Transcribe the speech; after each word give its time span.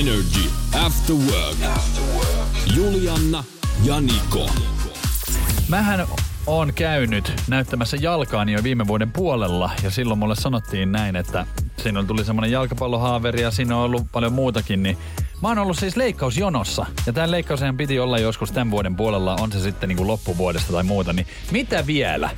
Energy 0.00 0.50
After 0.86 1.16
Work. 1.16 1.56
Julianna 2.76 3.44
ja 3.84 4.00
Niko. 4.00 4.50
Mähän 5.68 6.06
on 6.46 6.72
käynyt 6.74 7.32
näyttämässä 7.48 7.96
jalkaani 8.00 8.52
jo 8.52 8.62
viime 8.62 8.86
vuoden 8.86 9.12
puolella 9.12 9.70
ja 9.82 9.90
silloin 9.90 10.18
mulle 10.18 10.34
sanottiin 10.36 10.92
näin, 10.92 11.16
että 11.16 11.46
siinä 11.76 12.04
tuli 12.04 12.24
semmoinen 12.24 12.50
jalkapallohaaveri 12.50 13.42
ja 13.42 13.50
siinä 13.50 13.76
on 13.76 13.82
ollut 13.82 14.06
paljon 14.12 14.32
muutakin, 14.32 14.82
niin 14.82 14.98
Mä 15.42 15.48
oon 15.48 15.58
ollut 15.58 15.78
siis 15.78 15.96
leikkausjonossa. 15.96 16.86
Ja 17.06 17.12
tämän 17.12 17.30
leikkauseen 17.30 17.76
piti 17.76 17.98
olla 17.98 18.18
joskus 18.18 18.52
tämän 18.52 18.70
vuoden 18.70 18.96
puolella, 18.96 19.36
on 19.40 19.52
se 19.52 19.60
sitten 19.60 19.88
niin 19.88 19.96
kuin 19.96 20.06
loppuvuodesta 20.06 20.72
tai 20.72 20.82
muuta. 20.82 21.12
Niin 21.12 21.26
mitä 21.50 21.86
vielä? 21.86 22.30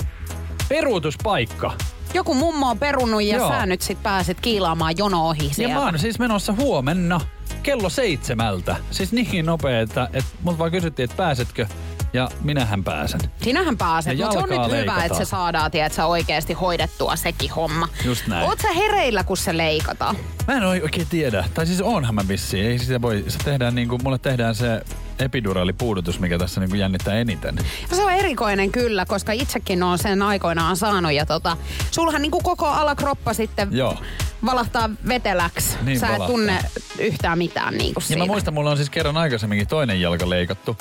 Peruutuspaikka. 0.68 1.72
Joku 2.14 2.34
mummo 2.34 2.70
on 2.70 2.78
perunut 2.78 3.22
ja 3.22 3.36
Joo. 3.36 3.48
sä 3.48 3.66
nyt 3.66 3.82
sit 3.82 4.02
pääset 4.02 4.40
kiilaamaan 4.40 4.94
jono 4.98 5.28
ohi 5.28 5.50
sieltä. 5.52 5.72
Ja 5.72 5.78
mä 5.78 5.84
oon 5.84 5.98
siis 5.98 6.18
menossa 6.18 6.52
huomenna 6.52 7.20
kello 7.66 7.88
seitsemältä. 7.88 8.76
Siis 8.90 9.12
niin 9.12 9.46
nopea, 9.46 9.80
että, 9.80 10.08
että 10.12 10.30
mut 10.42 10.58
vaan 10.58 10.70
kysyttiin, 10.70 11.04
että 11.04 11.16
pääsetkö 11.16 11.66
ja 12.12 12.28
minähän 12.40 12.84
pääsen. 12.84 13.20
Sinähän 13.42 13.76
pääset, 13.76 14.18
mutta 14.18 14.32
se 14.32 14.38
on 14.38 14.48
nyt 14.48 14.58
leikataan. 14.58 14.80
hyvä, 14.80 15.04
että 15.04 15.18
se 15.18 15.24
saadaan 15.24 15.70
tiedätkö, 15.70 16.04
oikeasti 16.04 16.52
hoidettua 16.52 17.16
sekin 17.16 17.50
homma. 17.50 17.88
Just 18.04 18.26
näin. 18.26 18.48
Oot 18.48 18.58
sä 18.60 18.72
hereillä, 18.72 19.24
kun 19.24 19.36
se 19.36 19.56
leikataan? 19.56 20.16
Mä 20.46 20.54
en 20.54 20.64
oikein 20.64 21.06
tiedä. 21.10 21.44
Tai 21.54 21.66
siis 21.66 21.80
onhan 21.80 22.14
mä 22.14 22.28
vissiin. 22.28 22.66
Ei 22.66 22.78
sitä 22.78 23.02
voi, 23.02 23.24
se 23.28 23.38
tehdään 23.44 23.74
niin 23.74 23.88
kuin, 23.88 24.02
mulle 24.04 24.18
tehdään 24.18 24.54
se 24.54 24.82
epiduraalipuudutus, 25.18 26.20
mikä 26.20 26.38
tässä 26.38 26.60
niin 26.60 26.70
kuin 26.70 26.80
jännittää 26.80 27.14
eniten. 27.14 27.56
Ja 27.90 27.96
se 27.96 28.02
on 28.04 28.12
erikoinen 28.12 28.72
kyllä, 28.72 29.06
koska 29.06 29.32
itsekin 29.32 29.82
on 29.82 29.98
sen 29.98 30.22
aikoinaan 30.22 30.76
saanut. 30.76 31.12
Ja 31.12 31.26
tota, 31.26 31.56
sulhan 31.90 32.22
niin 32.22 32.30
kuin 32.30 32.42
koko 32.42 32.66
alakroppa 32.66 33.34
sitten 33.34 33.68
Joo. 33.70 33.98
valahtaa 34.44 34.90
veteläksi. 35.08 35.76
Niin 35.82 36.00
Sä 36.00 36.06
valahtaa. 36.06 36.26
et 36.26 36.32
tunne 36.32 36.58
yhtään 36.98 37.38
mitään 37.38 37.74
niin 37.74 37.94
kuin 37.94 38.02
ja 38.02 38.06
siinä. 38.06 38.22
mä 38.22 38.26
muistan, 38.26 38.54
mulla 38.54 38.70
on 38.70 38.76
siis 38.76 38.90
kerran 38.90 39.16
aikaisemminkin 39.16 39.68
toinen 39.68 40.00
jalka 40.00 40.30
leikattu. 40.30 40.76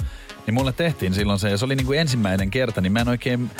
Niin 0.46 0.54
mulle 0.54 0.74
tehtiin 0.74 1.14
silloin 1.14 1.40
se, 1.40 1.50
ja 1.50 1.58
se 1.58 1.66
oli 1.66 1.76
niin 1.76 1.86
kuin 1.86 2.00
ensimmäinen 2.00 2.52
kerta, 2.52 2.82
niin 2.82 2.92
mä 2.92 3.00
en 3.00 3.08
oikein 3.10 3.52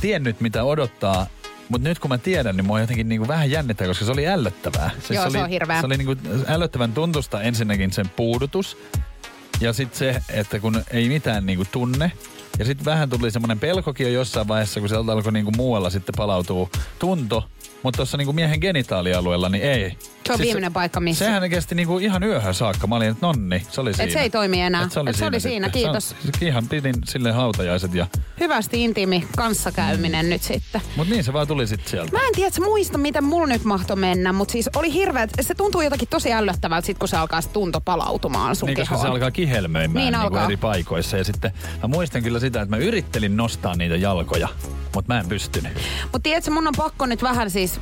tiennyt 0.00 0.40
mitä 0.40 0.64
odottaa. 0.64 1.26
Mutta 1.68 1.88
nyt 1.88 1.98
kun 1.98 2.08
mä 2.08 2.18
tiedän, 2.18 2.56
niin 2.56 2.66
mua 2.66 2.80
jotenkin 2.80 3.08
niinku 3.08 3.28
vähän 3.28 3.50
jännittää, 3.50 3.86
koska 3.86 4.04
se 4.04 4.12
oli 4.12 4.28
ällöttävää. 4.28 4.90
Siis 4.98 5.10
Joo, 5.10 5.24
se, 5.24 5.30
se 5.30 5.38
oli, 5.38 5.44
on 5.44 5.50
hirveä. 5.50 5.80
Se 5.80 5.86
oli 5.86 5.96
niinku 5.96 6.16
ällöttävän 6.48 6.92
tuntusta 6.92 7.42
ensinnäkin 7.42 7.92
sen 7.92 8.08
puudutus. 8.08 8.76
Ja 9.60 9.72
sitten 9.72 9.98
se, 9.98 10.22
että 10.28 10.60
kun 10.60 10.82
ei 10.90 11.08
mitään 11.08 11.46
niinku 11.46 11.64
tunne. 11.72 12.12
Ja 12.58 12.64
sitten 12.64 12.84
vähän 12.84 13.10
tuli 13.10 13.30
semmoinen 13.30 13.60
pelkokin 13.60 14.06
jo 14.06 14.12
jossain 14.12 14.48
vaiheessa, 14.48 14.80
kun 14.80 14.88
sieltä 14.88 15.12
alkoi 15.12 15.32
niinku 15.32 15.50
muualla 15.50 15.90
sitten 15.90 16.14
palautuu 16.16 16.70
tunto. 16.98 17.44
Mutta 17.82 17.96
tuossa 17.96 18.16
niinku 18.16 18.32
miehen 18.32 18.60
genitaalialueella, 18.60 19.48
niin 19.48 19.64
ei. 19.64 19.96
Se 20.26 20.32
on 20.32 20.38
siis 20.38 20.46
viimeinen 20.46 20.72
paikka 20.72 21.00
missä. 21.00 21.24
Sehän 21.24 21.50
kesti 21.50 21.74
niinku 21.74 21.98
ihan 21.98 22.22
yöhön 22.22 22.54
saakka. 22.54 22.86
Mä 22.86 22.96
olin, 22.96 23.08
että 23.08 23.26
nonni, 23.26 23.66
se 23.70 23.80
oli 23.80 23.94
siinä. 23.94 24.04
Et 24.04 24.10
se 24.10 24.20
ei 24.20 24.30
toimi 24.30 24.60
enää. 24.60 24.82
Et 24.82 24.92
se 24.92 25.00
oli, 25.00 25.10
Et 25.10 25.16
se 25.16 25.18
siinä, 25.18 25.28
oli 25.28 25.40
siinä, 25.40 25.68
kiitos. 25.68 26.08
Se, 26.08 26.46
ihan 26.46 26.68
pidin 26.68 26.94
sille 27.04 27.32
hautajaiset 27.32 27.94
ja... 27.94 28.06
Hyvästi 28.40 28.84
intiimi 28.84 29.26
kanssakäyminen 29.36 30.26
mm. 30.26 30.30
nyt 30.30 30.42
sitten. 30.42 30.80
Mut 30.96 31.08
niin 31.08 31.24
se 31.24 31.32
vaan 31.32 31.46
tuli 31.46 31.66
sitten 31.66 31.90
sieltä. 31.90 32.12
Mä 32.12 32.26
en 32.26 32.34
tiedä, 32.34 32.48
että 32.48 32.60
muista, 32.60 32.98
miten 32.98 33.24
mulla 33.24 33.46
nyt 33.46 33.64
mahtoi 33.64 33.96
mennä, 33.96 34.32
mutta 34.32 34.52
siis 34.52 34.70
oli 34.76 34.92
hirveä, 34.92 35.28
se 35.40 35.54
tuntuu 35.54 35.80
jotakin 35.80 36.08
tosi 36.08 36.32
ällöttävältä 36.32 36.86
sit, 36.86 36.98
kun 36.98 37.08
se 37.08 37.16
alkaa 37.16 37.40
se 37.40 37.48
tunto 37.48 37.80
palautumaan 37.80 38.56
sun 38.56 38.66
Niin, 38.66 38.76
koska 38.76 38.96
se 38.98 39.08
alkaa 39.08 39.30
kihelmöimään 39.30 40.12
niin, 40.12 40.30
niin 40.32 40.44
eri 40.44 40.56
paikoissa. 40.56 41.16
Ja 41.16 41.24
sitten 41.24 41.52
mä 41.82 41.88
muistan 41.88 42.22
kyllä 42.22 42.40
sitä, 42.40 42.62
että 42.62 42.76
mä 42.76 42.82
yrittelin 42.82 43.36
nostaa 43.36 43.76
niitä 43.76 43.96
jalkoja, 43.96 44.48
mutta 44.94 45.14
mä 45.14 45.20
en 45.20 45.28
pystynyt. 45.28 45.72
Mutta 46.02 46.20
tiedätkö, 46.20 46.50
mun 46.50 46.66
on 46.66 46.74
pakko 46.76 47.06
nyt 47.06 47.22
vähän 47.22 47.50
siis 47.50 47.80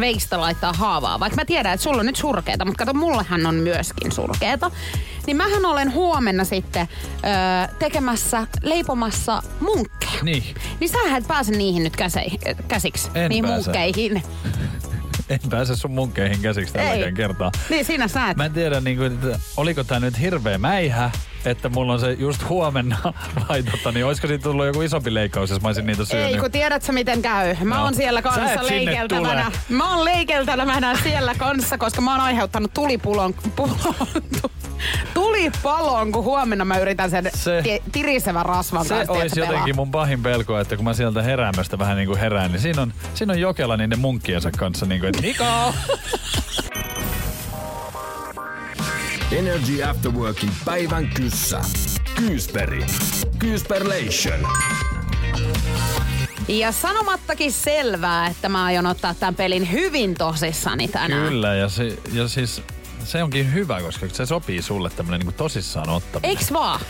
veistä 0.00 0.40
laittaa 0.40 0.72
haavaa, 0.72 1.20
vaikka 1.20 1.36
mä 1.36 1.44
tiedän, 1.44 1.78
että 1.80 1.88
sulla 1.88 2.00
on 2.00 2.06
nyt 2.06 2.16
surkeeta, 2.16 2.64
mutta 2.64 2.84
kato, 2.84 2.98
mullehan 2.98 3.46
on 3.46 3.54
myöskin 3.54 4.12
surkeeta. 4.12 4.70
Niin 5.26 5.36
mähän 5.36 5.64
olen 5.64 5.92
huomenna 5.92 6.44
sitten 6.44 6.88
öö, 7.24 7.74
tekemässä, 7.78 8.46
leipomassa 8.62 9.42
munkkeja. 9.60 10.22
Niin. 10.22 10.44
Niin 10.80 10.88
sähän 10.90 11.22
et 11.22 11.28
pääse 11.28 11.52
niihin 11.52 11.84
nyt 11.84 11.96
käse, 11.96 12.24
käsiksi, 12.68 13.10
en 13.14 13.28
niin 13.28 13.44
pääse. 13.44 13.54
munkkeihin. 13.64 14.22
En 15.30 15.40
pääse 15.50 15.76
sun 15.76 15.90
munkkeihin 15.90 16.40
käsiksi 16.40 16.72
tälläkään 16.74 17.14
kertaa. 17.14 17.52
Niin 17.70 17.84
sinä 17.84 18.08
sä 18.08 18.30
et. 18.30 18.36
Mä 18.36 18.44
en 18.44 18.52
tiedä, 18.52 18.80
niin 18.80 18.96
kuin, 18.96 19.18
oliko 19.56 19.84
tää 19.84 20.00
nyt 20.00 20.20
hirveä 20.20 20.58
mäihä, 20.58 21.10
että 21.44 21.68
mulla 21.68 21.92
on 21.92 22.00
se 22.00 22.12
just 22.12 22.48
huomenna 22.48 22.96
laitotta, 23.48 23.92
niin 23.92 24.06
olisiko 24.06 24.26
siitä 24.28 24.42
tullut 24.42 24.66
joku 24.66 24.82
isompi 24.82 25.14
leikkaus, 25.14 25.50
jos 25.50 25.60
mä 25.60 25.68
olisin 25.68 25.86
niitä 25.86 26.04
syönyt? 26.04 26.34
Ei, 26.34 26.38
kun 26.40 26.50
tiedät 26.50 26.82
sä 26.82 26.92
miten 26.92 27.22
käy. 27.22 27.56
Mä 27.64 27.74
no. 27.74 27.82
oon 27.82 27.94
siellä 27.94 28.22
kanssa 28.22 28.66
leikeltävänä. 28.66 29.52
Mä 29.68 29.94
oon 29.94 30.04
leikeltävänä 30.04 30.96
siellä 31.02 31.34
kanssa, 31.34 31.78
koska 31.78 32.00
mä 32.00 32.12
oon 32.12 32.20
aiheuttanut 32.20 32.74
tulipulon, 32.74 33.34
pulon, 33.56 33.76
tulipalon, 35.14 36.12
kun 36.12 36.24
huomenna 36.24 36.64
mä 36.64 36.78
yritän 36.78 37.10
sen 37.10 37.30
se, 37.34 37.80
tirisevän 37.92 38.46
rasvan 38.46 38.84
se 38.84 38.94
kanssa. 38.94 39.14
Se 39.14 39.20
olisi 39.20 39.40
jotenkin 39.40 39.76
mun 39.76 39.90
pahin 39.90 40.22
pelko, 40.22 40.58
että 40.58 40.76
kun 40.76 40.84
mä 40.84 40.94
sieltä 40.94 41.22
heräämöstä 41.22 41.78
vähän 41.78 41.96
niin 41.96 42.08
kuin 42.08 42.18
herään, 42.18 42.52
niin 42.52 42.60
siinä 42.60 42.82
on, 42.82 42.92
siinä 43.14 43.32
on 43.32 43.40
Jokela 43.40 43.76
niiden 43.76 43.98
munkkiensa 43.98 44.50
kanssa 44.50 44.86
niin 44.86 45.00
kuin, 45.00 45.08
että 45.08 45.22
Niko! 45.22 45.44
Energy 49.32 49.82
After 49.82 50.10
Workin 50.10 50.50
päivän 50.64 51.08
kyssä. 51.08 51.60
Kyysperi. 52.16 52.86
Kyysperlation. 53.38 54.40
Ja 56.48 56.72
sanomattakin 56.72 57.52
selvää, 57.52 58.26
että 58.26 58.48
mä 58.48 58.64
aion 58.64 58.86
ottaa 58.86 59.14
tämän 59.14 59.34
pelin 59.34 59.72
hyvin 59.72 60.14
tosissani 60.14 60.88
tänään. 60.88 61.28
Kyllä, 61.28 61.54
ja, 61.54 61.68
se, 61.68 61.98
ja 62.12 62.28
siis 62.28 62.62
se 63.04 63.22
onkin 63.22 63.54
hyvä, 63.54 63.80
koska 63.80 64.06
se 64.12 64.26
sopii 64.26 64.62
sulle 64.62 64.90
tämmönen 64.90 65.20
niin 65.20 65.34
tosissaan 65.34 65.88
ottaminen. 65.88 66.30
Eiks 66.30 66.52
vaan? 66.52 66.80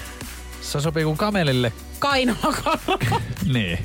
Se 0.62 0.80
sopii 0.80 1.04
kuin 1.04 1.16
kamelille. 1.16 1.72
Kainoa 1.98 2.54
niin. 3.54 3.78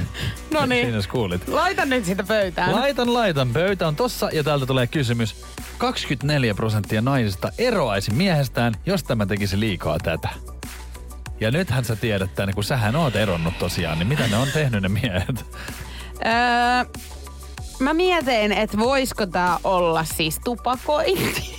No 0.54 0.66
niin. 0.66 0.86
Siinä 0.86 1.02
kuulit. 1.10 1.48
Laita 1.48 1.84
nyt 1.84 2.04
sitä 2.04 2.24
pöytään. 2.24 2.72
Laitan, 2.72 3.14
laitan. 3.14 3.50
Pöytä 3.52 3.88
on 3.88 3.96
tossa 3.96 4.30
ja 4.32 4.44
täältä 4.44 4.66
tulee 4.66 4.86
kysymys. 4.86 5.44
24 5.78 6.54
prosenttia 6.54 7.00
naisista 7.00 7.52
eroaisi 7.58 8.10
miehestään, 8.12 8.74
jos 8.86 9.02
tämä 9.02 9.26
tekisi 9.26 9.60
liikaa 9.60 9.98
tätä. 9.98 10.28
Ja 11.40 11.50
nythän 11.50 11.84
sä 11.84 11.96
tiedät 11.96 12.34
tänne, 12.34 12.52
kun 12.52 12.64
sähän 12.64 12.96
oot 12.96 13.16
eronnut 13.16 13.58
tosiaan, 13.58 13.98
niin 13.98 14.08
mitä 14.08 14.26
ne 14.26 14.36
on 14.36 14.48
tehnyt 14.54 14.82
ne 14.82 14.88
miehet? 14.88 15.44
Öö, 16.26 17.00
mä 17.80 17.94
mietin, 17.94 18.52
että 18.52 18.78
voisiko 18.78 19.26
tää 19.26 19.58
olla 19.64 20.04
siis 20.04 20.40
tupakointi. 20.44 21.55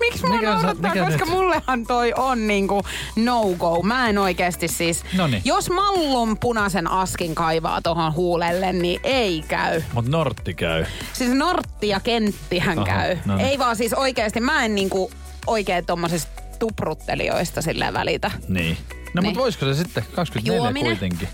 Miksi 0.00 0.26
mua 0.26 0.36
mikä 0.36 0.50
naurattaa, 0.50 0.90
mikä 0.94 1.04
koska 1.04 1.24
nyt? 1.24 1.34
mullehan 1.34 1.86
toi 1.86 2.12
on 2.16 2.46
niinku 2.46 2.82
no-go. 3.16 3.82
Mä 3.82 4.08
en 4.08 4.18
oikeasti 4.18 4.68
siis... 4.68 5.04
Noniin. 5.16 5.42
Jos 5.44 5.70
mallon 5.70 6.38
punaisen 6.38 6.90
askin 6.90 7.34
kaivaa 7.34 7.82
tohon 7.82 8.14
huulelle, 8.14 8.72
niin 8.72 9.00
ei 9.04 9.44
käy. 9.48 9.82
Mut 9.92 10.08
Nortti 10.08 10.54
käy. 10.54 10.84
Siis 11.12 11.30
Nortti 11.30 11.88
ja 11.88 12.00
Kenttihän 12.00 12.78
Aha, 12.78 12.86
käy. 12.86 13.16
Noniin. 13.26 13.48
Ei 13.48 13.58
vaan 13.58 13.76
siis 13.76 13.92
oikeasti, 13.94 14.40
mä 14.40 14.64
en 14.64 14.74
niinku 14.74 15.10
oikein 15.46 15.86
tommosista 15.86 16.42
tupruttelijoista 16.58 17.62
silleen 17.62 17.94
välitä. 17.94 18.30
Niin. 18.48 18.76
No 19.14 19.22
niin. 19.22 19.30
mut 19.34 19.42
voisiko 19.42 19.66
se 19.66 19.74
sitten 19.74 20.04
24 20.14 20.56
Juominen? 20.56 20.90
kuitenkin? 20.98 21.28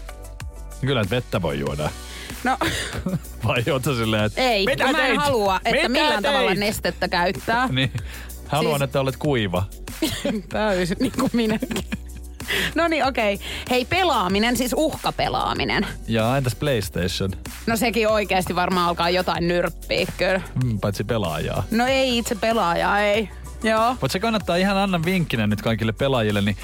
Kyllä, 0.81 1.01
että 1.01 1.17
vettä 1.17 1.43
voi 1.43 1.59
juoda. 1.59 1.91
No. 2.45 2.57
Vai 3.47 3.65
ootko 3.73 3.95
silleen, 3.95 4.25
että... 4.25 4.41
Ei, 4.41 4.67
Mitä 4.67 4.85
mä 4.85 4.91
en 4.91 4.97
teit? 4.97 5.19
halua, 5.21 5.57
että 5.65 5.71
Mitä 5.71 5.89
millään 5.89 6.23
teit? 6.23 6.35
tavalla 6.35 6.55
nestettä 6.55 7.09
käyttää. 7.09 7.69
niin. 7.73 7.93
Haluan, 8.49 8.79
siis... 8.79 8.83
että 8.83 9.01
olet 9.01 9.17
kuiva. 9.17 9.65
Täysin, 10.49 10.97
niin 11.01 11.13
kuin 11.21 11.31
minäkin. 11.33 11.85
No 12.75 12.89
niin, 12.89 13.05
okei. 13.05 13.35
Okay. 13.35 13.47
Hei, 13.71 13.85
pelaaminen, 13.85 14.57
siis 14.57 14.75
uhkapelaaminen. 14.77 15.87
Ja 16.09 16.37
entäs 16.37 16.55
PlayStation? 16.55 17.31
No 17.67 17.77
sekin 17.77 18.09
oikeasti 18.09 18.55
varmaan 18.55 18.89
alkaa 18.89 19.11
jotain 19.11 19.49
nyrppiä, 19.49 20.07
kyllä. 20.19 20.41
Mm, 20.65 20.81
paitsi 20.81 21.05
pelaajaa. 21.05 21.65
No 21.71 21.87
ei 21.87 22.19
itse 22.19 22.35
pelaajaa, 22.35 23.01
ei. 23.01 23.29
Joo. 23.63 23.91
Mutta 23.91 24.09
se 24.09 24.21
kannattaa 24.21 24.57
ihan 24.57 24.77
annan 24.77 25.05
vinkkinä 25.05 25.47
nyt 25.47 25.63
kaikille 25.63 25.93
pelaajille, 25.93 26.41
niin 26.41 26.57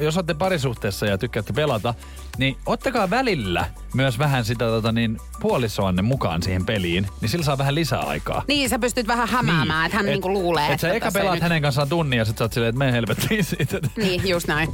jos 0.00 0.16
olette 0.16 0.34
parisuhteessa 0.34 1.06
ja 1.06 1.18
tykkäätte 1.18 1.52
pelata, 1.52 1.94
niin 2.38 2.56
ottakaa 2.66 3.10
välillä 3.10 3.66
myös 3.94 4.18
vähän 4.18 4.44
sitä 4.44 4.64
tota, 4.64 4.92
niin, 4.92 5.20
puolisoanne 5.40 6.02
mukaan 6.02 6.42
siihen 6.42 6.66
peliin, 6.66 7.06
niin 7.20 7.28
sillä 7.28 7.44
saa 7.44 7.58
vähän 7.58 7.74
lisää 7.74 8.00
aikaa. 8.00 8.42
Niin, 8.48 8.68
sä 8.68 8.78
pystyt 8.78 9.06
vähän 9.06 9.28
hämäämään, 9.28 9.68
niin. 9.78 9.86
että 9.86 9.96
hän 9.96 10.06
Et- 10.06 10.12
niinku 10.12 10.32
luulee, 10.32 10.66
et 10.66 10.72
että 10.72 10.86
sä 10.88 10.92
eka 10.94 11.10
pelaat 11.12 11.34
nyt- 11.34 11.42
hänen 11.42 11.62
kanssaan 11.62 11.88
tunnin 11.88 12.16
ja 12.18 12.24
sit 12.24 12.38
sä 12.38 12.44
oot 12.44 12.52
silleen, 12.52 12.68
että 12.68 12.78
me 12.78 12.92
helvettiin 12.92 13.44
siitä. 13.44 13.78
Niin, 13.96 14.28
just 14.28 14.48
näin. 14.48 14.68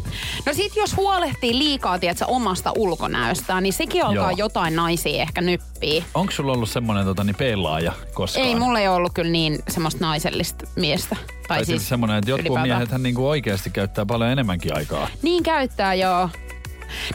No 0.47 0.53
sit 0.55 0.77
jos 0.77 0.97
huolehtii 0.97 1.59
liikaa, 1.59 1.99
tiedätkö, 1.99 2.25
omasta 2.27 2.73
ulkonäöstään, 2.77 3.63
niin 3.63 3.73
sekin 3.73 4.05
alkaa 4.05 4.31
Joo. 4.31 4.39
jotain 4.39 4.77
naisia 4.77 5.23
ehkä 5.23 5.41
nyppii. 5.41 6.05
Onko 6.15 6.33
sulla 6.33 6.53
ollut 6.53 6.69
semmonen 6.71 7.05
tota, 7.05 7.25
niin 7.25 7.37
peilaaja 7.37 7.93
koskaan? 8.15 8.47
Ei, 8.47 8.55
mulla 8.55 8.81
ei 8.81 8.89
ollut 8.89 9.13
kyllä 9.15 9.31
niin 9.31 9.59
semmoista 9.69 10.01
naisellista 10.05 10.67
miestä. 10.77 11.17
Tai, 11.49 11.59
Tai 11.59 11.65
siis 11.65 11.89
semmonen, 11.89 12.17
että 12.17 12.31
jotkut 12.31 12.47
ylipäätään. 12.47 12.79
miehet 12.89 13.03
niinku 13.03 13.29
oikeasti 13.29 13.71
käyttää 13.71 14.07
paljon 14.07 14.31
enemmänkin 14.31 14.77
aikaa. 14.77 15.09
Niin 15.23 15.43
käyttää, 15.43 15.95
joo. 15.95 16.29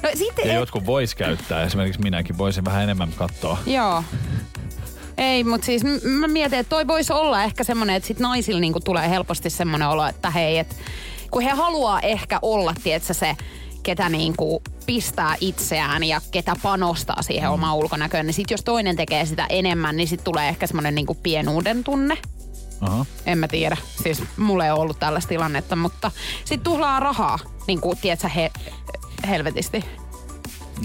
No 0.04 0.10
sitten... 0.14 0.48
Ja 0.48 0.54
jotkut 0.54 0.86
vois 0.86 1.16
käyttää, 1.16 1.64
esimerkiksi 1.64 2.02
minäkin 2.02 2.38
voisin 2.38 2.66
vähän 2.66 2.84
enemmän 2.84 3.14
katsoa. 3.16 3.58
Joo. 3.66 4.04
Ei, 5.18 5.44
mutta 5.44 5.66
siis 5.66 5.84
m- 5.84 6.10
mä 6.10 6.28
mietin, 6.28 6.60
että 6.60 6.70
toi 6.70 6.88
voisi 6.88 7.14
olla 7.14 7.44
ehkä 7.44 7.64
semmoinen, 7.64 7.96
että 7.96 8.08
sit 8.08 8.20
naisilla 8.20 8.60
niinku 8.60 8.80
tulee 8.80 9.10
helposti 9.10 9.50
semmoinen 9.50 9.88
olo, 9.88 10.08
että 10.08 10.30
hei, 10.30 10.58
että 10.58 10.76
kun 11.32 11.42
he 11.42 11.50
haluaa 11.50 12.00
ehkä 12.00 12.40
olla, 12.42 12.74
tietsä, 12.84 13.14
se, 13.14 13.38
ketä 13.84 14.10
niinku 14.10 14.62
pistää 14.86 15.36
itseään 15.42 16.04
ja 16.04 16.22
ketä 16.32 16.56
panostaa 16.64 17.22
siihen 17.22 17.50
omaan 17.50 17.76
ulkonäköön, 17.76 18.26
niin 18.26 18.34
sit 18.34 18.52
jos 18.52 18.64
toinen 18.64 18.96
tekee 18.96 19.26
sitä 19.26 19.46
enemmän, 19.50 19.98
niin 19.98 20.08
sit 20.08 20.24
tulee 20.24 20.50
ehkä 20.50 20.68
semmoinen 20.68 20.96
niinku 20.96 21.16
pienuuden 21.16 21.84
tunne. 21.84 22.18
Aha. 22.82 23.06
En 23.26 23.38
mä 23.38 23.48
tiedä. 23.48 23.78
Siis 24.04 24.24
mulla 24.38 24.66
ei 24.66 24.72
ollut 24.72 25.00
tällaista 25.00 25.30
tilannetta, 25.30 25.76
mutta 25.76 26.12
sit 26.46 26.64
tuhlaa 26.64 27.00
rahaa, 27.00 27.40
niin 27.68 27.82
kuin, 27.82 27.98
tiedätkö, 27.98 28.30
he, 28.30 28.52
helvetisti. 29.28 29.86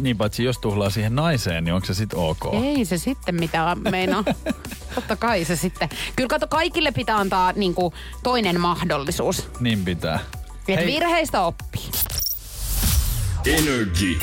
Niin 0.01 0.17
paitsi 0.17 0.45
jos 0.45 0.59
tuhlaa 0.59 0.91
siihen 0.91 1.15
naiseen, 1.15 1.65
niin 1.65 1.75
onko 1.75 1.87
se 1.87 1.95
sit 1.95 2.15
ok? 2.15 2.41
Ei 2.65 2.85
se 2.85 2.99
sitten 2.99 3.35
mitään 3.35 3.79
meinaa. 3.91 4.25
Totta 4.95 5.17
kai 5.17 5.45
se 5.45 5.57
sitten. 5.57 5.89
Kyllä 6.17 6.29
kato, 6.29 6.47
kaikille 6.47 6.93
pitää 6.93 7.17
antaa 7.17 7.53
niin 7.53 7.75
kuin, 7.75 7.95
toinen 8.23 8.61
mahdollisuus. 8.61 9.49
Niin 9.61 9.85
pitää. 9.85 10.19
Että 10.69 10.87
virheistä 10.87 11.41
oppii. 11.41 11.91
Energy. 13.47 14.19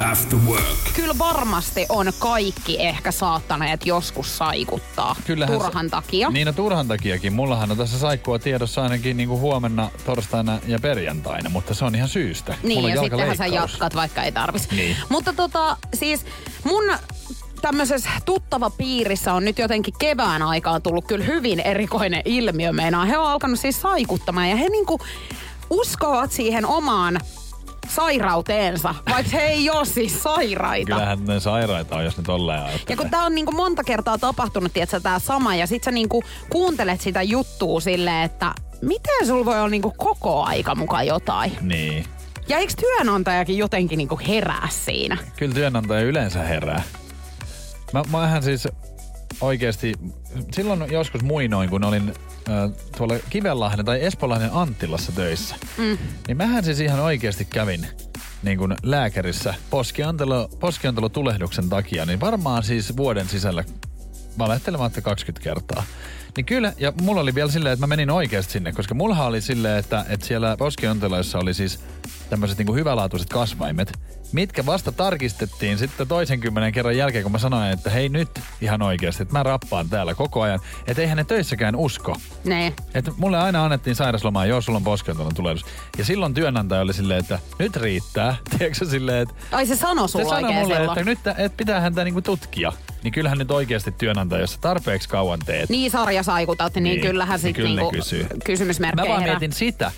After 0.00 0.38
work. 0.46 0.64
Kyllä 0.94 1.18
varmasti 1.18 1.86
on 1.88 2.12
kaikki 2.18 2.82
ehkä 2.82 3.12
saattaneet 3.12 3.86
joskus 3.86 4.38
saikuttaa 4.38 5.16
Kyllähän 5.26 5.58
turhan 5.58 5.86
se, 5.86 5.90
takia. 5.90 6.30
Niin 6.30 6.46
no 6.46 6.52
turhan 6.52 6.88
takiakin. 6.88 7.32
Mullahan 7.32 7.70
on 7.70 7.76
tässä 7.76 7.98
saikkua 7.98 8.38
tiedossa 8.38 8.82
ainakin 8.82 9.16
niinku 9.16 9.38
huomenna, 9.38 9.90
torstaina 10.06 10.58
ja 10.66 10.78
perjantaina, 10.78 11.50
mutta 11.50 11.74
se 11.74 11.84
on 11.84 11.94
ihan 11.94 12.08
syystä. 12.08 12.54
Niin, 12.62 12.78
Mulla 12.78 12.88
on 12.88 12.94
ja 12.94 13.02
sittenhän 13.02 13.36
sä 13.36 13.46
jatkat, 13.46 13.94
vaikka 13.94 14.22
ei 14.22 14.32
tarvis. 14.32 14.70
Niin. 14.70 14.96
Mutta 15.08 15.32
tota, 15.32 15.76
siis 15.94 16.26
mun 16.64 16.84
tämmöisessä 17.62 18.10
tuttava 18.24 18.70
piirissä 18.70 19.34
on 19.34 19.44
nyt 19.44 19.58
jotenkin 19.58 19.94
kevään 19.98 20.42
aikaan 20.42 20.82
tullut 20.82 21.04
kyllä 21.06 21.24
hyvin 21.24 21.60
erikoinen 21.60 22.22
ilmiö. 22.24 22.72
Meinaa, 22.72 23.04
he 23.04 23.18
on 23.18 23.30
alkanut 23.30 23.60
siis 23.60 23.82
saikuttamaan 23.82 24.50
ja 24.50 24.56
he 24.56 24.68
niinku 24.68 25.00
uskovat 25.70 26.32
siihen 26.32 26.66
omaan 26.66 27.20
sairauteensa, 27.88 28.94
vaikka 29.10 29.30
he 29.36 29.40
ei 29.46 29.70
ole 29.70 29.84
siis 29.84 30.22
sairaita. 30.22 30.92
Kyllähän 30.94 31.24
ne 31.24 31.40
sairaita 31.40 31.96
on, 31.96 32.04
jos 32.04 32.16
ne 32.16 32.22
tolleen 32.22 32.58
Ja 32.60 32.64
ajattelee. 32.66 32.96
kun 32.96 33.10
tää 33.10 33.22
on 33.24 33.34
niinku 33.34 33.52
monta 33.52 33.84
kertaa 33.84 34.18
tapahtunut, 34.18 34.72
tiedätkö, 34.72 35.00
tää 35.00 35.18
sama, 35.18 35.54
ja 35.54 35.66
sit 35.66 35.84
sä 35.84 35.90
niinku 35.90 36.22
kuuntelet 36.50 37.00
sitä 37.00 37.22
juttua 37.22 37.80
silleen, 37.80 38.22
että 38.22 38.54
miten 38.82 39.26
sulla 39.26 39.44
voi 39.44 39.58
olla 39.58 39.68
niinku 39.68 39.94
koko 39.96 40.42
aika 40.42 40.74
mukaan 40.74 41.06
jotain. 41.06 41.52
Niin. 41.60 42.04
Ja 42.48 42.58
eikö 42.58 42.72
työnantajakin 42.80 43.58
jotenkin 43.58 43.96
niinku 43.96 44.20
herää 44.28 44.68
siinä? 44.70 45.16
Kyllä 45.36 45.54
työnantaja 45.54 46.00
yleensä 46.00 46.42
herää. 46.42 46.82
Mä, 47.92 48.02
mähän 48.10 48.42
siis 48.42 48.68
oikeasti, 49.40 49.94
silloin 50.52 50.92
joskus 50.92 51.22
muinoin, 51.22 51.70
kun 51.70 51.84
olin 51.84 52.08
äh, 52.08 52.70
tuolla 52.96 53.14
Kivenlahden 53.30 53.84
tai 53.84 54.04
Espoonlahden 54.04 54.52
Anttilassa 54.52 55.12
töissä, 55.12 55.56
mm. 55.78 55.98
niin 56.28 56.36
mähän 56.36 56.64
siis 56.64 56.80
ihan 56.80 57.00
oikeasti 57.00 57.44
kävin 57.44 57.86
niin 58.42 58.58
kuin 58.58 58.76
lääkärissä 58.82 59.54
poskiantelo, 59.70 60.48
poskiantelotulehduksen 60.60 61.68
takia, 61.68 62.06
niin 62.06 62.20
varmaan 62.20 62.62
siis 62.62 62.96
vuoden 62.96 63.28
sisällä 63.28 63.64
valehtelematta 64.38 65.00
20 65.00 65.44
kertaa. 65.44 65.82
Niin 66.36 66.44
kyllä, 66.44 66.72
ja 66.78 66.92
mulla 67.00 67.20
oli 67.20 67.34
vielä 67.34 67.50
silleen, 67.50 67.72
että 67.72 67.82
mä 67.82 67.86
menin 67.86 68.10
oikeasti 68.10 68.52
sinne, 68.52 68.72
koska 68.72 68.94
mulla 68.94 69.26
oli 69.26 69.40
silleen, 69.40 69.78
että, 69.78 70.04
että 70.08 70.26
siellä 70.26 70.56
poskionteloissa 70.56 71.38
oli 71.38 71.54
siis 71.54 71.80
tämmöiset 72.30 72.58
niin 72.58 72.74
hyvälaatuiset 72.74 73.28
kasvaimet, 73.28 73.98
mitkä 74.34 74.66
vasta 74.66 74.92
tarkistettiin 74.92 75.78
sitten 75.78 76.08
toisen 76.08 76.40
kymmenen 76.40 76.72
kerran 76.72 76.96
jälkeen, 76.96 77.22
kun 77.22 77.32
mä 77.32 77.38
sanoin, 77.38 77.70
että 77.72 77.90
hei 77.90 78.08
nyt 78.08 78.28
ihan 78.60 78.82
oikeasti, 78.82 79.22
että 79.22 79.32
mä 79.38 79.42
rappaan 79.42 79.88
täällä 79.88 80.14
koko 80.14 80.42
ajan. 80.42 80.60
Että 80.86 81.02
eihän 81.02 81.16
ne 81.16 81.24
töissäkään 81.24 81.76
usko. 81.76 82.16
Ne. 82.44 82.72
Että 82.94 83.12
mulle 83.16 83.38
aina 83.38 83.64
annettiin 83.64 83.96
sairaslomaa, 83.96 84.46
jos 84.46 84.64
sulla 84.64 84.76
on 84.76 84.84
poskiontelon 84.84 85.34
tulehdus. 85.34 85.64
Ja 85.98 86.04
silloin 86.04 86.34
työnantaja 86.34 86.80
oli 86.80 86.92
silleen, 86.94 87.20
että 87.20 87.38
nyt 87.58 87.76
riittää. 87.76 88.36
Tiedätkö 88.58 88.84
silleen, 88.84 89.22
että 89.22 89.34
Ai 89.52 89.66
se 89.66 89.76
sanoi 89.76 90.08
se 90.08 90.12
sulla 90.12 90.24
sanoi 90.24 90.42
oikein 90.44 90.60
mulle, 90.60 90.74
silloin. 90.76 90.98
että 90.98 91.10
nyt 91.10 91.18
tä- 91.22 91.34
et 91.38 91.56
pitää 91.56 91.80
häntä 91.80 92.04
niinku 92.04 92.22
tutkia. 92.22 92.72
Niin 93.02 93.12
kyllähän 93.12 93.38
nyt 93.38 93.50
oikeasti 93.50 93.92
työnantaja, 93.92 94.40
jos 94.40 94.58
tarpeeksi 94.58 95.08
kauan 95.08 95.38
teet. 95.46 95.70
Niin 95.70 95.90
sarjasaikutat, 95.90 96.74
niin, 96.74 96.82
Niin, 96.84 97.00
kyllähän 97.00 97.32
niin 97.34 97.40
sitten 97.40 97.64
kyllä 97.64 97.76
ne 97.76 97.82
niinku 97.82 97.96
kysyy. 97.96 98.26
kysymysmerkkejä 98.44 99.04
Mä 99.04 99.08
vaan 99.08 99.20
herää. 99.20 99.34
mietin 99.38 99.52
sitä, 99.52 99.92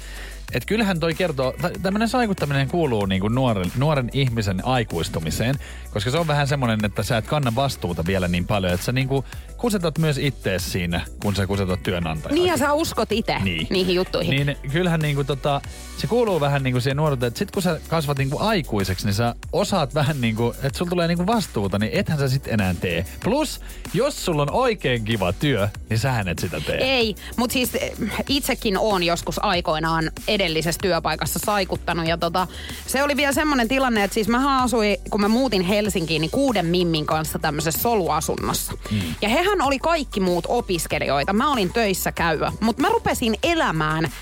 että 0.53 0.67
kyllähän 0.67 1.01
toi 1.01 1.15
kertoo, 1.15 1.55
tämmöinen 1.83 2.09
saikuttaminen 2.09 2.69
kuuluu 2.69 3.07
niinku 3.07 3.29
nuoren, 3.29 3.73
nuoren 3.77 4.11
ihmisen 4.13 4.65
aikuistumiseen, 4.67 5.55
koska 5.93 6.11
se 6.11 6.19
on 6.19 6.27
vähän 6.27 6.47
semmoinen, 6.49 6.85
että 6.85 7.03
sä 7.03 7.17
et 7.17 7.27
kanna 7.27 7.55
vastuuta 7.55 8.07
vielä 8.07 8.29
niin 8.29 8.47
paljon, 8.47 8.73
että 8.73 8.87
sä 8.87 8.93
niinku 8.93 9.25
kusetat 9.57 9.99
myös 9.99 10.19
ittees 10.19 10.73
siinä, 10.73 11.01
kun 11.23 11.35
sä 11.37 11.47
kusetat 11.47 11.83
työnantajaa. 11.83 12.35
Niin 12.35 12.47
ja 12.47 12.57
sä 12.57 12.73
uskot 12.73 13.13
itse 13.13 13.39
Niin. 13.45 13.67
niihin 13.71 13.95
juttuihin. 13.95 14.47
Niin 14.47 14.57
kyllähän 14.73 15.01
niinku 15.01 15.25
tota, 15.25 15.61
se 15.99 16.07
kuuluu 16.07 16.41
vähän 16.41 16.63
niinku 16.63 16.81
siihen 16.81 16.97
nuoruuteen, 16.97 17.29
että 17.29 17.39
sit 17.39 17.51
kun 17.51 17.63
sä 17.63 17.81
kasvat 17.89 18.19
niinku 18.19 18.39
aikuiseksi, 18.41 19.07
niin 19.07 19.15
sä 19.15 19.35
osaat 19.53 19.95
vähän 19.95 20.21
niinku, 20.21 20.55
että 20.63 20.79
sulla 20.79 20.89
tulee 20.91 21.09
niinku 21.09 21.27
vastuuta, 21.27 21.79
niin 21.79 21.93
ethän 21.93 22.19
sä 22.19 22.29
sit 22.29 22.49
enää 22.49 22.75
tee. 22.75 23.05
Plus, 23.25 23.61
jos 23.95 24.25
sulla 24.25 24.43
on 24.43 24.51
oikein 24.51 25.05
kiva 25.05 25.33
työ, 25.33 25.69
niin 25.91 25.99
sähän 25.99 26.29
et 26.29 26.39
sitä 26.39 26.61
tee. 26.61 26.77
Ei, 26.97 27.15
mutta 27.37 27.53
siis 27.53 27.75
eh, 27.75 27.93
itsekin 28.29 28.79
on 28.79 29.03
joskus 29.03 29.45
aikoinaan 29.45 30.11
edellisessä 30.37 30.79
työpaikassa 30.83 31.39
saikuttanut. 31.39 32.07
Ja 32.07 32.19
tota, 32.19 32.47
se 32.87 33.03
oli 33.03 33.17
vielä 33.17 33.33
semmoinen 33.33 33.69
tilanne, 33.69 34.05
että 34.05 34.15
siis 34.15 34.29
mä 34.29 34.63
asuin, 34.63 34.97
kun 35.11 35.21
mä 35.21 35.29
muutin 35.29 35.63
Helsinkiin, 35.63 36.21
niin 36.21 36.31
kuuden 36.31 36.67
mimmin 36.67 37.07
kanssa 37.07 37.39
tämmöisessä 37.39 37.81
soluasunnossa. 37.81 38.73
Mm. 38.91 38.99
Ja 39.23 39.29
hehän 39.29 39.63
oli 39.63 39.79
kaikki 39.79 40.21
muut 40.21 40.45
opiskelijoita. 40.49 41.33
Mä 41.33 41.53
olin 41.53 41.73
töissä 41.73 42.13
käyvä, 42.13 42.53
mutta 42.61 42.83
mä 42.83 42.89
rupesin 42.89 43.37
elämään 43.43 44.13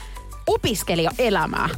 opiskelijaelämää 0.46 1.68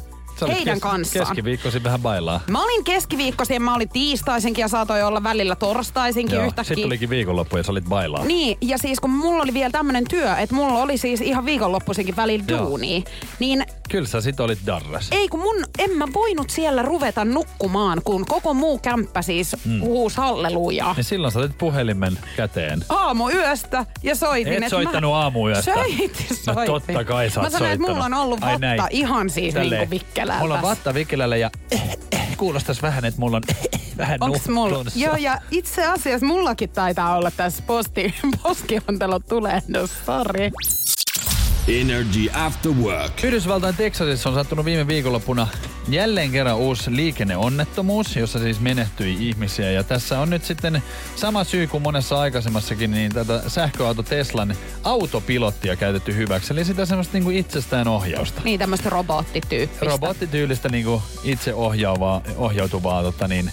Sä 0.40 0.46
heidän 0.46 0.74
kes- 0.74 0.82
kanssaan. 0.82 1.26
Keskiviikkoisin 1.26 1.84
vähän 1.84 2.00
bailaa. 2.02 2.40
Mä 2.50 2.64
olin 2.64 2.84
keskiviikkoisin, 2.84 3.62
mä 3.62 3.74
olin 3.74 3.88
tiistaisinkin 3.88 4.62
ja 4.62 4.68
saatoin 4.68 5.04
olla 5.04 5.22
välillä 5.22 5.56
torstaisinkin 5.56 6.38
yhtäkkiä. 6.40 6.64
Sitten 6.64 6.82
tulikin 6.82 7.10
viikonloppu 7.10 7.56
ja 7.56 7.62
sä 7.62 7.72
olit 7.72 7.84
bailaa. 7.84 8.24
Niin, 8.24 8.58
ja 8.60 8.78
siis 8.78 9.00
kun 9.00 9.10
mulla 9.10 9.42
oli 9.42 9.54
vielä 9.54 9.70
tämmönen 9.70 10.04
työ, 10.08 10.36
että 10.36 10.54
mulla 10.54 10.78
oli 10.82 10.98
siis 10.98 11.20
ihan 11.20 11.44
viikonloppuisinkin 11.44 12.16
välillä 12.16 12.44
Joo. 12.48 12.60
duunia, 12.66 13.00
niin 13.38 13.66
Kyllä 13.90 14.06
sä 14.08 14.20
sit 14.20 14.40
olit 14.40 14.58
darras. 14.66 15.08
ei 15.12 15.28
kun 15.28 15.40
mun, 15.40 15.56
en 15.78 15.90
mä 15.90 16.04
voinut 16.14 16.50
siellä 16.50 16.82
ruveta 16.82 17.24
nukkumaan, 17.24 18.00
kun 18.04 18.26
koko 18.26 18.54
muu 18.54 18.78
kämppä 18.78 19.22
siis 19.22 19.56
mm. 19.64 19.80
huus 19.80 20.16
hallelujaa. 20.16 20.94
Niin 20.94 21.04
silloin 21.04 21.32
sä 21.32 21.38
otit 21.38 21.58
puhelimen 21.58 22.18
käteen. 22.36 22.84
Aamu 22.88 23.28
yöstä 23.30 23.86
ja 24.02 24.14
soitin. 24.14 24.62
Et 24.62 24.70
soittanut 24.70 25.10
mä... 25.10 25.16
aamuyöstä. 25.16 25.74
Soitin, 25.74 26.10
No 26.46 26.54
soitin. 26.54 26.66
totta 26.66 27.04
kai 27.04 27.30
sä 27.30 27.40
Mä 27.40 27.50
sanoin, 27.50 27.72
että 27.72 27.86
mulla 27.88 28.04
on 28.04 28.14
ollut 28.14 28.42
Ai 28.42 28.52
vatta 28.52 28.66
näin. 28.66 28.80
ihan 28.90 29.30
siis 29.30 29.54
Tälleen. 29.54 29.88
niinku 29.90 30.06
vikkelää 30.26 30.40
Mulla 30.40 30.54
on 30.54 30.62
vatta 30.62 30.94
vikkelällä 30.94 31.36
ja 31.36 31.50
eh, 31.70 31.98
eh, 32.12 32.36
kuulostas 32.36 32.82
vähän, 32.82 33.04
että 33.04 33.20
mulla 33.20 33.36
on 33.36 33.42
eh, 33.48 33.80
vähän 33.96 34.18
Onks 34.20 34.48
mulla? 34.48 34.84
Joo, 34.94 35.16
ja 35.16 35.40
itse 35.50 35.86
asiassa 35.86 36.26
mullakin 36.26 36.70
taitaa 36.70 37.16
olla 37.16 37.30
tässä 37.30 37.62
posti, 37.66 38.14
poskiontelon 38.42 39.22
tulehdus, 39.28 39.90
sori. 40.06 40.50
Energy 41.68 42.28
After 42.32 42.72
Work. 42.72 43.24
Yhdysvaltain 43.24 43.76
Teksasissa 43.76 44.28
on 44.28 44.34
sattunut 44.34 44.64
viime 44.64 44.86
viikonloppuna 44.86 45.46
jälleen 45.88 46.30
kerran 46.30 46.56
uusi 46.56 46.96
liikenneonnettomuus, 46.96 48.16
jossa 48.16 48.38
siis 48.38 48.60
menehtyi 48.60 49.28
ihmisiä. 49.28 49.70
Ja 49.70 49.84
tässä 49.84 50.20
on 50.20 50.30
nyt 50.30 50.44
sitten 50.44 50.82
sama 51.16 51.44
syy 51.44 51.66
kuin 51.66 51.82
monessa 51.82 52.20
aikaisemmassakin, 52.20 52.90
niin 52.90 53.12
tätä 53.12 53.42
sähköauto 53.48 54.02
Teslan 54.02 54.54
autopilottia 54.84 55.76
käytetty 55.76 56.14
hyväksi. 56.14 56.52
Eli 56.52 56.64
sitä 56.64 56.86
semmoista 56.86 57.12
niinku 57.12 57.30
itsestään 57.30 57.88
ohjausta. 57.88 58.40
Niin 58.44 58.58
tämmöistä 58.60 58.90
robottityyppistä. 58.90 59.86
Robottityylistä 59.86 60.68
niinku 60.68 61.02
itse 61.24 61.54
ohjaavaa, 61.54 62.22
ohjautuvaa 62.36 63.02
tota 63.02 63.28
niin, 63.28 63.50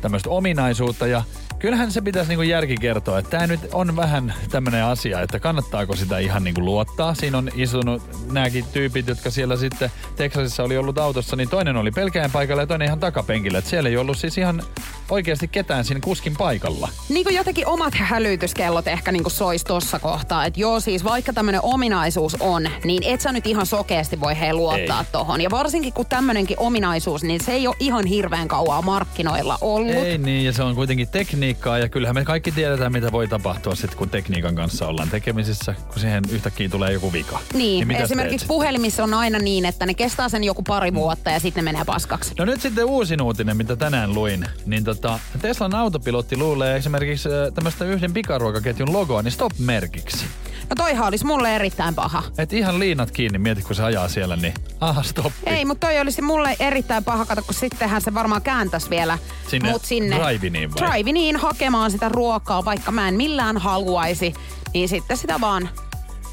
tämmöistä 0.00 0.30
ominaisuutta. 0.30 1.06
Ja 1.06 1.22
kyllähän 1.62 1.92
se 1.92 2.00
pitäisi 2.00 2.28
niinku 2.28 2.42
järki 2.42 2.76
kertoa, 2.76 3.18
että 3.18 3.30
tämä 3.30 3.46
nyt 3.46 3.60
on 3.72 3.96
vähän 3.96 4.34
tämmöinen 4.50 4.84
asia, 4.84 5.20
että 5.20 5.40
kannattaako 5.40 5.96
sitä 5.96 6.18
ihan 6.18 6.44
niinku 6.44 6.64
luottaa. 6.64 7.14
Siinä 7.14 7.38
on 7.38 7.50
istunut 7.54 8.02
nämäkin 8.32 8.64
tyypit, 8.72 9.08
jotka 9.08 9.30
siellä 9.30 9.56
sitten 9.56 9.90
Texasissa 10.16 10.62
oli 10.62 10.76
ollut 10.76 10.98
autossa, 10.98 11.36
niin 11.36 11.48
toinen 11.48 11.76
oli 11.76 11.90
pelkään 11.90 12.30
paikalla 12.30 12.62
ja 12.62 12.66
toinen 12.66 12.86
ihan 12.86 13.00
takapenkillä. 13.00 13.58
Et 13.58 13.66
siellä 13.66 13.88
ei 13.88 13.96
ollut 13.96 14.16
siis 14.18 14.38
ihan 14.38 14.62
oikeasti 15.10 15.48
ketään 15.48 15.84
siinä 15.84 16.00
kuskin 16.00 16.36
paikalla. 16.36 16.88
Niin 17.08 17.24
kuin 17.24 17.36
jotenkin 17.36 17.66
omat 17.66 17.94
hälytyskellot 17.94 18.86
ehkä 18.86 19.12
niin 19.12 19.22
kuin 19.22 19.32
sois 19.32 19.64
tossa 19.64 19.98
kohtaa. 19.98 20.46
Että 20.46 20.60
joo 20.60 20.80
siis 20.80 21.04
vaikka 21.04 21.32
tämmöinen 21.32 21.60
ominaisuus 21.64 22.36
on, 22.40 22.68
niin 22.84 23.02
et 23.02 23.20
sä 23.20 23.32
nyt 23.32 23.46
ihan 23.46 23.66
sokeasti 23.66 24.20
voi 24.20 24.40
hei 24.40 24.54
luottaa 24.54 25.00
Ei. 25.00 25.06
tohon. 25.12 25.40
Ja 25.40 25.50
varsinkin 25.50 25.92
kun 25.92 26.06
tämmöinenkin 26.06 26.58
ominaisuus, 26.60 27.22
niin 27.22 27.44
se 27.44 27.52
ei 27.52 27.66
ole 27.66 27.76
ihan 27.80 28.06
hirveän 28.06 28.48
kauaa 28.48 28.82
markkinoilla 28.82 29.58
ollut. 29.60 30.04
Ei 30.04 30.18
niin, 30.18 30.44
ja 30.44 30.52
se 30.52 30.62
on 30.62 30.74
kuitenkin 30.74 31.08
tekniikkaa, 31.52 31.78
ja 31.78 31.88
kyllähän 31.88 32.14
me 32.14 32.24
kaikki 32.24 32.52
tiedetään, 32.52 32.92
mitä 32.92 33.12
voi 33.12 33.28
tapahtua 33.28 33.74
sitten, 33.74 33.98
kun 33.98 34.08
tekniikan 34.08 34.54
kanssa 34.54 34.88
ollaan 34.88 35.10
tekemisissä, 35.10 35.74
kun 35.88 36.00
siihen 36.00 36.24
yhtäkkiä 36.30 36.68
tulee 36.68 36.92
joku 36.92 37.12
vika. 37.12 37.38
Niin, 37.54 37.86
mitäs 37.88 38.02
esimerkiksi 38.02 38.38
teet? 38.38 38.48
puhelimissa 38.48 39.04
on 39.04 39.14
aina 39.14 39.38
niin, 39.38 39.64
että 39.64 39.86
ne 39.86 39.94
kestää 39.94 40.28
sen 40.28 40.44
joku 40.44 40.62
pari 40.62 40.94
vuotta 40.94 41.30
ja 41.30 41.40
sitten 41.40 41.64
ne 41.64 41.72
menee 41.72 41.84
paskaksi. 41.84 42.34
No 42.38 42.44
nyt 42.44 42.60
sitten 42.60 42.84
uusin 42.84 43.22
uutinen, 43.22 43.56
mitä 43.56 43.76
tänään 43.76 44.14
luin, 44.14 44.46
niin 44.66 44.84
tota, 44.84 45.18
Teslan 45.42 45.74
autopilotti 45.74 46.36
luulee 46.36 46.76
esimerkiksi 46.76 47.28
äh, 47.28 47.52
tämmöistä 47.54 47.84
yhden 47.84 48.12
pikaruokaketjun 48.12 48.92
logoa, 48.92 49.22
niin 49.22 49.32
stop-merkiksi. 49.32 50.24
No 50.70 50.76
toihan 50.76 51.08
olisi 51.08 51.26
mulle 51.26 51.54
erittäin 51.56 51.94
paha. 51.94 52.22
Et 52.38 52.52
ihan 52.52 52.78
liinat 52.78 53.10
kiinni, 53.10 53.38
mieti 53.38 53.62
kun 53.62 53.76
se 53.76 53.82
ajaa 53.82 54.08
siellä, 54.08 54.36
niin 54.36 54.54
aha, 54.80 55.02
stoppi. 55.02 55.32
Ei, 55.46 55.64
mutta 55.64 55.86
toi 55.86 56.00
olisi 56.00 56.22
mulle 56.22 56.56
erittäin 56.60 57.04
paha, 57.04 57.24
kato, 57.24 57.42
kun 57.42 57.54
sittenhän 57.54 58.02
se 58.02 58.14
varmaan 58.14 58.42
kääntäisi 58.42 58.90
vielä 58.90 59.18
Sinne 59.48 59.70
mut 59.70 59.84
sinne 59.84 60.16
drive-iniin 60.16 60.70
vai? 60.74 60.88
drive-iniin 60.88 61.36
hakemaan 61.42 61.90
sitä 61.90 62.08
ruokaa, 62.08 62.64
vaikka 62.64 62.90
mä 62.92 63.08
en 63.08 63.14
millään 63.14 63.56
haluaisi, 63.58 64.34
niin 64.74 64.88
sitten 64.88 65.16
sitä 65.16 65.40
vaan 65.40 65.68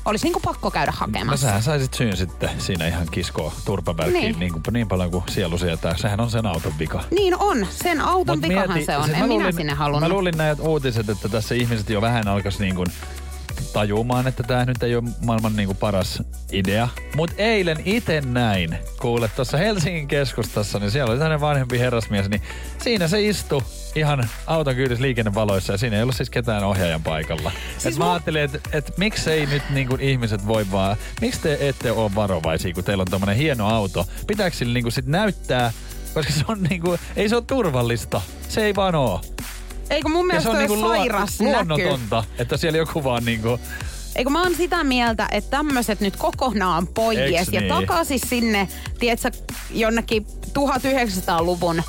olisi 0.05 0.25
niinku 0.25 0.39
pakko 0.39 0.71
käydä 0.71 0.91
No 0.91 0.97
hakemassa. 0.99 1.47
sähän 1.47 1.63
saisit 1.63 1.93
syyn 1.93 2.17
sitten 2.17 2.49
siinä 2.57 2.87
ihan 2.87 3.07
kiskoa 3.11 3.51
turpavälkkiin 3.65 4.21
Niin. 4.23 4.39
niin. 4.39 4.51
Kuin, 4.53 4.63
niin 4.71 4.87
paljon 4.87 5.11
kuin 5.11 5.23
sielu 5.29 5.57
sietää. 5.57 5.97
Sehän 5.97 6.19
on 6.19 6.29
sen 6.31 6.45
auton 6.45 6.73
vika. 6.79 7.03
Niin 7.11 7.35
on, 7.39 7.67
sen 7.71 8.01
auton 8.01 8.37
Mut 8.39 8.49
vikahan 8.49 8.69
mieti- 8.69 8.85
se 8.85 8.97
on. 8.97 9.03
siis 9.05 9.17
En 9.17 9.23
minä 9.23 9.33
luulin- 9.43 9.55
sinne 9.55 9.73
halunnut. 9.73 10.09
Mä 10.09 10.13
luulin 10.15 10.37
näitä 10.37 10.61
uutiset, 10.63 11.09
että 11.09 11.29
tässä 11.29 11.55
ihmiset 11.55 11.89
jo 11.89 12.01
vähän 12.01 12.27
alkaisi 12.27 12.63
niin 12.63 12.75
kuin 12.75 12.87
tajumaan, 13.73 14.27
että 14.27 14.43
tämä 14.43 14.65
nyt 14.65 14.83
ei 14.83 14.95
ole 14.95 15.03
maailman 15.25 15.55
niin 15.55 15.67
kuin 15.67 15.77
paras 15.77 16.23
idea. 16.51 16.87
Mutta 17.15 17.35
eilen 17.37 17.77
itse 17.85 18.21
näin, 18.21 18.77
kuule 19.01 19.29
tuossa 19.35 19.57
Helsingin 19.57 20.07
keskustassa, 20.07 20.79
niin 20.79 20.91
siellä 20.91 21.11
oli 21.11 21.19
tämmöinen 21.19 21.41
vanhempi 21.41 21.79
herrasmies, 21.79 22.29
niin 22.29 22.41
siinä 22.83 23.07
se 23.07 23.21
istui 23.21 23.61
ihan 23.95 24.29
auton 24.47 24.75
kyydissä 24.75 25.01
liikennevaloissa 25.01 25.73
ja 25.73 25.77
siinä 25.77 25.95
ei 25.95 26.03
ollut 26.03 26.15
siis 26.15 26.29
ketään 26.29 26.63
ohjaajan 26.63 27.03
paikalla. 27.03 27.51
Siis 27.77 27.93
et 27.93 27.99
mä 27.99 28.05
mu- 28.05 28.09
ajattelin, 28.09 28.41
että 28.41 28.59
et 28.71 28.97
miksei 28.97 29.45
nyt 29.45 29.63
niin 29.69 29.87
kuin 29.87 30.01
ihmiset 30.01 30.47
voi 30.47 30.65
vaan, 30.71 30.97
miksi 31.21 31.41
te 31.41 31.57
ette 31.61 31.91
ole 31.91 32.15
varovaisia, 32.15 32.73
kun 32.73 32.83
teillä 32.83 33.01
on 33.01 33.07
tommonen 33.11 33.35
hieno 33.35 33.67
auto? 33.67 34.07
Pitääkö 34.27 34.55
sille 34.55 34.73
niin 34.73 34.83
kuin 34.83 34.93
sit 34.93 35.05
näyttää, 35.05 35.71
koska 36.13 36.33
se 36.33 36.43
on 36.47 36.63
niin 36.63 36.81
kuin, 36.81 36.99
ei 37.15 37.29
se 37.29 37.35
ole 37.35 37.43
turvallista. 37.47 38.21
Se 38.49 38.65
ei 38.65 38.75
vaan 38.75 38.95
oo. 38.95 39.21
Eikö 39.89 40.09
mun 40.09 40.19
Ja 40.19 40.25
mielestä 40.27 40.43
se 40.43 40.49
on 40.49 40.57
niinku 40.57 40.87
sairas 40.87 41.39
näky? 41.39 41.51
luonnotonta, 41.51 42.23
että 42.39 42.57
siellä 42.57 42.77
joku 42.77 43.03
vaan 43.03 43.25
niinku... 43.25 43.59
Eikö 44.19 44.29
mä 44.29 44.41
oon 44.43 44.55
sitä 44.55 44.83
mieltä, 44.83 45.27
että 45.31 45.49
tämmöiset 45.49 45.99
nyt 45.99 46.15
kokonaan 46.15 46.87
pois 46.87 47.17
Eiks 47.17 47.49
ja 47.51 47.61
niin? 47.61 47.73
takaisin 47.73 48.19
sinne, 48.27 48.67
tiedätkö, 48.99 49.31
jonnekin 49.71 50.25
1900-luvun 50.47 51.83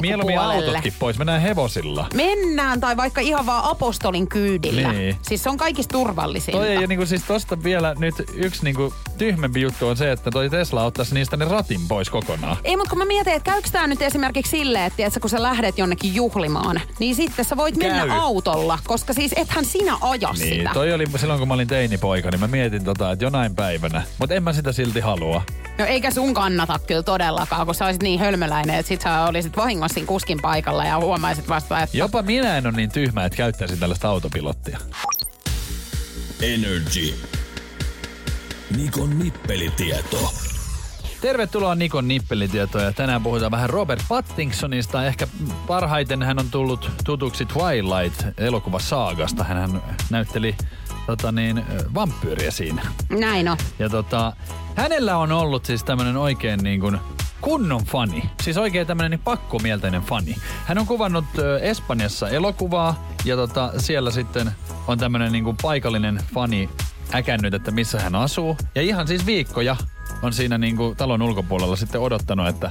Mieluummin 0.00 0.38
alkupuolelle. 0.38 0.66
autotkin 0.66 0.92
pois, 0.98 1.18
mennään 1.18 1.40
hevosilla. 1.40 2.06
Mennään 2.14 2.80
tai 2.80 2.96
vaikka 2.96 3.20
ihan 3.20 3.46
vaan 3.46 3.64
apostolin 3.64 4.28
kyydillä. 4.28 4.92
Niin. 4.92 5.16
Siis 5.22 5.42
se 5.42 5.50
on 5.50 5.56
kaikista 5.56 5.92
turvallisinta. 5.92 6.58
Toi 6.58 6.68
ei 6.68 6.86
niinku 6.86 7.06
siis 7.06 7.22
tosta 7.22 7.62
vielä 7.62 7.94
nyt 7.98 8.14
yksi 8.34 8.64
niinku 8.64 8.94
tyhmempi 9.18 9.60
juttu 9.60 9.88
on 9.88 9.96
se, 9.96 10.12
että 10.12 10.30
toi 10.30 10.50
Tesla 10.50 10.84
ottaisi 10.84 11.14
niistä 11.14 11.36
ne 11.36 11.44
ratin 11.44 11.80
pois 11.88 12.10
kokonaan. 12.10 12.56
Ei, 12.64 12.76
mutta 12.76 12.90
kun 12.90 12.98
mä 12.98 13.04
mietin, 13.04 13.32
että 13.32 13.50
käykö 13.50 13.68
tää 13.72 13.86
nyt 13.86 14.02
esimerkiksi 14.02 14.50
silleen, 14.50 14.84
että 14.84 14.96
tiedätkö, 14.96 15.20
kun 15.20 15.30
sä 15.30 15.42
lähdet 15.42 15.78
jonnekin 15.78 16.14
juhlimaan, 16.14 16.80
niin 16.98 17.14
sitten 17.14 17.44
sä 17.44 17.56
voit 17.56 17.78
Käy. 17.78 17.92
mennä 17.92 18.20
autolla, 18.20 18.78
koska 18.86 19.12
siis 19.12 19.32
ethän 19.36 19.64
sinä 19.64 19.98
aja 20.00 20.32
Niin, 20.32 20.58
sitä. 20.58 20.70
toi 20.74 20.92
oli 20.92 21.04
silloin 21.16 21.38
kun 21.38 21.48
mä 21.48 21.54
olin 21.54 21.65
teinipoika, 21.66 22.30
niin 22.30 22.40
mä 22.40 22.46
mietin 22.46 22.84
tota, 22.84 23.12
että 23.12 23.24
jonain 23.24 23.54
päivänä. 23.54 24.02
Mutta 24.18 24.34
en 24.34 24.42
mä 24.42 24.52
sitä 24.52 24.72
silti 24.72 25.00
halua. 25.00 25.42
No 25.78 25.84
eikä 25.84 26.10
sun 26.10 26.34
kannata 26.34 26.80
kyllä 26.86 27.02
todellakaan, 27.02 27.66
kun 27.66 27.74
sä 27.74 27.84
olisit 27.84 28.02
niin 28.02 28.20
hölmöläinen, 28.20 28.76
että 28.76 28.88
sit 28.88 29.00
sä 29.00 29.24
olisit 29.24 29.56
vahingossa 29.56 29.94
siinä 29.94 30.06
kuskin 30.06 30.38
paikalla 30.42 30.84
ja 30.84 30.98
huomaisit 30.98 31.48
vasta, 31.48 31.82
että 31.82 31.96
Jopa 31.96 32.22
minä 32.22 32.58
en 32.58 32.66
ole 32.66 32.76
niin 32.76 32.90
tyhmä, 32.90 33.24
että 33.24 33.36
käyttäisin 33.36 33.78
tällaista 33.78 34.08
autopilottia. 34.08 34.78
Energy. 36.42 37.14
Nikon 38.76 39.18
nippelitieto. 39.18 40.32
Tervetuloa 41.20 41.74
Nikon 41.74 42.08
nippelitietoja. 42.08 42.92
Tänään 42.92 43.22
puhutaan 43.22 43.50
vähän 43.50 43.70
Robert 43.70 44.02
Pattinsonista. 44.08 45.06
Ehkä 45.06 45.26
parhaiten 45.66 46.22
hän 46.22 46.38
on 46.38 46.50
tullut 46.50 46.90
tutuksi 47.04 47.44
Twilight-elokuvasaagasta. 47.44 49.44
Hän 49.44 49.82
näytteli 50.10 50.56
tota 51.06 51.32
niin, 51.32 51.64
vampyyriä 51.94 52.50
siinä. 52.50 52.82
näin 53.08 53.48
on. 53.48 53.56
Ja 53.78 53.88
tota, 53.88 54.32
hänellä 54.76 55.16
on 55.16 55.32
ollut 55.32 55.64
siis 55.64 55.84
tämmönen 55.84 56.16
oikein 56.16 56.60
niin 56.62 56.80
kuin 56.80 56.98
kunnon 57.40 57.84
fani. 57.84 58.22
Siis 58.42 58.56
oikein 58.56 58.86
tämmönen 58.86 59.10
niin 59.10 59.20
pakkomielteinen 59.24 60.02
fani. 60.02 60.36
Hän 60.64 60.78
on 60.78 60.86
kuvannut 60.86 61.24
ö, 61.38 61.58
Espanjassa 61.58 62.28
elokuvaa 62.28 63.08
ja 63.24 63.36
tota, 63.36 63.72
siellä 63.78 64.10
sitten 64.10 64.50
on 64.86 64.98
tämmönen 64.98 65.32
niin 65.32 65.44
kuin 65.44 65.56
paikallinen 65.62 66.20
fani 66.34 66.68
äkännyt, 67.14 67.54
että 67.54 67.70
missä 67.70 68.00
hän 68.00 68.14
asuu. 68.14 68.56
Ja 68.74 68.82
ihan 68.82 69.08
siis 69.08 69.26
viikkoja 69.26 69.76
on 70.22 70.32
siinä 70.32 70.58
niin 70.58 70.76
kuin 70.76 70.96
talon 70.96 71.22
ulkopuolella 71.22 71.76
sitten 71.76 72.00
odottanut, 72.00 72.48
että 72.48 72.70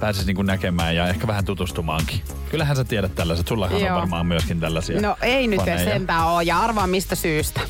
pääsisi 0.00 0.26
niin 0.26 0.36
kuin 0.36 0.46
näkemään 0.46 0.96
ja 0.96 1.08
ehkä 1.08 1.26
vähän 1.26 1.44
tutustumaankin. 1.44 2.20
Kyllähän 2.50 2.76
sä 2.76 2.84
tiedät 2.84 3.14
tällaiset. 3.14 3.48
Sullahan 3.48 3.80
Joo. 3.80 3.88
on 3.88 3.94
varmaan 4.00 4.26
myöskin 4.26 4.60
tällaisia 4.60 5.00
No 5.00 5.16
ei 5.22 5.46
nyt 5.46 5.58
faneja. 5.60 5.84
sentään 5.84 6.26
ole, 6.26 6.42
ja 6.42 6.58
arvaa 6.60 6.86
mistä 6.86 7.14
syystä. 7.14 7.60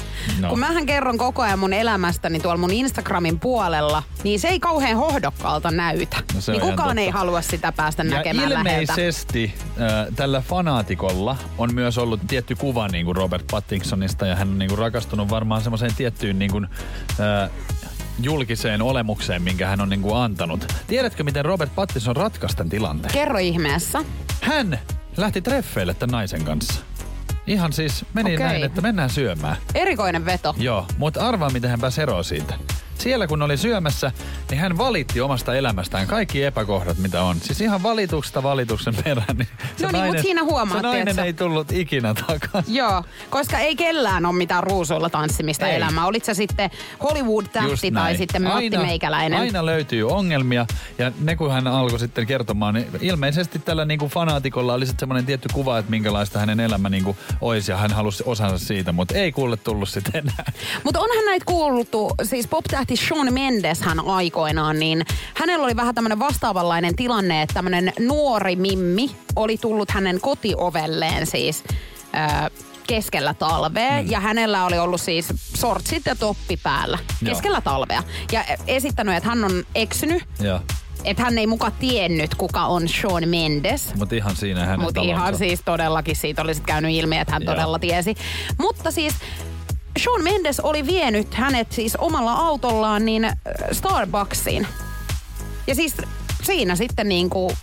No. 0.40 0.48
Kun 0.48 0.58
mähän 0.58 0.86
kerron 0.86 1.18
koko 1.18 1.42
ajan 1.42 1.58
mun 1.58 1.72
elämästäni 1.72 2.40
tuolla 2.40 2.58
mun 2.60 2.70
Instagramin 2.70 3.40
puolella, 3.40 4.02
niin 4.24 4.40
se 4.40 4.48
ei 4.48 4.60
kauhean 4.60 4.96
hohdokkaalta 4.96 5.70
näytä. 5.70 6.16
No 6.34 6.40
niin 6.52 6.60
kukaan 6.60 6.88
totta. 6.88 7.00
ei 7.00 7.10
halua 7.10 7.42
sitä 7.42 7.72
päästä 7.72 8.02
Ja 8.02 8.10
näkemään 8.10 8.48
läheltä. 8.54 8.70
ilmeisesti 8.70 9.54
äh, 9.80 10.06
tällä 10.16 10.40
fanaatikolla 10.40 11.36
on 11.58 11.74
myös 11.74 11.98
ollut 11.98 12.20
tietty 12.28 12.54
kuva 12.54 12.88
niin 12.88 13.04
kuin 13.04 13.16
Robert 13.16 13.44
Pattinsonista 13.50 14.26
ja 14.26 14.36
hän 14.36 14.48
on 14.48 14.58
niin 14.58 14.68
kuin 14.68 14.78
rakastunut 14.78 15.30
varmaan 15.30 15.62
semmoiseen 15.62 15.94
tiettyyn 15.94 16.38
niin 16.38 16.50
kuin, 16.50 16.64
äh, 17.44 17.50
julkiseen 18.20 18.82
olemukseen, 18.82 19.42
minkä 19.42 19.66
hän 19.66 19.80
on 19.80 19.88
niin 19.88 20.02
kuin 20.02 20.16
antanut. 20.16 20.72
Tiedätkö, 20.86 21.24
miten 21.24 21.44
Robert 21.44 21.74
Pattinson 21.74 22.16
ratkaisi 22.16 22.56
tämän 22.56 22.70
tilanteen? 22.70 23.14
Kerro 23.14 23.38
ihmeessä. 23.38 24.04
Hän 24.40 24.78
lähti 25.16 25.40
treffeille 25.42 25.94
tämän 25.94 26.12
naisen 26.12 26.44
kanssa. 26.44 26.80
Ihan 27.46 27.72
siis 27.72 28.04
meni 28.14 28.34
Okei. 28.34 28.46
näin, 28.46 28.64
että 28.64 28.80
mennään 28.80 29.10
syömään. 29.10 29.56
Erikoinen 29.74 30.24
veto. 30.24 30.54
Joo, 30.58 30.86
mutta 30.98 31.28
arvaa 31.28 31.50
miten 31.50 31.70
hän 31.70 31.80
pääsi 31.80 32.02
eroon 32.02 32.24
siitä. 32.24 32.54
Siellä 32.98 33.26
kun 33.26 33.42
oli 33.42 33.56
syömässä, 33.56 34.12
niin 34.50 34.60
hän 34.60 34.78
valitti 34.78 35.20
omasta 35.20 35.54
elämästään 35.54 36.06
kaikki 36.06 36.44
epäkohdat, 36.44 36.98
mitä 36.98 37.22
on. 37.22 37.36
Siis 37.40 37.60
ihan 37.60 37.82
valituksesta 37.82 38.42
valituksen 38.42 38.94
perään. 39.04 39.36
Niin 39.36 39.48
No 39.82 39.88
niin, 39.92 40.04
mut 40.04 40.18
siinä 40.18 40.44
huomaat, 40.44 40.78
Se 40.78 40.82
nainen 40.82 41.18
ei 41.18 41.32
tullut 41.32 41.72
ikinä 41.72 42.14
takaisin. 42.14 42.74
Joo, 42.74 43.04
koska 43.30 43.58
ei 43.58 43.76
kellään 43.76 44.26
ole 44.26 44.34
mitään 44.34 44.62
ruusuilla 44.62 45.10
tanssimista 45.10 45.68
Ei. 45.68 45.76
elämää. 45.76 46.06
Olit 46.06 46.24
sä 46.24 46.34
sitten 46.34 46.70
Hollywood-tähti 47.02 47.90
tai 47.90 48.16
sitten 48.16 48.42
Matti 48.42 48.64
aina, 48.64 48.82
Meikäläinen. 48.82 49.40
Aina 49.40 49.66
löytyy 49.66 50.08
ongelmia 50.08 50.66
ja 50.98 51.12
ne 51.20 51.36
kun 51.36 51.52
hän 51.52 51.66
alkoi 51.66 51.98
sitten 51.98 52.26
kertomaan, 52.26 52.74
niin 52.74 52.86
ilmeisesti 53.00 53.58
tällä 53.58 53.84
niinku 53.84 54.08
fanaatikolla 54.08 54.74
oli 54.74 54.86
sitten 54.86 55.00
semmoinen 55.00 55.26
tietty 55.26 55.48
kuva, 55.52 55.78
että 55.78 55.90
minkälaista 55.90 56.38
hänen 56.38 56.60
elämä 56.60 56.88
niinku 56.88 57.16
olisi 57.40 57.72
ja 57.72 57.76
hän 57.76 57.92
halusi 57.92 58.22
osansa 58.26 58.66
siitä, 58.66 58.92
mutta 58.92 59.14
ei 59.14 59.32
kuule 59.32 59.56
tullut 59.56 59.88
sitten 59.88 60.16
enää. 60.16 60.52
Mutta 60.84 61.00
onhan 61.00 61.24
näitä 61.26 61.44
kuultu, 61.44 62.10
siis 62.22 62.46
pop-tähti 62.46 62.85
Shawn 62.94 63.32
Mendes 63.32 63.80
hän 63.80 64.00
aikoinaan, 64.08 64.78
niin 64.78 65.04
hänellä 65.34 65.64
oli 65.64 65.76
vähän 65.76 65.94
tämmöinen 65.94 66.18
vastaavanlainen 66.18 66.96
tilanne, 66.96 67.42
että 67.42 67.54
tämmöinen 67.54 67.92
nuori 68.00 68.56
mimmi 68.56 69.10
oli 69.36 69.58
tullut 69.58 69.90
hänen 69.90 70.20
kotiovelleen 70.20 71.26
siis 71.26 71.64
ö, 72.00 72.50
keskellä 72.86 73.34
talvea 73.34 74.02
mm. 74.02 74.10
ja 74.10 74.20
hänellä 74.20 74.64
oli 74.64 74.78
ollut 74.78 75.00
siis 75.00 75.28
sortsit 75.54 76.06
ja 76.06 76.16
toppi 76.16 76.56
päällä 76.56 76.98
Joo. 77.22 77.34
keskellä 77.34 77.60
talvea 77.60 78.02
ja 78.32 78.44
esittänyt, 78.66 79.14
että 79.16 79.28
hän 79.28 79.44
on 79.44 79.64
eksynyt, 79.74 80.22
Joo, 80.40 80.60
että 81.04 81.22
hän 81.22 81.38
ei 81.38 81.46
muka 81.46 81.70
tiennyt, 81.70 82.34
kuka 82.34 82.66
on 82.66 82.88
Shawn 82.88 83.28
Mendes. 83.28 83.94
mutta 83.94 84.14
ihan 84.14 84.36
siinä 84.36 84.60
hänen 84.60 84.80
Mutta 84.80 85.00
ihan 85.00 85.36
siis 85.36 85.60
todellakin 85.64 86.16
siitä 86.16 86.42
olisi 86.42 86.62
käynyt 86.62 86.90
ilmi, 86.94 87.18
että 87.18 87.32
hän 87.32 87.42
Joo. 87.42 87.54
todella 87.54 87.78
tiesi. 87.78 88.14
Mutta 88.58 88.90
siis 88.90 89.14
Shawn 89.98 90.24
Mendes 90.24 90.60
oli 90.60 90.86
vienyt 90.86 91.34
hänet 91.34 91.72
siis 91.72 91.96
omalla 91.96 92.32
autollaan 92.32 93.04
niin 93.04 93.24
äh, 93.24 93.34
Starbucksiin. 93.72 94.66
Ja 95.66 95.74
siis 95.74 95.94
siinä 96.42 96.76
sitten 96.76 97.08
niin 97.08 97.30
kuin, 97.30 97.56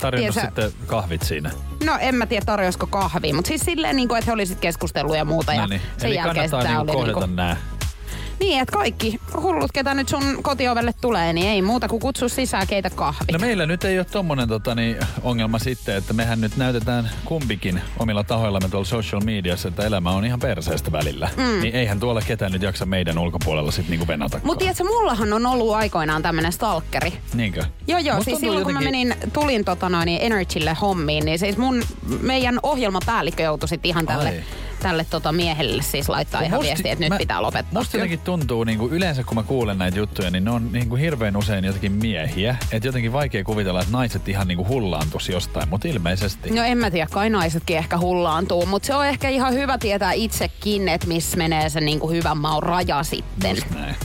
Tarjonnut 0.00 0.34
tiedätkö- 0.34 0.62
sitten 0.68 0.86
kahvit 0.86 1.22
siinä. 1.22 1.50
no 1.84 1.96
en 2.00 2.14
mä 2.14 2.26
tiedä 2.26 2.44
tarjosko 2.46 2.86
kahvia, 2.86 3.34
mutta 3.34 3.48
siis 3.48 3.60
silleen 3.60 3.96
niin 3.96 4.08
kuin, 4.08 4.18
että 4.18 4.30
he 4.30 4.32
olisivat 4.32 4.60
keskustellut 4.60 5.16
ja 5.16 5.24
muuta. 5.24 5.54
Ja 5.54 5.60
No 5.60 5.66
niin. 5.66 5.80
sen 5.98 6.06
Eli 6.06 6.14
jälkeen 6.16 6.50
kannattaa 6.50 6.82
niinku 6.84 6.98
oli 6.98 7.12
kohdata 7.12 7.26
niin 7.26 7.36
kuin, 7.36 7.36
nää. 7.36 7.56
Niin, 8.40 8.60
että 8.60 8.72
kaikki 8.72 9.20
hullut, 9.42 9.72
ketä 9.72 9.94
nyt 9.94 10.08
sun 10.08 10.42
kotiovelle 10.42 10.94
tulee, 11.00 11.32
niin 11.32 11.46
ei 11.48 11.62
muuta 11.62 11.88
kuin 11.88 12.00
kutsu 12.00 12.28
sisään 12.28 12.66
keitä 12.66 12.90
kahvit. 12.90 13.32
No 13.32 13.38
meillä 13.38 13.66
nyt 13.66 13.84
ei 13.84 13.98
ole 13.98 14.04
tommonen 14.04 14.48
tota, 14.48 14.74
niin, 14.74 14.96
ongelma 15.22 15.58
sitten, 15.58 15.96
että 15.96 16.12
mehän 16.12 16.40
nyt 16.40 16.56
näytetään 16.56 17.10
kumpikin 17.24 17.80
omilla 17.98 18.24
tahoillamme 18.24 18.68
tuolla 18.68 18.84
social 18.84 19.20
mediassa, 19.24 19.68
että 19.68 19.82
elämä 19.86 20.10
on 20.10 20.24
ihan 20.24 20.40
perseestä 20.40 20.92
välillä. 20.92 21.30
Mm. 21.36 21.60
Niin 21.60 21.74
eihän 21.74 22.00
tuolla 22.00 22.20
ketään 22.20 22.52
nyt 22.52 22.62
jaksa 22.62 22.86
meidän 22.86 23.18
ulkopuolella 23.18 23.70
sitten 23.70 23.90
niinku 23.90 24.06
venata. 24.08 24.40
Mutta 24.44 24.58
tiedätkö, 24.58 24.84
mullahan 24.84 25.32
on 25.32 25.46
ollut 25.46 25.74
aikoinaan 25.74 26.22
tämmönen 26.22 26.52
stalkeri. 26.52 27.12
Niinkö? 27.34 27.64
Joo, 27.86 27.98
joo. 27.98 28.16
Musta 28.16 28.30
siis 28.30 28.40
silloin 28.40 28.64
kun 28.64 28.72
mä 28.74 28.80
jotenkin- 28.80 29.08
menin, 29.08 29.32
tulin 29.32 29.64
tota 29.64 29.88
noin, 29.88 30.08
Energylle 30.20 30.76
hommiin, 30.80 31.24
niin 31.24 31.38
siis 31.38 31.56
mun, 31.56 31.82
meidän 32.20 32.58
ohjelmapäällikkö 32.62 33.42
joutui 33.42 33.68
sit 33.68 33.86
ihan 33.86 34.06
tälle, 34.06 34.28
Ai. 34.28 34.42
Tälle 34.82 35.06
tota 35.10 35.32
miehelle 35.32 35.82
siis 35.82 36.08
laittaa 36.08 36.40
ihan 36.42 36.60
viestiä, 36.60 36.92
että 36.92 37.04
nyt 37.04 37.08
mä- 37.08 37.18
pitää 37.18 37.42
lopettaa. 37.42 37.80
Musta 37.80 37.96
jotenkin 37.96 38.20
tuntuu, 38.20 38.64
niin 38.64 38.78
kuin 38.78 38.92
yleensä 38.92 39.24
kun 39.24 39.34
mä 39.34 39.42
kuulen 39.42 39.78
näitä 39.78 39.98
juttuja, 39.98 40.30
niin 40.30 40.44
ne 40.44 40.50
on 40.50 40.72
niin 40.72 40.88
kuin 40.88 41.00
hirveän 41.00 41.36
usein 41.36 41.64
jotenkin 41.64 41.92
miehiä. 41.92 42.56
Että 42.72 42.88
jotenkin 42.88 43.12
vaikea 43.12 43.44
kuvitella, 43.44 43.80
että 43.80 43.92
naiset 43.92 44.28
ihan 44.28 44.48
niin 44.48 44.58
kuin 44.58 44.68
jostain, 45.32 45.68
mutta 45.68 45.88
ilmeisesti. 45.88 46.50
No 46.50 46.62
en 46.62 46.78
mä 46.78 46.90
tiedä, 46.90 47.06
kai 47.10 47.30
naisetkin 47.30 47.76
ehkä 47.76 47.98
hullaantuu, 47.98 48.66
mutta 48.66 48.86
se 48.86 48.94
on 48.94 49.06
ehkä 49.06 49.28
ihan 49.28 49.54
hyvä 49.54 49.78
tietää 49.78 50.12
itsekin, 50.12 50.88
että 50.88 51.06
missä 51.06 51.36
menee 51.36 51.68
se 51.68 51.80
niinku 51.80 52.10
hyvän 52.10 52.38
maun 52.38 52.62
raja 52.62 53.02
sitten. 53.02 53.56
Just 53.56 53.70
näin. 53.70 53.96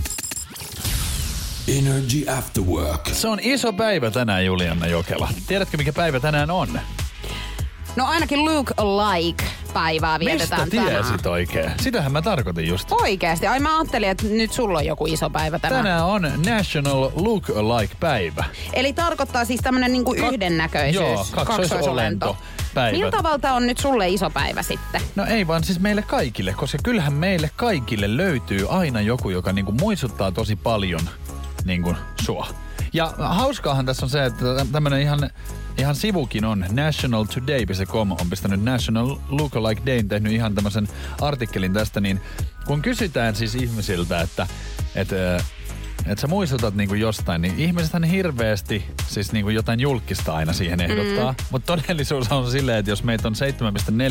Energy 1.68 2.26
After 2.38 2.64
Work. 2.64 3.08
Se 3.14 3.28
on 3.28 3.40
iso 3.42 3.74
päivä 3.74 4.12
tänään, 4.12 4.46
Julianna 4.46 4.88
Jokela. 4.88 5.30
Tiedätkö, 5.48 5.78
mikä 5.78 5.94
päivä 5.94 6.20
tänään 6.20 6.52
on? 6.52 6.80
No 7.96 8.06
ainakin 8.06 8.46
look 8.46 8.72
alike 8.78 9.44
päivää 9.74 10.18
Mistä 10.18 10.32
vietetään 10.32 10.70
tänään. 10.70 10.90
tiesit 11.06 11.26
oikein? 11.26 11.72
Sitähän 11.82 12.12
mä 12.12 12.22
tarkoitin 12.22 12.68
just. 12.68 12.92
Oikeesti. 12.92 13.48
Ai 13.48 13.60
mä 13.60 13.78
ajattelin, 13.80 14.10
että 14.10 14.28
nyt 14.28 14.54
sulla 14.54 14.78
on 14.78 14.86
joku 14.86 15.06
iso 15.08 15.30
päivä 15.30 15.60
tänään. 15.60 15.84
Tänään 15.84 16.06
on 16.06 16.22
National 16.46 17.12
Look 17.16 17.50
Alike 17.50 17.96
päivä. 18.00 18.44
Eli 18.74 18.94
tarkoittaa 18.94 19.46
siis 19.46 19.60
tämmönen 19.64 19.94
niinku 19.94 20.14
Kak- 20.16 20.34
yhdennäköisyys. 20.34 20.96
Joo, 20.96 21.26
kaksoisolento 21.36 22.38
päivä. 22.74 22.98
Miltä 22.98 23.18
tavalta 23.18 23.54
on 23.54 23.68
nyt 23.68 23.78
sulle 23.78 24.10
iso 24.10 24.30
päivä 24.30 24.62
sitten? 24.64 25.02
No 25.16 25.26
ei 25.26 25.48
vaan 25.48 25.64
siis 25.64 25.80
meille 25.80 26.02
kaikille, 26.02 26.54
koska 26.54 26.78
kyllähän 26.84 27.14
meille 27.14 27.52
kaikille 27.56 28.18
löytyy 28.18 28.66
aina 28.70 29.02
joku, 29.02 29.30
joka 29.30 29.54
niinku 29.54 29.72
muistuttaa 29.72 30.32
tosi 30.32 30.56
paljon 30.56 31.02
niinku 31.66 31.96
sua. 32.22 32.48
Ja 32.94 33.14
hauskaahan 33.18 33.86
tässä 33.86 34.06
on 34.06 34.10
se, 34.10 34.26
että 34.26 34.46
tämmönen 34.72 35.02
ihan, 35.02 35.30
ihan 35.78 35.96
sivukin 35.96 36.46
on. 36.46 36.66
Nationaltoday.com 36.72 38.12
on 38.12 38.30
pistänyt 38.30 38.64
National 38.64 39.16
Lookalike 39.30 39.82
Dayn 39.86 40.08
tehnyt 40.08 40.34
ihan 40.34 40.56
tämmöisen 40.56 40.88
artikkelin 41.22 41.74
tästä, 41.74 42.02
niin 42.02 42.22
kun 42.66 42.82
kysytään 42.82 43.36
siis 43.36 43.56
ihmisiltä, 43.56 44.22
että, 44.22 44.48
että 44.96 45.44
että 46.06 46.22
sä 46.22 46.28
muistutat 46.28 46.76
niinku 46.76 46.94
jostain, 46.96 47.42
niin 47.42 47.60
ihmisethän 47.60 48.04
hirveästi 48.04 48.86
siis 49.08 49.32
niinku 49.32 49.50
jotain 49.50 49.80
julkista 49.80 50.34
aina 50.34 50.54
siihen 50.54 50.82
ehdottaa. 50.82 51.32
Mm. 51.32 51.46
Mutta 51.52 51.78
todellisuus 51.78 52.32
on 52.32 52.52
silleen, 52.52 52.78
että 52.78 52.92
jos 52.92 53.04
meitä 53.04 53.28
on 53.28 53.34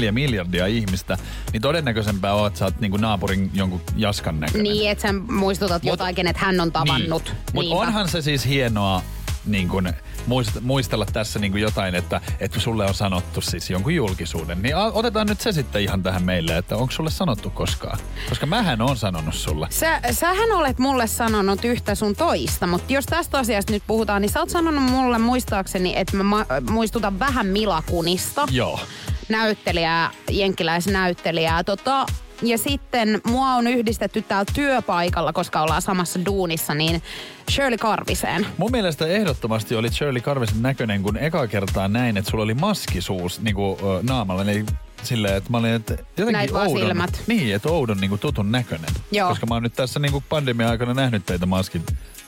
7,4 0.07 0.13
miljardia 0.13 0.67
ihmistä, 0.67 1.19
niin 1.53 1.63
todennäköisempää 1.63 2.35
on, 2.35 2.47
että 2.47 2.59
sä 2.59 2.65
oot 2.65 2.81
niinku 2.81 2.97
naapurin 2.97 3.51
jonkun 3.55 3.81
jaskan 3.97 4.41
näköinen. 4.41 4.73
Niin, 4.73 4.91
että 4.91 5.03
sä 5.03 5.13
muistutat 5.13 5.83
Mut- 5.83 5.93
jotain, 5.93 6.15
kenet 6.15 6.37
hän 6.37 6.61
on 6.61 6.73
tavannut. 6.73 7.25
Niin. 7.25 7.37
Mutta 7.53 7.75
onhan 7.75 8.09
se 8.09 8.23
siis 8.23 8.47
hienoa 8.47 9.03
niin 9.47 9.69
kun, 9.69 9.93
muist, 10.27 10.61
muistella 10.61 11.07
tässä 11.13 11.39
niin 11.39 11.59
jotain, 11.59 11.95
että, 11.95 12.21
että 12.41 12.61
sulle 12.61 12.85
on 12.85 12.95
sanottu 12.95 13.41
siis 13.41 13.71
jonkun 13.71 13.95
julkisuuden. 13.95 14.63
Niin 14.63 14.77
otetaan 14.77 15.27
nyt 15.27 15.41
se 15.41 15.53
sitten 15.53 15.83
ihan 15.83 16.03
tähän 16.03 16.23
meille, 16.23 16.59
että 16.59 16.77
onko 16.77 16.93
sulle 16.93 17.11
sanottu 17.11 17.51
koskaan? 17.51 17.99
Koska 18.29 18.47
mähän 18.47 18.83
on 18.83 18.97
sanonut 18.97 19.35
sulle. 19.35 19.67
Sä, 19.71 20.01
sähän 20.11 20.53
olet 20.53 20.79
mulle 20.79 21.07
sanonut 21.07 21.65
yhtä 21.65 21.95
sun 21.95 22.17
toista, 22.17 22.67
mutta 22.67 22.93
jos 22.93 23.07
tästä 23.07 23.39
asiasta 23.39 23.73
nyt 23.73 23.83
puhutaan, 23.87 24.23
niin 24.23 24.31
sä 24.31 24.41
oot 24.41 24.51
sanonut 24.51 24.83
mulle 24.83 25.19
muistaakseni, 25.19 25.93
että 25.97 26.17
mä 26.17 26.23
ma- 26.23 26.47
muistutan 26.71 27.19
vähän 27.19 27.47
Mila 27.47 27.83
Kunista. 27.87 28.47
Joo. 28.51 28.81
näyttelijää, 29.29 30.11
jenkkiläisnäyttelijää. 30.31 31.65
Tota, 31.65 32.07
ja 32.43 32.59
sitten 32.59 33.21
mua 33.27 33.49
on 33.55 33.67
yhdistetty 33.67 34.23
täällä 34.23 34.53
työpaikalla, 34.55 35.33
koska 35.33 35.63
ollaan 35.63 35.83
samassa 35.83 36.21
duunissa, 36.27 36.75
niin 36.75 37.03
Shirley 37.51 37.79
Karviseen. 37.79 38.47
Mun 38.59 38.71
mielestä 38.71 39.07
ehdottomasti 39.07 39.77
oli 39.77 39.91
Shirley 39.91 40.23
Carvisen 40.23 40.63
näköinen, 40.63 41.03
kun 41.03 41.17
eka 41.17 41.47
kertaa 41.47 41.89
näin, 41.89 42.17
että 42.17 42.31
sulla 42.31 42.45
oli 42.45 42.55
maskisuus 42.55 43.41
niin 43.41 43.55
kuin, 43.55 43.79
naamalla. 44.03 44.43
Eli 44.43 44.65
silleen, 45.03 45.37
että 45.37 45.51
mä 45.51 45.59
olin, 45.59 45.71
että 45.71 45.93
jotenkin 45.93 46.33
Näit 46.33 46.53
vaan 46.53 46.69
oudon, 46.69 46.87
silmät. 46.87 47.23
Niin, 47.27 47.55
että 47.55 47.69
oudon 47.69 47.99
niin 48.01 48.09
kuin 48.09 48.19
tutun 48.19 48.53
näköinen. 48.53 48.91
Joo. 49.13 49.29
Koska 49.29 49.47
mä 49.47 49.55
oon 49.55 49.63
nyt 49.63 49.75
tässä 49.75 50.01
niin 50.01 50.13
kuin 50.13 50.25
pandemia-aikana 50.29 50.95
nähnyt 50.95 51.27
teitä 51.27 51.47
maskin 51.47 51.83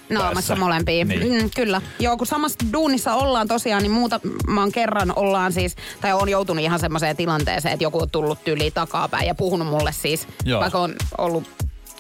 Naamassa 0.08 0.56
molempia. 0.56 1.04
Niin. 1.04 1.42
Mm, 1.42 1.50
kyllä. 1.56 1.82
Joo, 1.98 2.16
kun 2.16 2.26
samassa 2.26 2.58
duunissa 2.72 3.14
ollaan 3.14 3.48
tosiaan, 3.48 3.82
niin 3.82 3.92
muutaman 3.92 4.72
kerran 4.72 5.12
ollaan 5.16 5.52
siis, 5.52 5.76
tai 6.00 6.12
on 6.12 6.28
joutunut 6.28 6.64
ihan 6.64 6.78
semmoiseen 6.80 7.16
tilanteeseen, 7.16 7.72
että 7.72 7.84
joku 7.84 8.02
on 8.02 8.10
tullut 8.10 8.44
tyli 8.44 8.70
takapäin 8.70 9.26
ja 9.26 9.34
puhunut 9.34 9.68
mulle 9.68 9.92
siis, 9.92 10.28
Joo. 10.44 10.60
vaikka 10.60 10.78
on 10.78 10.94
ollut 11.18 11.44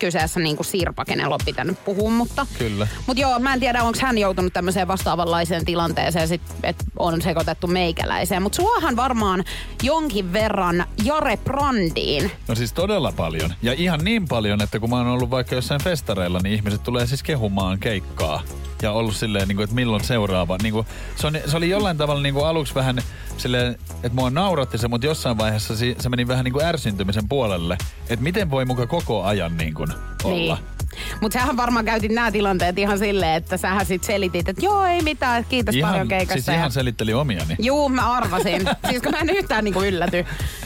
kyseessä 0.00 0.40
niin 0.40 0.56
kuin 0.56 0.66
Sirpa, 0.66 1.04
kenellä 1.04 1.34
on 1.34 1.40
pitänyt 1.44 1.84
puhua, 1.84 2.10
mutta... 2.10 2.46
Kyllä. 2.58 2.88
Mutta 3.06 3.20
joo, 3.20 3.38
mä 3.38 3.54
en 3.54 3.60
tiedä, 3.60 3.82
onko 3.82 3.98
hän 4.02 4.18
joutunut 4.18 4.52
tämmöiseen 4.52 4.88
vastaavanlaiseen 4.88 5.64
tilanteeseen, 5.64 6.28
sit, 6.28 6.42
että 6.62 6.84
on 6.98 7.22
sekoitettu 7.22 7.66
meikäläiseen. 7.66 8.42
Mutta 8.42 8.56
suohan 8.56 8.96
varmaan 8.96 9.44
jonkin 9.82 10.32
verran 10.32 10.84
Jare 11.04 11.36
Brandiin. 11.36 12.30
No 12.48 12.54
siis 12.54 12.72
todella 12.72 13.12
paljon. 13.12 13.54
Ja 13.62 13.72
ihan 13.72 14.04
niin 14.04 14.28
paljon, 14.28 14.62
että 14.62 14.80
kun 14.80 14.90
mä 14.90 14.96
oon 14.96 15.06
ollut 15.06 15.30
vaikka 15.30 15.54
jossain 15.54 15.82
festareilla, 15.82 16.40
niin 16.42 16.54
ihmiset 16.54 16.82
tulee 16.82 17.06
siis 17.06 17.22
kehumaan 17.22 17.78
keikkaa. 17.78 18.42
Ja 18.84 18.92
ollut 18.92 19.16
silleen, 19.16 19.48
niin 19.48 19.56
kuin, 19.56 19.64
että 19.64 19.74
milloin 19.76 20.04
seuraava. 20.04 20.56
Niin 20.62 20.72
kuin, 20.72 20.86
se, 21.16 21.26
on, 21.26 21.38
se 21.46 21.56
oli 21.56 21.70
jollain 21.70 21.96
tavalla 21.98 22.22
niin 22.22 22.34
kuin 22.34 22.46
aluksi 22.46 22.74
vähän 22.74 23.02
silleen, 23.36 23.72
että 24.02 24.14
mua 24.14 24.30
nauratti 24.30 24.78
se, 24.78 24.88
mutta 24.88 25.06
jossain 25.06 25.38
vaiheessa 25.38 25.76
si- 25.76 25.96
se 26.00 26.08
meni 26.08 26.28
vähän 26.28 26.44
niin 26.44 26.52
kuin 26.52 26.64
ärsyntymisen 26.66 27.28
puolelle. 27.28 27.78
Että 28.08 28.22
miten 28.22 28.50
voi 28.50 28.64
muka 28.64 28.86
koko 28.86 29.24
ajan 29.24 29.56
niin 29.56 29.74
kuin 29.74 29.88
olla. 30.24 30.54
Niin. 30.54 30.84
Mutta 31.20 31.38
sähän 31.38 31.56
varmaan 31.56 31.84
käytit 31.84 32.12
nämä 32.12 32.32
tilanteet 32.32 32.78
ihan 32.78 32.98
silleen, 32.98 33.34
että 33.34 33.56
sähän 33.56 33.86
sit 33.86 34.04
selitit, 34.04 34.48
että 34.48 34.64
joo, 34.64 34.84
ei 34.86 35.02
mitään, 35.02 35.44
kiitos 35.44 35.74
Ihan, 35.74 35.92
paljon 35.92 36.08
keikasta. 36.08 36.32
siis 36.34 36.46
ja- 36.46 36.54
ihan 36.54 36.72
selitteli 36.72 37.14
omiani. 37.14 37.56
Juu, 37.58 37.88
mä 37.88 38.12
arvasin. 38.12 38.62
siis 38.90 39.02
kun 39.02 39.12
mä 39.12 39.18
en 39.18 39.30
yhtään 39.30 39.64
niinku 39.64 39.82
ylläty. 39.82 40.24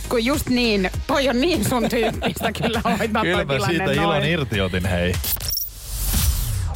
Kun 0.08 0.24
just 0.24 0.48
niin, 0.48 0.90
toi 1.06 1.28
on 1.28 1.40
niin 1.40 1.68
sun 1.68 1.88
tyyppistä 1.88 2.52
kyllä 2.62 2.80
hoitaa 2.84 3.22
Kyllä 3.22 3.36
toi 3.36 3.44
mä 3.44 3.54
tilanne 3.54 3.76
siitä 3.78 3.92
ilon 3.92 4.04
noin. 4.04 4.24
irti 4.24 4.60
otin, 4.60 4.86
hei. 4.86 5.12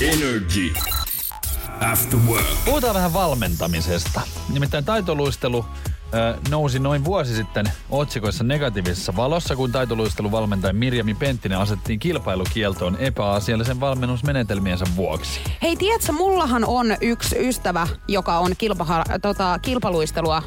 Energy. 0.01 0.73
After 1.83 2.21
Work. 2.29 2.47
Puhutaan 2.65 2.95
vähän 2.95 3.13
valmentamisesta. 3.13 4.21
Nimittäin 4.53 4.85
taitoluistelu 4.85 5.65
ö, 6.15 6.39
nousi 6.51 6.79
noin 6.79 7.05
vuosi 7.05 7.35
sitten 7.35 7.67
otsikoissa 7.91 8.45
negatiivisessa 8.45 9.17
valossa, 9.17 9.57
kun 9.57 9.73
taitoluisteluvalmentaja 9.73 10.73
Mirjami 10.73 11.15
Penttinen 11.15 11.59
asettiin 11.59 11.99
kilpailukieltoon 11.99 12.97
epäasiallisen 12.97 13.81
valmennusmenetelmiensä 13.81 14.85
vuoksi. 14.97 15.41
Hei, 15.63 15.77
tiedätkö, 15.77 16.13
mullahan 16.13 16.65
on 16.65 16.87
yksi 17.01 17.49
ystävä, 17.49 17.89
joka 18.09 18.39
on 18.39 18.53
kilpaha, 18.59 19.05
tota, 19.23 19.59
kilpaluistelua 19.63 20.43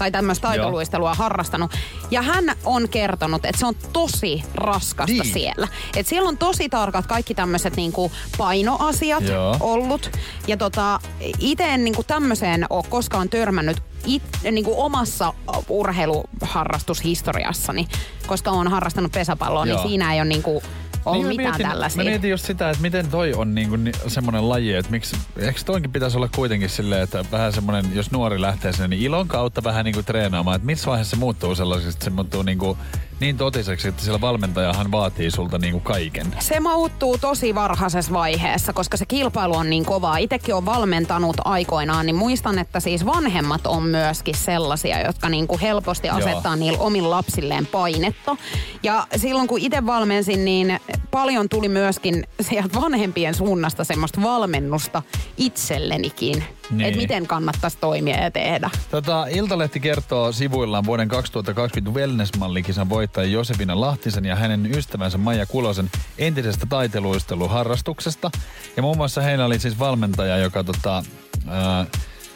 tai 0.00 0.10
tämmöistä 0.10 0.48
taitoluistelua 0.48 1.14
harrastanut. 1.14 1.70
Ja 2.10 2.22
hän 2.22 2.44
on 2.64 2.88
kertonut, 2.88 3.44
että 3.44 3.58
se 3.58 3.66
on 3.66 3.74
tosi 3.92 4.44
raskasta 4.54 5.22
Niin. 5.22 5.32
siellä. 5.32 5.68
Että 5.96 6.08
siellä 6.10 6.28
on 6.28 6.38
tosi 6.38 6.68
tarkat 6.68 7.06
kaikki 7.06 7.34
tämmöiset 7.34 7.76
niinku 7.76 8.12
painoasiat 8.38 9.24
Joo. 9.24 9.56
ollut. 9.60 10.10
Ja 10.46 10.56
tota, 10.56 11.00
itse 11.38 11.64
en 11.64 11.84
niinku 11.84 12.02
tämmöiseen 12.04 12.66
ole 12.70 12.84
koskaan 12.88 13.28
törmännyt 13.28 13.82
it, 14.06 14.22
niinku 14.50 14.82
omassa 14.82 15.34
urheiluharrastushistoriassani, 15.68 17.88
koska 18.26 18.50
olen 18.50 18.68
harrastanut 18.68 19.12
pesäpalloa, 19.12 19.66
Joo. 19.66 19.76
niin 19.76 19.88
siinä 19.88 20.14
ei 20.14 20.20
ole 20.20 20.28
niinku 20.28 20.62
ollut 21.10 21.26
mä 21.26 21.28
mitään 21.28 21.46
mietin, 21.46 21.66
tällaisia. 21.66 22.04
Mä 22.04 22.10
mietin 22.10 22.30
just 22.30 22.44
sitä, 22.44 22.70
että 22.70 22.82
miten 22.82 23.08
toi 23.08 23.34
on 23.34 23.54
niinku 23.54 23.76
ni, 23.76 23.92
semmoinen 24.06 24.48
laji, 24.48 24.74
että 24.74 24.90
miksi, 24.90 25.16
eikö 25.38 25.60
toinkin 25.64 25.92
pitäisi 25.92 26.16
olla 26.16 26.28
kuitenkin 26.34 26.68
silleen, 26.68 27.02
että 27.02 27.24
vähän 27.32 27.52
semmoinen, 27.52 27.84
jos 27.94 28.10
nuori 28.10 28.40
lähtee 28.40 28.72
sinne, 28.72 28.88
niin 28.88 29.02
ilon 29.02 29.28
kautta 29.28 29.64
vähän 29.64 29.84
niinku 29.84 30.02
treenaamaan, 30.02 30.56
että 30.56 30.66
missä 30.66 30.86
vaiheessa 30.86 31.10
se 31.10 31.20
muuttuu 31.20 31.54
sellaiseksi, 31.54 31.94
että 31.94 32.04
se 32.04 32.10
muuttuu 32.10 32.42
niinku 32.42 32.78
niin 33.20 33.36
totiseksi, 33.36 33.88
että 33.88 34.02
siellä 34.02 34.20
valmentajahan 34.20 34.92
vaatii 34.92 35.30
sulta 35.30 35.58
niinku 35.58 35.80
kaiken. 35.80 36.26
Se 36.38 36.60
muuttuu 36.60 37.18
tosi 37.18 37.54
varhaisessa 37.54 38.12
vaiheessa, 38.12 38.72
koska 38.72 38.96
se 38.96 39.06
kilpailu 39.06 39.54
on 39.54 39.70
niin 39.70 39.84
kovaa. 39.84 40.16
Itekin 40.16 40.54
on 40.54 40.66
valmentanut 40.66 41.36
aikoinaan, 41.44 42.06
niin 42.06 42.16
muistan, 42.16 42.58
että 42.58 42.80
siis 42.80 43.06
vanhemmat 43.06 43.66
on 43.66 43.82
myöskin 43.82 44.34
sellaisia, 44.34 45.06
jotka 45.06 45.28
niin 45.28 45.46
kuin 45.46 45.60
helposti 45.60 46.08
asettaa 46.08 46.56
niillä 46.56 46.78
omilla 46.78 47.10
lapsilleen 47.10 47.66
painetta. 47.66 48.36
Ja 48.82 49.06
silloin 49.16 49.48
kun 49.48 49.60
itse 49.60 49.86
valmensin, 49.86 50.44
niin 50.44 50.80
paljon 51.10 51.48
tuli 51.48 51.68
myöskin 51.68 52.24
sieltä 52.40 52.80
vanhempien 52.80 53.34
suunnasta 53.34 53.84
semmoista 53.84 54.22
valmennusta 54.22 55.02
itsellenikin. 55.36 56.44
Niin. 56.70 56.80
Että 56.80 57.00
miten 57.00 57.26
kannattaisi 57.26 57.78
toimia 57.80 58.22
ja 58.22 58.30
tehdä. 58.30 58.70
Tota, 58.90 59.26
Iltalehti 59.26 59.80
kertoo 59.80 60.32
sivuillaan 60.32 60.84
vuoden 60.84 61.08
2020 61.08 62.00
Wellness-mallikisan 62.00 62.88
voittaja 62.88 63.26
Josefina 63.30 63.80
Lahtisen 63.80 64.24
ja 64.24 64.36
hänen 64.36 64.74
ystävänsä 64.74 65.18
Maija 65.18 65.46
Kulosen 65.46 65.90
entisestä 66.18 66.66
taiteluisteluharrastuksesta. 66.66 68.30
Ja 68.76 68.82
muun 68.82 68.96
muassa 68.96 69.20
heillä 69.20 69.44
oli 69.44 69.58
siis 69.58 69.78
valmentaja, 69.78 70.36
joka 70.36 70.64
tota, 70.64 71.02
ää, 71.48 71.86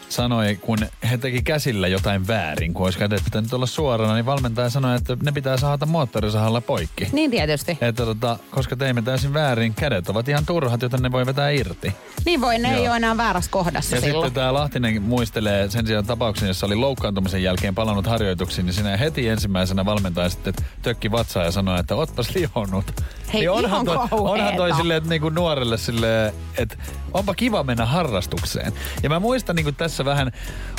sanoi, 0.09 0.57
kun 0.61 0.79
he 1.11 1.19
teki 1.19 1.43
käsillä 1.43 1.88
jotain 1.88 2.27
väärin, 2.27 2.75
kun 2.75 2.85
olisi 2.85 2.99
kädet 2.99 3.25
pitänyt 3.25 3.53
olla 3.53 3.67
suorana, 3.67 4.14
niin 4.14 4.27
valmentaja 4.27 4.71
sanoi, 4.71 4.97
että 4.97 5.17
ne 5.23 5.33
pitää 5.33 5.57
saada 5.57 5.87
moottorisahalla 5.87 6.61
poikki. 6.61 7.09
Niin 7.12 7.31
tietysti. 7.31 7.79
Että 7.81 8.05
tota, 8.05 8.38
koska 8.51 8.77
teimme 8.77 9.03
täysin 9.03 9.35
väärin, 9.35 9.75
kädet 9.75 10.09
ovat 10.09 10.29
ihan 10.29 10.47
turhat, 10.47 10.83
joten 10.83 11.03
ne 11.03 11.12
voi 11.12 11.27
vetää 11.27 11.51
irti. 11.51 11.93
Niin 12.27 12.40
voi, 12.40 12.59
ne 12.59 12.69
Joo. 12.73 12.81
ei 12.81 12.88
ole 12.88 12.97
enää 12.97 13.17
väärässä 13.17 13.51
kohdassa 13.51 13.97
Ja 13.97 14.01
silloin. 14.01 14.27
sitten 14.27 14.40
tämä 14.40 14.55
Lahtinen 14.55 15.03
muistelee 15.03 15.71
sen 15.71 15.87
sijaan 15.87 16.07
tapauksen, 16.07 16.49
jossa 16.49 16.67
oli 16.67 16.75
loukkaantumisen 16.75 17.43
jälkeen 17.43 17.75
palannut 17.75 18.07
harjoituksiin, 18.07 18.67
niin 18.67 18.75
sinä 18.75 18.97
heti 18.97 19.29
ensimmäisenä 19.29 19.85
valmentaja 19.85 20.29
sitten 20.29 20.55
tökki 20.83 21.11
vatsaa 21.11 21.45
ja 21.45 21.51
sanoi, 21.51 21.81
että 21.81 21.95
ootpas 21.95 22.35
lihonnut. 22.35 23.01
Hei, 23.35 23.40
niin 23.40 23.51
onhan, 23.51 23.85
toi, 23.85 24.09
onhan 24.11 24.57
toi 24.57 24.75
silleen, 24.75 24.99
että 24.99 25.11
niinku 25.11 25.29
nuorelle 25.29 25.79
silleen, 25.79 26.33
että 26.59 26.77
onpa 27.12 27.35
kiva 27.35 27.64
mennä 27.64 27.87
harrastukseen. 27.87 28.73
Ja 29.03 29.09
mä 29.09 29.20
muistan 29.20 29.57
niinku 29.57 29.73
tässä 29.73 30.05
vähän 30.05 30.33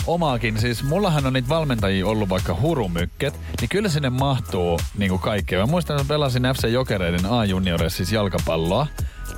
omaakin, 0.08 0.60
siis 0.60 0.84
mullahan 0.84 1.26
on 1.26 1.34
niitä 1.34 1.50
valmentajia 1.50 2.08
ollut 2.08 2.30
vaikka 2.30 2.58
hurumykket, 2.62 3.40
niin 3.62 3.70
kyllä 3.70 3.90
sinne 3.90 4.10
mahtuu 4.10 4.80
niinku 4.98 5.18
kaikkea. 5.18 5.60
Mä 5.60 5.66
muistan, 5.66 5.96
että 5.96 6.08
pelasin 6.08 6.44
FC 6.44 6.68
Jokereiden 6.68 7.26
A-junioreissa 7.26 7.98
siis 7.98 8.12
jalkapalloa. 8.12 8.88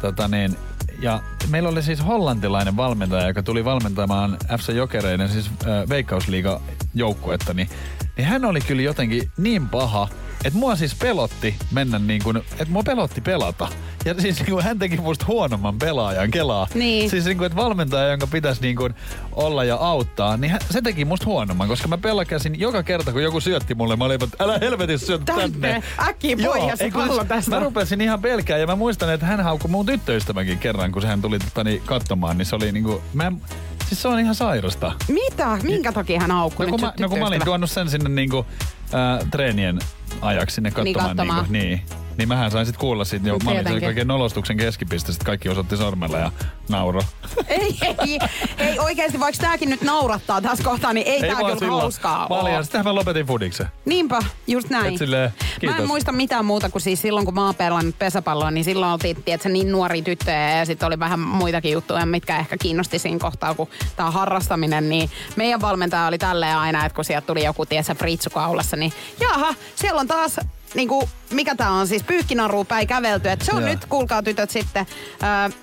Tota 0.01 0.27
niin, 0.27 0.57
ja 0.99 1.21
meillä 1.49 1.69
oli 1.69 1.83
siis 1.83 2.05
hollantilainen 2.05 2.77
valmentaja, 2.77 3.27
joka 3.27 3.43
tuli 3.43 3.65
valmentamaan 3.65 4.37
FC 4.59 4.73
Jokereiden 4.73 5.29
siis 5.29 5.47
äh, 5.47 5.89
veikkausliiga 5.89 6.61
joukkuetta, 6.93 7.53
niin, 7.53 7.69
niin 8.17 8.27
hän 8.27 8.45
oli 8.45 8.61
kyllä 8.61 8.81
jotenkin 8.81 9.31
niin 9.37 9.69
paha, 9.69 10.07
että 10.45 10.59
mua 10.59 10.75
siis 10.75 10.95
pelotti 10.95 11.55
mennä 11.71 11.99
niin 11.99 12.23
kuin, 12.23 12.37
että 12.37 12.69
mua 12.69 12.83
pelotti 12.83 13.21
pelata. 13.21 13.67
Ja 14.05 14.21
siis 14.21 14.39
niin 14.39 14.51
kuin 14.51 14.63
hän 14.63 14.79
teki 14.79 14.97
musta 14.97 15.25
huonomman 15.27 15.79
pelaajan 15.79 16.31
kelaa. 16.31 16.67
Niin. 16.73 17.09
Siis 17.09 17.25
niin 17.25 17.37
kuin, 17.37 17.45
että 17.45 17.55
valmentaja, 17.55 18.07
jonka 18.07 18.27
pitäisi 18.27 18.61
niin 18.61 18.75
kuin 18.75 18.93
olla 19.31 19.63
ja 19.63 19.75
auttaa, 19.75 20.37
niin 20.37 20.51
hän, 20.51 20.61
se 20.69 20.81
teki 20.81 21.05
musta 21.05 21.25
huonomman, 21.25 21.67
koska 21.67 21.87
mä 21.87 21.97
pelkäsin 21.97 22.59
joka 22.59 22.83
kerta, 22.83 23.11
kun 23.11 23.23
joku 23.23 23.39
syötti 23.39 23.75
mulle, 23.75 23.95
mä 23.95 24.05
olin, 24.05 24.23
että 24.23 24.43
älä 24.43 24.57
helvetissä 24.61 25.07
syötä 25.07 25.25
tänne. 25.25 25.41
Tänne, 25.41 25.83
äkkiä 25.99 26.37
pois 26.37 26.79
se 26.79 26.91
pallo 26.93 27.23
tästä. 27.23 27.51
Mä 27.51 27.59
rupesin 27.59 28.01
ihan 28.01 28.21
pelkää 28.21 28.57
ja 28.57 28.67
mä 28.67 28.75
muistan, 28.75 29.13
että 29.13 29.25
hän 29.25 29.41
haukkui 29.41 29.71
mun 29.71 29.85
tyttöystäväkin 29.85 30.57
kerran, 30.57 30.91
kun 30.91 31.05
hän 31.05 31.21
tuli 31.21 31.39
tani, 31.53 31.81
katsomaan, 31.85 32.37
niin 32.37 32.45
se 32.45 32.55
oli 32.55 32.71
niinku, 32.71 33.01
mä, 33.13 33.23
en- 33.23 33.41
siis 33.87 34.01
se 34.01 34.07
on 34.07 34.19
ihan 34.19 34.35
sairasta. 34.35 34.91
Mitä? 35.07 35.57
Minkä 35.63 35.91
takia 35.91 36.19
hän 36.19 36.31
aukkui 36.31 36.65
No 36.65 36.71
kun, 36.71 36.81
mä, 36.81 36.93
no 36.99 37.09
kun 37.09 37.19
mä 37.19 37.27
olin 37.27 37.45
tuonut 37.45 37.71
sen 37.71 37.89
sinne 37.89 38.09
niinku, 38.09 38.45
ää, 38.93 39.19
treenien 39.31 39.79
ajaksi 40.21 40.55
sinne 40.55 40.71
katsomaan. 40.71 41.07
katsomaan. 41.07 41.45
Niinku, 41.51 41.67
niin. 41.67 41.81
Niin 42.17 42.27
mähän 42.27 42.51
sain 42.51 42.65
sit 42.65 42.77
kuulla 42.77 43.05
siitä, 43.05 43.27
jo, 43.27 43.33
No 43.33 43.51
mä 43.51 43.71
olin 43.71 43.81
kaiken 43.81 44.07
nolostuksen 44.07 44.57
keskipisteestä, 44.57 45.25
kaikki 45.25 45.49
osoitti 45.49 45.77
sormella 45.77 46.17
ja 46.17 46.31
nauro. 46.69 47.01
Ei, 47.47 47.77
ei, 47.81 48.19
ei 48.57 48.79
oikeasti, 48.79 49.19
vaikka 49.19 49.41
tääkin 49.41 49.69
nyt 49.69 49.81
naurattaa 49.81 50.41
tässä 50.41 50.63
kohtaa, 50.63 50.93
niin 50.93 51.07
ei, 51.07 51.21
tää 51.21 51.41
vaan 51.41 51.57
kyllä 51.59 51.71
hauskaa 51.81 52.27
Mä 52.29 52.35
ole. 52.35 52.63
sittenhän 52.63 52.85
mä 52.85 52.95
lopetin 52.95 53.25
fudiksen. 53.25 53.67
Niinpä, 53.85 54.19
just 54.47 54.69
näin. 54.69 54.93
Et 54.93 54.97
silleen, 54.99 55.33
Mä 55.39 55.59
kiitos. 55.59 55.79
en 55.79 55.87
muista 55.87 56.11
mitään 56.11 56.45
muuta 56.45 56.69
kuin 56.69 56.81
siis 56.81 57.01
silloin, 57.01 57.25
kun 57.25 57.33
mä 57.35 57.45
oon 57.45 57.55
pelannut 57.55 57.99
pesäpalloa, 57.99 58.51
niin 58.51 58.63
silloin 58.63 58.91
oltiin, 58.91 59.23
tiedätkö, 59.23 59.49
niin 59.49 59.71
nuoria 59.71 60.01
tyttöjä 60.03 60.57
ja 60.57 60.65
sitten 60.65 60.87
oli 60.87 60.99
vähän 60.99 61.19
muitakin 61.19 61.71
juttuja, 61.71 62.05
mitkä 62.05 62.37
ehkä 62.39 62.57
kiinnosti 62.57 62.99
siinä 62.99 63.19
kohtaa, 63.19 63.53
kun 63.53 63.67
tää 63.95 64.11
harrastaminen, 64.11 64.89
niin 64.89 65.09
meidän 65.35 65.61
valmentaja 65.61 66.07
oli 66.07 66.17
tälleen 66.17 66.57
aina, 66.57 66.85
että 66.85 66.95
kun 66.95 67.05
sieltä 67.05 67.27
tuli 67.27 67.43
joku, 67.45 67.65
tiedätkö, 67.65 67.95
fritsu 67.95 68.29
kaulassa, 68.29 68.77
niin 68.77 68.93
jaha, 69.19 69.53
siellä 69.75 70.01
on 70.01 70.07
taas 70.07 70.39
niin 70.75 70.87
kuin, 70.87 71.09
mikä 71.31 71.55
tää 71.55 71.71
on 71.71 71.87
siis, 71.87 72.03
pyykkinaru 72.03 72.63
päin 72.63 72.87
kävelty, 72.87 73.29
että 73.29 73.45
se 73.45 73.51
on 73.51 73.61
Joo. 73.61 73.69
nyt, 73.69 73.85
kuulkaa 73.85 74.23
tytöt 74.23 74.49
sitten, 74.49 74.85
äh, 75.23 75.53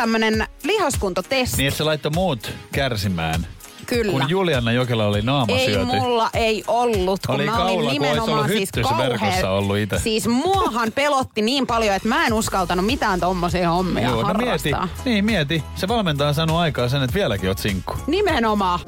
tämmönen 0.00 0.46
lihaskuntotesti. 0.62 1.56
Niin, 1.56 1.68
että 1.68 1.78
se 1.78 1.84
laittoi 1.84 2.12
muut 2.14 2.52
kärsimään. 2.72 3.46
Kyllä. 3.86 4.12
Kun 4.12 4.28
Juliana 4.28 4.72
Jokela 4.72 5.06
oli 5.06 5.22
naama 5.22 5.52
Ei 5.52 5.66
syöty. 5.66 5.84
mulla 5.84 6.30
ei 6.34 6.64
ollut, 6.66 7.20
kun 7.26 7.34
Oli 7.34 7.44
mä 7.44 7.52
kaula, 7.52 7.70
olin 7.70 7.80
kun 7.82 7.92
nimenomaan 7.92 8.38
ollut 8.38 8.46
siis 8.56 8.70
kauhean... 8.82 8.98
verkossa 8.98 9.50
ollut 9.50 9.76
ite. 9.76 9.98
Siis 9.98 10.28
muahan 10.28 10.92
pelotti 10.92 11.42
niin 11.42 11.66
paljon, 11.66 11.94
että 11.94 12.08
mä 12.08 12.26
en 12.26 12.32
uskaltanut 12.32 12.86
mitään 12.86 13.20
tommosia 13.20 13.70
hommia 13.70 14.08
Joo, 14.08 14.22
no 14.22 14.34
mieti, 14.34 14.70
niin 15.04 15.24
mieti. 15.24 15.64
Se 15.74 15.88
valmentaja 15.88 16.28
on 16.28 16.34
saanut 16.34 16.56
aikaa 16.56 16.88
sen, 16.88 17.02
että 17.02 17.14
vieläkin 17.14 17.48
oot 17.48 17.58
sinkku. 17.58 17.94
Nimenomaan. 18.06 18.80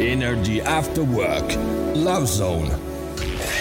Energy 0.00 0.62
After 0.78 1.04
Work. 1.04 1.52
Love 1.94 2.26
Zone. 2.26 2.70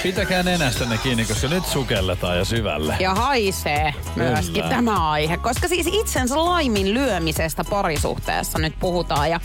Pitäkää 0.05 0.43
nenästänne 0.43 0.97
kiinni, 0.97 1.25
koska 1.25 1.47
nyt 1.47 1.65
sukelletaan 1.65 2.37
ja 2.37 2.45
syvälle. 2.45 2.97
Ja 2.99 3.15
haisee 3.15 3.93
myöskin 4.15 4.53
Kyllä. 4.53 4.69
tämä 4.69 5.11
aihe, 5.11 5.37
koska 5.37 5.67
siis 5.67 5.87
itsensä 5.91 6.45
laimin 6.45 6.93
lyömisestä 6.93 7.63
parisuhteessa 7.69 8.59
nyt 8.59 8.73
puhutaan. 8.79 9.29
Ja 9.29 9.39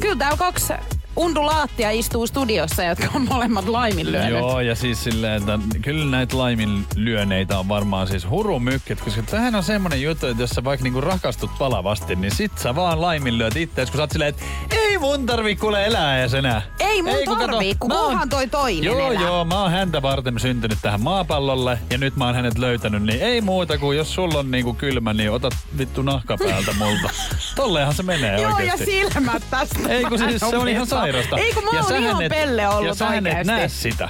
kyllä 0.00 0.16
täällä 0.16 0.36
kaksi 0.36 0.72
undulaattia 1.20 1.90
istuu 1.90 2.26
studiossa, 2.26 2.84
jotka 2.84 3.06
on 3.14 3.26
molemmat 3.28 3.68
laiminlyönyt. 3.68 4.30
Joo, 4.30 4.60
ja 4.60 4.74
siis 4.74 5.04
silleen, 5.04 5.34
että 5.36 5.58
kyllä 5.82 6.04
näitä 6.04 6.38
laiminlyöneitä 6.38 7.58
on 7.58 7.68
varmaan 7.68 8.06
siis 8.06 8.30
hurumykket, 8.30 9.00
koska 9.00 9.22
tämähän 9.22 9.54
on 9.54 9.62
semmonen 9.62 10.02
juttu, 10.02 10.26
että 10.26 10.42
jos 10.42 10.50
sä 10.50 10.64
vaikka 10.64 10.84
niinku 10.84 11.00
rakastut 11.00 11.50
palavasti, 11.58 12.16
niin 12.16 12.34
sit 12.34 12.58
sä 12.58 12.74
vaan 12.74 13.00
laiminlyöt 13.00 13.56
ittees, 13.56 13.90
kun 13.90 13.98
sä 13.98 14.02
oot 14.02 14.10
silleen, 14.10 14.28
että 14.28 14.44
ei 14.76 14.98
mun 14.98 15.26
tarvii 15.26 15.56
kuule 15.56 15.86
elää 15.86 16.20
edes 16.20 16.34
enää. 16.34 16.62
Ei 16.78 17.02
mun 17.02 17.14
kun 17.28 17.38
tarvii, 17.38 17.74
kun 17.80 17.88
mä 17.88 18.00
oon- 18.00 18.06
kunhan 18.10 18.28
toi 18.28 18.48
toinen 18.48 18.84
Joo, 18.84 19.10
elää. 19.12 19.22
joo, 19.22 19.44
mä 19.44 19.62
oon 19.62 19.70
häntä 19.70 20.02
varten 20.02 20.38
syntynyt 20.40 20.78
tähän 20.82 21.00
maapallolle 21.00 21.78
ja 21.90 21.98
nyt 21.98 22.16
mä 22.16 22.26
oon 22.26 22.34
hänet 22.34 22.58
löytänyt, 22.58 23.02
niin 23.02 23.20
ei 23.22 23.40
muuta 23.40 23.78
kuin 23.78 23.98
jos 23.98 24.14
sulla 24.14 24.38
on 24.38 24.50
niinku 24.50 24.74
kylmä, 24.74 25.12
niin 25.12 25.30
otat 25.30 25.52
vittu 25.78 26.02
nahka 26.02 26.36
päältä 26.36 26.72
multa. 26.78 27.10
Tolleenhan 27.56 27.94
se 27.94 28.02
menee 28.02 28.40
Joo, 28.40 28.50
ja 28.50 28.54
oikeesti. 28.56 28.84
silmät 28.84 29.42
tästä. 29.50 29.78
Ei 29.88 30.04
kun 30.04 30.18
siis 30.18 30.40
se 30.50 30.56
on 30.56 30.68
ihan 30.68 30.86
nopeeta. 30.90 31.09
Sairasta. 31.12 31.36
Ei 31.38 31.52
kun 31.52 31.64
mä 31.64 31.70
Ja 31.72 31.82
oon 31.84 31.96
ihan 31.96 32.22
et- 32.22 32.28
pelle 32.28 32.68
ollut 32.68 32.86
Ja 32.86 32.94
sähän 32.94 33.26
et 33.26 33.46
näe 33.46 33.68
sitä. 33.68 34.08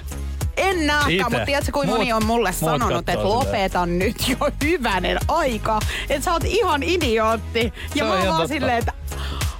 En 0.57 0.87
näkään, 0.87 1.11
Ite. 1.11 1.23
mutta 1.23 1.47
tiedätkö, 1.47 1.73
kuinka 1.73 1.95
moni 1.97 2.13
on 2.13 2.25
mulle 2.25 2.53
sanonut, 2.53 3.09
että 3.09 3.25
lopeta 3.25 3.87
nyt 3.87 4.17
jo 4.29 4.37
hyvänen 4.65 5.19
aika. 5.29 5.81
Että 6.09 6.25
sä 6.25 6.33
oot 6.33 6.45
ihan 6.45 6.83
idiootti. 6.83 7.73
Ja 7.95 8.05
mä 8.05 8.11
on 8.13 8.19
oon 8.19 8.27
vaan 8.29 8.41
totta. 8.41 8.55
silleen, 8.55 8.79
että 8.79 8.93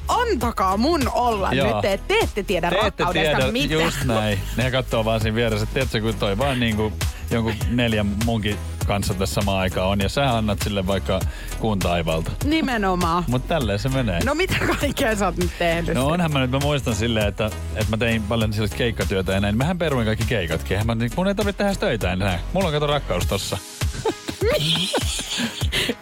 antakaa 0.09 0.77
mun 0.77 1.09
olla 1.13 1.53
Joo. 1.53 1.67
nyt, 1.77 1.85
että 1.85 2.09
te 2.09 2.19
ette 2.23 2.43
tiedä 2.43 2.71
Te 2.71 2.75
ette 2.75 2.85
rakkaudesta 2.87 3.37
tiedä, 3.37 3.53
mitään. 3.53 3.81
just 3.81 4.05
näin. 4.05 4.39
Ne 4.57 4.71
katsoo 4.71 5.05
vaan 5.05 5.21
siinä 5.21 5.35
vieressä, 5.35 5.63
että 5.63 5.75
tiedätkö, 5.75 6.01
kun 6.01 6.15
toi 6.15 6.39
vaan 6.39 6.61
niinku 6.61 6.93
jonkun 7.31 7.55
neljän 7.69 8.07
munkin 8.25 8.57
kanssa 8.87 9.15
tässä 9.15 9.35
samaan 9.35 9.59
aikaan 9.59 9.89
on, 9.89 10.01
ja 10.01 10.09
sä 10.09 10.37
annat 10.37 10.59
sille 10.63 10.87
vaikka 10.87 11.21
kuun 11.59 11.79
taivalta. 11.79 12.31
Nimenomaan. 12.45 13.25
Mutta 13.29 13.49
tälleen 13.49 13.79
se 13.79 13.89
menee. 13.89 14.21
No 14.25 14.35
mitä 14.35 14.57
kaikkea 14.81 15.17
sä 15.17 15.27
oot 15.27 15.37
nyt 15.37 15.51
tehnyt? 15.59 15.95
No 15.95 16.07
onhan 16.07 16.33
mä 16.33 16.41
nyt, 16.41 16.51
mä 16.51 16.59
muistan 16.59 16.95
silleen, 16.95 17.29
että, 17.29 17.47
että 17.47 17.91
mä 17.91 17.97
tein 17.97 18.23
paljon 18.23 18.53
sellaista 18.53 18.77
keikkatyötä 18.77 19.33
ja 19.33 19.41
näin. 19.41 19.57
Mähän 19.57 19.79
peruin 19.79 20.07
kaikki 20.07 20.25
keikatkin. 20.25 20.75
Eihän 20.75 20.87
Mä, 20.87 20.95
niin, 20.95 21.11
mun 21.17 21.29
ei 21.29 21.35
tarvitse 21.35 21.59
tehdä 21.59 21.75
töitä 21.75 22.13
enää. 22.13 22.39
Mulla 22.53 22.67
on 22.67 22.73
kato 22.73 22.87
rakkaus 22.87 23.27
tossa. 23.27 23.59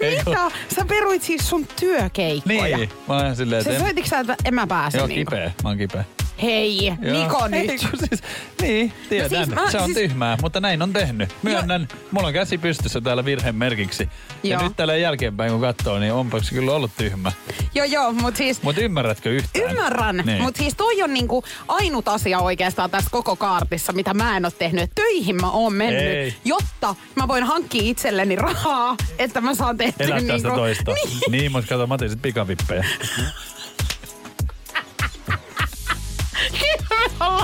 Mitä? 0.01 0.51
Sä 0.75 0.85
peruit 0.85 1.23
siis 1.23 1.49
sun 1.49 1.67
työkeikkoja. 1.81 2.77
Niin, 2.77 2.91
mä 3.09 3.15
oon 3.15 3.25
ihan 3.25 3.37
silleen, 3.37 3.61
että... 3.61 3.73
Sä 3.73 3.79
soititko 3.79 4.09
sä, 4.09 4.21
että 4.21 4.37
en 4.45 4.55
mä 4.55 4.67
pääse 4.67 4.99
Joo, 4.99 5.07
niinku? 5.07 5.31
kipeä. 5.31 5.53
Mä 5.63 5.69
oon 5.69 5.79
kipeä. 5.79 6.05
Hei, 6.43 6.87
Joo. 6.87 7.23
Niko 7.25 7.49
Ei, 7.53 7.67
nyt. 7.67 7.81
kun 7.91 7.99
siis, 8.09 8.23
niin, 8.63 8.93
tiedän. 9.09 9.31
siis 9.31 9.49
mä- 9.49 9.71
se 9.71 9.79
on 9.79 9.85
siis- 9.85 9.97
tyhmää, 9.99 10.39
mutta 10.43 10.61
näin 10.61 10.83
on 10.83 10.93
tehnyt. 10.93 11.29
Myönnän, 11.43 11.89
mulla 12.11 12.27
on 12.27 12.33
käsi 12.33 12.59
pystyssä 12.59 13.01
täällä 13.01 13.25
virheen 13.25 13.55
merkiksi. 13.55 14.09
Ja 14.43 14.63
nyt 14.63 14.77
täällä 14.77 14.97
jälkeenpäin 14.97 15.53
kun 15.53 15.61
katsoo, 15.61 15.99
niin 15.99 16.13
onpa 16.13 16.43
se 16.43 16.55
kyllä 16.55 16.73
ollut 16.73 16.91
tyhmä. 16.97 17.33
Joo, 17.75 17.85
joo, 17.87 18.13
mut 18.13 18.37
siis... 18.37 18.63
Mutta 18.63 18.81
ymmärrätkö 18.81 19.31
yhtään? 19.31 19.71
Ymmärrän, 19.71 20.23
Niin. 20.27 20.43
mutta 20.43 20.59
siis 20.59 20.75
toi 20.77 21.03
on 21.03 21.15
niinku 21.15 21.45
ainut 21.69 22.09
asia 22.09 22.39
oikeastaan 22.41 22.91
tässä 22.91 23.11
koko 23.11 23.37
kaartissa, 23.37 23.93
mitä 23.93 24.15
mä 24.15 24.37
en 24.37 24.45
ole 24.45 24.53
tehnyt. 24.59 24.91
Töihin 24.95 25.37
mä 25.41 25.51
oon 25.51 25.73
mennyt, 25.73 26.03
Ei. 26.03 26.35
jotta 26.45 26.95
mä 27.15 27.29
voin 27.29 27.45
hankkia 27.45 27.83
itselleni 27.85 28.37
rahaa, 28.37 28.97
että 29.19 29.41
mä 29.41 29.55
saan 29.55 29.77
tehtyä 29.77 30.07
Elä 30.07 30.15
tästä 30.17 30.33
niinku... 30.33 30.51
toista. 30.57 30.93
Niin. 30.99 31.33
Niin, 31.33 31.53
mutta 31.53 31.69
kato, 31.69 31.87
mä 31.87 31.95
otin 31.95 32.11
sit 32.11 32.23
pikavippejä. 32.23 32.85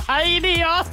Ollaan 0.09 0.27
idioot. 0.27 0.87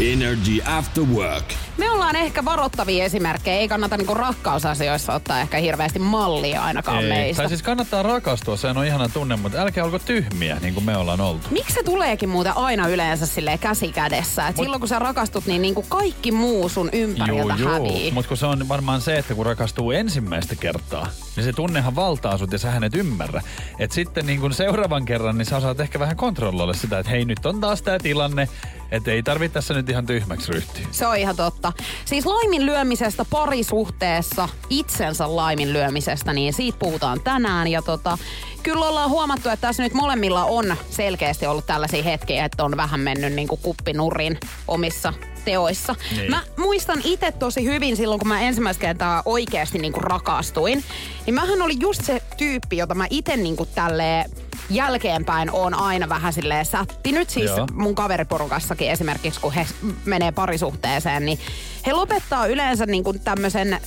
Energy 0.00 0.60
After 0.64 1.04
Work. 1.04 1.44
me 1.78 1.90
ollaan 1.90 2.16
ehkä 2.16 2.44
varoittavia 2.44 3.04
esimerkkejä. 3.04 3.56
Ei 3.56 3.68
kannata 3.68 3.96
niinku 3.96 4.14
rakkausasioissa 4.14 5.14
ottaa 5.14 5.40
ehkä 5.40 5.58
hirveästi 5.58 5.98
mallia 5.98 6.62
ainakaan 6.64 7.02
Ei. 7.04 7.08
meistä. 7.08 7.42
Tai 7.42 7.48
siis 7.48 7.62
kannattaa 7.62 8.02
rakastua, 8.02 8.56
sehän 8.56 8.76
on 8.76 8.86
ihana 8.86 9.08
tunne, 9.08 9.36
mutta 9.36 9.58
älkää 9.58 9.84
olko 9.84 9.98
tyhmiä, 9.98 10.58
niin 10.62 10.74
kuin 10.74 10.84
me 10.84 10.96
ollaan 10.96 11.20
oltu. 11.20 11.48
Miksi 11.50 11.74
se 11.74 11.82
tuleekin 11.82 12.28
muuten 12.28 12.56
aina 12.56 12.88
yleensä 12.88 13.26
silleen 13.26 13.58
käsi 13.58 13.92
kädessä? 13.92 14.48
Et 14.48 14.56
Mut- 14.56 14.62
silloin 14.64 14.80
kun 14.80 14.88
sä 14.88 14.98
rakastut, 14.98 15.46
niin 15.46 15.62
niinku 15.62 15.82
kaikki 15.82 16.32
muu 16.32 16.68
sun 16.68 16.88
ympäriltä 16.92 17.54
hävii. 17.54 18.10
Mutta 18.10 18.28
kun 18.28 18.36
se 18.36 18.46
on 18.46 18.68
varmaan 18.68 19.00
se, 19.00 19.16
että 19.16 19.34
kun 19.34 19.46
rakastuu 19.46 19.90
ensimmäistä 19.90 20.54
kertaa, 20.56 21.06
niin 21.36 21.44
se 21.44 21.52
tunnehan 21.52 21.96
valtaa 21.96 22.38
sut 22.38 22.52
ja 22.52 22.58
sä 22.58 22.70
hänet 22.70 22.94
ymmärrä. 22.94 23.42
Et 23.78 23.92
sitten 23.92 24.26
niin 24.26 24.40
kun 24.40 24.54
seuraavan 24.54 25.04
kerran, 25.04 25.38
niin 25.38 25.46
sä 25.46 25.56
osaat 25.56 25.80
ehkä 25.80 25.98
vähän 25.98 26.16
kontrolloida 26.16 26.72
sitä, 26.72 26.98
että 26.98 27.10
hei 27.10 27.24
nyt 27.24 27.46
on 27.46 27.60
taas 27.60 27.82
tää 27.82 27.98
tilanne, 27.98 28.48
että 28.90 29.10
ei 29.10 29.22
tarvitse 29.22 29.54
tässä 29.54 29.74
nyt 29.74 29.88
ihan 29.88 30.06
tyhmäksi 30.06 30.52
ryhtyä. 30.52 30.86
Se 30.90 31.06
on 31.06 31.16
ihan 31.16 31.36
totta. 31.36 31.72
Siis 32.04 32.26
laiminlyömisestä 32.26 33.24
parisuhteessa, 33.30 34.48
itsensä 34.70 35.36
laiminlyömisestä, 35.36 36.32
niin 36.32 36.52
siitä 36.52 36.78
puhutaan 36.78 37.20
tänään. 37.20 37.68
Ja 37.68 37.82
tota, 37.82 38.18
kyllä 38.62 38.86
ollaan 38.86 39.10
huomattu, 39.10 39.48
että 39.48 39.66
tässä 39.66 39.82
nyt 39.82 39.94
molemmilla 39.94 40.44
on 40.44 40.76
selkeästi 40.90 41.46
ollut 41.46 41.66
tällaisia 41.66 42.02
hetkiä, 42.02 42.44
että 42.44 42.64
on 42.64 42.76
vähän 42.76 43.00
mennyt 43.00 43.32
niin 43.32 43.48
kuin 43.48 43.60
kuppinurin 43.60 44.38
omissa 44.68 45.12
teoissa. 45.44 45.94
Niin. 46.16 46.30
Mä 46.30 46.42
muistan 46.56 47.00
itse 47.04 47.32
tosi 47.32 47.64
hyvin 47.64 47.96
silloin, 47.96 48.18
kun 48.18 48.28
mä 48.28 48.40
ensimmäistä 48.40 48.80
kertaa 48.80 49.22
oikeasti 49.24 49.78
niin 49.78 49.92
kuin 49.92 50.04
rakastuin. 50.04 50.84
Niin 51.26 51.34
mähän 51.34 51.62
oli 51.62 51.74
just 51.80 52.04
se 52.04 52.22
tyyppi, 52.36 52.76
jota 52.76 52.94
mä 52.94 53.06
itse 53.10 53.36
niin 53.36 53.56
kuin 53.56 53.68
tälleen 53.74 54.30
jälkeenpäin 54.70 55.50
on 55.50 55.74
aina 55.74 56.08
vähän 56.08 56.32
silleen 56.32 56.64
sättinyt. 56.64 57.30
Siis 57.30 57.50
Joo. 57.56 57.66
mun 57.72 57.94
kaveriporukassakin 57.94 58.90
esimerkiksi, 58.90 59.40
kun 59.40 59.52
he 59.52 59.66
menee 60.04 60.32
parisuhteeseen, 60.32 61.26
niin 61.26 61.38
he 61.86 61.92
lopettaa 61.92 62.46
yleensä 62.46 62.86
niin 62.86 63.04
kuin 63.04 63.20
tämmöisen 63.20 63.80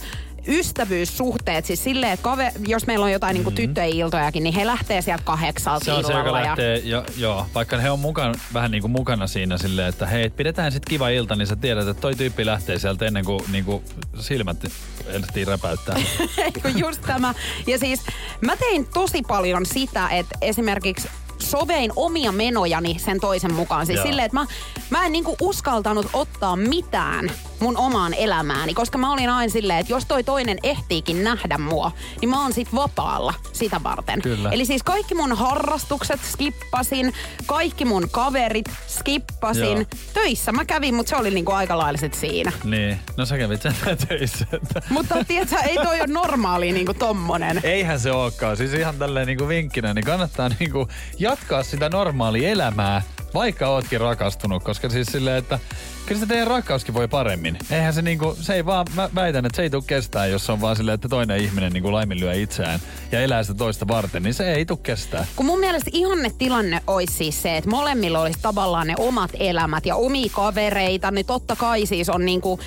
ystävyyssuhteet, 0.48 1.66
siis 1.66 1.84
silleen, 1.84 2.12
että 2.12 2.24
kave, 2.24 2.52
jos 2.68 2.88
meillä 2.88 3.04
on 3.06 3.12
jotain 3.12 3.34
niin 3.34 3.44
kuin 3.44 3.56
tyttöjen 3.56 3.90
iltojakin, 3.90 4.44
niin 4.44 4.54
he 4.54 4.66
lähtee 4.66 5.02
sieltä 5.02 5.24
kahdeksalta 5.24 5.86
Se 5.86 5.94
on 5.94 6.06
se, 6.06 6.14
joka 6.14 6.34
lähtee, 6.34 6.78
jo, 6.78 7.04
joo, 7.18 7.46
vaikka 7.56 7.78
he 7.78 7.92
on 7.92 8.00
mukaan, 8.00 8.36
vähän 8.54 8.72
niin 8.72 8.82
kuin 8.82 8.92
mukana 8.92 9.28
siinä 9.28 9.58
silleen, 9.58 9.88
että 9.88 10.06
hei, 10.06 10.30
pidetään 10.30 10.72
sitten 10.72 10.90
kiva 10.90 11.10
ilta, 11.10 11.36
niin 11.36 11.48
sä 11.48 11.56
tiedät, 11.56 11.88
että 11.88 12.02
toi 12.02 12.16
tyyppi 12.16 12.46
lähtee 12.46 12.80
sieltä 12.80 13.06
ennen 13.06 13.26
kuin, 13.26 13.40
niin 13.52 13.66
kuin 13.66 13.84
silmät 14.20 14.58
ehtii 15.08 15.46
räpäyttää. 15.46 15.96
Just 16.76 17.02
tämä. 17.02 17.34
Ja 17.68 17.80
siis 17.80 18.02
mä 18.42 18.58
tein 18.58 18.88
tosi 18.94 19.22
paljon 19.28 19.66
sitä, 19.66 20.10
että 20.10 20.38
esimerkiksi 20.42 21.08
sovein 21.40 21.92
omia 21.96 22.32
menojani 22.32 23.00
sen 23.00 23.20
toisen 23.20 23.54
mukaan. 23.54 23.86
Siis 23.86 23.96
Joo. 23.96 24.06
silleen, 24.06 24.26
että 24.26 24.38
mä, 24.38 24.46
mä 24.90 25.06
en 25.06 25.12
niinku 25.12 25.36
uskaltanut 25.42 26.08
ottaa 26.14 26.56
mitään 26.56 27.32
mun 27.60 27.78
omaan 27.78 28.14
elämääni, 28.14 28.74
koska 28.74 28.98
mä 28.98 29.14
olin 29.14 29.30
aina 29.30 29.52
silleen, 29.52 29.80
että 29.80 29.94
jos 29.94 30.06
toi 30.06 30.24
toinen 30.24 30.58
ehtiikin 30.64 31.24
nähdä 31.24 31.58
mua, 31.58 31.92
niin 32.22 32.30
mä 32.30 32.42
oon 32.42 32.54
sit 32.54 32.76
vapaalla 32.76 33.34
sitä 33.54 33.84
varten. 33.84 34.22
Kyllä. 34.22 34.50
Eli 34.50 34.66
siis 34.66 34.84
kaikki 34.84 35.16
mun 35.16 35.38
harrastukset 35.38 36.20
skippasin, 36.32 37.14
kaikki 37.46 37.86
mun 37.86 38.10
kaverit 38.12 38.70
skippasin. 38.88 39.78
Joo. 39.78 39.86
Töissä 40.14 40.52
mä 40.52 40.66
kävin, 40.66 40.96
mutta 40.96 41.10
se 41.10 41.16
oli 41.16 41.32
niinku 41.32 41.52
aika 41.52 41.78
lailla 41.78 42.00
sit 42.00 42.14
siinä. 42.14 42.52
niin, 42.64 43.00
no 43.18 43.26
sä 43.26 43.38
kävit 43.38 43.62
sen 43.62 43.76
töissä. 44.08 44.46
Mutta 44.90 45.16
tiedätkö, 45.24 45.56
ei 45.56 45.76
toi 45.76 46.00
ole 46.02 46.08
normaali 46.08 46.72
niinku 46.72 46.94
tommonen. 46.94 47.60
Eihän 47.64 48.00
se 48.00 48.12
olekaan. 48.12 48.58
Siis 48.58 48.74
ihan 48.74 48.96
tälleen 48.96 49.28
niinku 49.28 49.48
vinkkinä, 49.48 49.94
niin 49.94 50.06
kannattaa 50.06 50.50
niinku 50.60 50.88
jatkaa 51.20 51.64
sitä 51.64 51.90
normaalia 51.90 52.50
elämää, 52.50 53.02
vaikka 53.36 53.68
ootkin 53.70 54.02
rakastunut. 54.02 54.64
Koska 54.64 54.90
siis 54.90 55.08
silleen, 55.12 55.38
että 55.38 55.60
kyllä 56.06 56.22
se 56.22 56.28
teidän 56.28 56.48
rakkauskin 56.48 56.94
voi 56.94 57.08
paremmin. 57.08 57.58
Eihän 57.72 57.94
se 57.94 58.02
niinku, 58.02 58.38
se 58.42 58.54
ei 58.54 58.66
vaan, 58.66 58.88
mä 58.96 59.10
väitän, 59.16 59.46
että 59.46 59.56
se 59.56 59.62
ei 59.62 59.70
tule 59.70 59.84
kestää, 59.88 60.26
jos 60.26 60.50
on 60.50 60.62
vaan 60.62 60.76
silleen, 60.76 60.96
että 60.96 61.10
toinen 61.10 61.40
ihminen 61.40 61.74
niinku 61.74 61.92
laiminlyö 61.92 62.34
itseään 62.34 62.80
ja 63.12 63.22
elää 63.22 63.44
sitä 63.44 63.58
toista 63.58 63.88
varten, 63.88 64.24
niin 64.24 64.34
se 64.34 64.54
ei 64.54 64.66
tule 64.66 64.80
kestää. 64.84 65.26
Kun 65.36 65.46
mun 65.46 65.60
mielestä 65.60 65.90
ihanne 65.94 66.32
tilanne 66.38 66.82
olisi 66.88 67.14
siis 67.14 67.42
se, 67.42 67.58
että 67.58 67.70
molemmilla 67.70 68.20
olisi 68.22 68.40
tavallaan 68.42 68.88
ne 68.88 68.94
omat 69.00 69.32
elämät 69.40 69.86
ja 69.86 69.96
omia 69.96 70.30
kavereita, 70.32 71.12
niin 71.12 71.26
totta 71.26 71.56
kai 71.56 71.86
siis 71.86 72.10
on 72.10 72.26
niinku, 72.26 72.60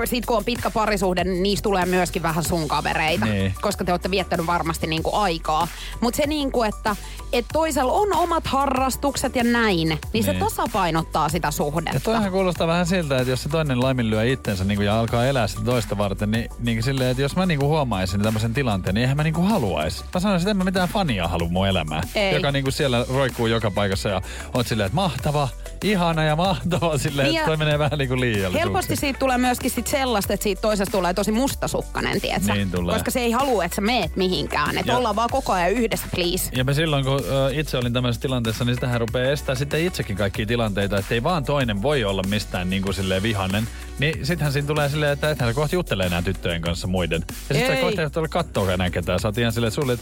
ö, 0.00 0.06
sit 0.06 0.26
kun 0.26 0.36
on 0.36 0.44
pitkä 0.44 0.70
parisuhde, 0.70 1.24
niin 1.24 1.42
niistä 1.42 1.62
tulee 1.62 1.86
myöskin 1.86 2.22
vähän 2.22 2.44
sun 2.44 2.68
kavereita, 2.68 3.24
Niin. 3.26 3.54
koska 3.60 3.84
te 3.84 3.92
olette 3.92 4.10
viettänyt 4.10 4.46
varmasti 4.46 4.86
niinku 4.86 5.14
aikaa. 5.16 5.68
Mutta 6.00 6.16
se 6.16 6.26
niinku, 6.26 6.62
että 6.62 6.96
et 7.32 7.44
toisella 7.52 7.92
on 7.92 8.12
omat 8.16 8.46
harrastukset 8.46 9.36
ja 9.36 9.44
näin, 9.44 9.77
niin, 9.84 9.98
niin. 10.12 10.24
se 10.24 10.32
Niin. 10.32 10.44
tasapainottaa 10.44 11.28
sitä 11.28 11.48
Ja 11.48 11.52
suhdetta. 11.52 12.00
toihan 12.00 12.30
kuulostaa 12.32 12.66
vähän 12.66 12.86
siltä, 12.86 13.18
että 13.18 13.30
jos 13.30 13.42
se 13.42 13.48
toinen 13.48 13.82
laiminlyö 13.82 14.24
itsensä 14.24 14.64
niin 14.64 14.82
ja 14.82 15.00
alkaa 15.00 15.26
elää 15.26 15.46
sitä 15.46 15.62
toista 15.64 15.98
varten, 15.98 16.30
niin, 16.30 16.50
niin 16.58 16.82
silleen, 16.82 17.10
että 17.10 17.22
jos 17.22 17.36
mä 17.36 17.46
niin 17.46 17.60
huomaisin 17.60 18.22
tämmöisen 18.22 18.54
tilanteen, 18.54 18.94
niin 18.94 19.02
eihän 19.02 19.16
mä 19.16 19.22
niin 19.22 19.34
haluaisi. 19.48 20.04
Mä 20.14 20.20
sanoisin, 20.20 20.44
että 20.44 20.50
en 20.50 20.56
mä 20.56 20.64
mitään 20.64 20.88
fania 20.88 21.28
halua 21.28 21.48
mun 21.48 21.68
elämään. 21.68 22.02
Ei. 22.14 22.34
Joka 22.34 22.52
niin 22.52 22.72
siellä 22.72 23.06
roikkuu 23.14 23.46
joka 23.46 23.70
paikassa 23.70 24.08
ja 24.08 24.22
oot 24.54 24.66
silleen, 24.66 24.86
että 24.86 24.96
mahtava, 24.96 25.48
ihana 25.84 26.24
ja 26.24 26.36
mahtava 26.36 26.98
silleen, 26.98 27.28
Niin 27.28 27.36
että 27.38 27.46
toi 27.46 27.56
menee 27.56 27.78
vähän 27.78 27.98
niin 27.98 28.08
kuin 28.08 28.20
liiallisuuksiin. 28.20 28.62
Helposti 28.64 28.96
siitä 28.96 29.18
tulee 29.18 29.38
myöskin 29.38 29.70
sit 29.70 29.86
sellaista, 29.86 30.32
että 30.32 30.44
siitä 30.44 30.62
toisesta 30.62 30.92
tulee 30.92 31.14
tosi 31.14 31.32
mustasukkainen, 31.32 32.20
tietsä? 32.20 32.54
Niin 32.54 32.70
tulee. 32.70 32.94
Koska 32.94 33.10
se 33.10 33.20
ei 33.20 33.30
halua, 33.30 33.64
että 33.64 33.74
sä 33.76 33.80
meet 33.80 34.16
mihinkään. 34.16 34.78
Että 34.78 34.96
ollaan 34.96 35.16
vaan 35.16 35.28
koko 35.32 35.52
ajan 35.52 35.70
yhdessä, 35.70 36.06
please. 36.14 36.50
Ja 36.56 36.64
me 36.64 36.74
silloin, 36.74 37.04
kun 37.04 37.20
ö, 37.30 37.50
itse 37.52 37.78
olin 37.78 37.92
tämmöisessä 37.92 38.22
tilanteessa, 38.22 38.64
niin 38.64 38.74
sitähän 38.74 39.00
rupeaa 39.00 39.32
estää 39.32 39.54
sitten 39.54 39.84
itsekin 39.84 40.16
kaikkia 40.16 40.46
tilanteita, 40.46 40.98
että 40.98 41.14
ei 41.14 41.22
vaan 41.22 41.44
toinen 41.44 41.82
voi 41.82 42.04
olla 42.04 42.22
mistään 42.22 42.70
niin 42.70 42.82
kuin 42.82 42.94
silleen 42.94 43.22
vihanen. 43.22 43.68
Niin 43.98 44.26
sittenhän 44.26 44.52
siinä 44.52 44.66
tulee 44.68 44.88
silleen, 44.88 45.12
että 45.12 45.30
ethän 45.30 45.50
sä 45.50 45.54
kohta 45.54 45.74
juttele 45.76 46.06
enää 46.06 46.22
tyttöjen 46.22 46.62
kanssa 46.62 46.86
muiden. 46.86 47.24
Ja 47.48 47.54
sitten 47.54 47.76
sä 47.76 47.82
kohta 47.82 48.02
ei 48.02 48.08
ole 48.16 48.28
kattoa 48.28 48.72
enää 48.72 48.90
ketään. 48.90 49.20
Sä 49.20 49.28
oot 49.28 49.38
ihan 49.38 49.52
silleen, 49.52 49.72
sulle 49.72 49.98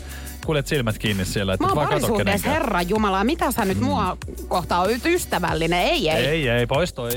kuljet 0.46 0.66
silmät 0.66 0.98
kiinni 0.98 1.24
siellä, 1.24 1.54
että 1.54 1.62
Mä 1.64 1.66
et 1.66 1.70
oon 1.70 1.76
vaan 1.76 1.88
kato 1.88 2.00
parisuhteessa, 2.00 2.44
kenenkään. 2.44 2.52
herra 2.54 2.82
Jumala, 2.82 3.24
mitä 3.24 3.50
sä 3.52 3.64
nyt 3.64 3.80
mua 3.80 4.16
kohtaa 4.48 4.80
oot 4.80 5.06
ystävällinen? 5.06 5.65
Ei, 5.72 6.10
ei. 6.10 6.26
Ei, 6.26 6.48
ei, 6.48 6.66
pois 6.66 6.92
toi. 6.92 7.10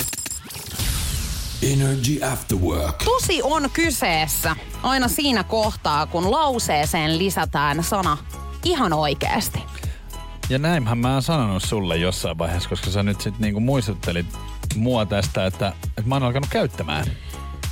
Energy 1.74 2.24
After 2.32 2.58
Work. 2.58 3.04
Tosi 3.04 3.42
on 3.44 3.70
kyseessä 3.74 4.56
aina 4.84 5.08
siinä 5.08 5.44
kohtaa, 5.44 6.06
kun 6.06 6.32
lauseeseen 6.32 7.18
lisätään 7.18 7.84
sana 7.84 8.18
ihan 8.66 8.94
oikeasti. 8.94 9.60
Ja 10.50 10.60
näinhän 10.60 10.98
mä 10.98 11.14
oon 11.14 11.22
sanonut 11.22 11.64
sulle 11.64 11.98
jossain 11.98 12.38
vaiheessa, 12.38 12.70
koska 12.70 12.92
sä 12.92 13.04
nyt 13.04 13.22
sit 13.22 13.40
niinku 13.40 13.60
muistuttelit 13.60 14.26
mua 14.76 15.06
tästä, 15.06 15.46
että, 15.46 15.74
että 15.98 16.02
mä 16.10 16.16
oon 16.16 16.24
alkanut 16.24 16.50
käyttämään. 16.50 17.06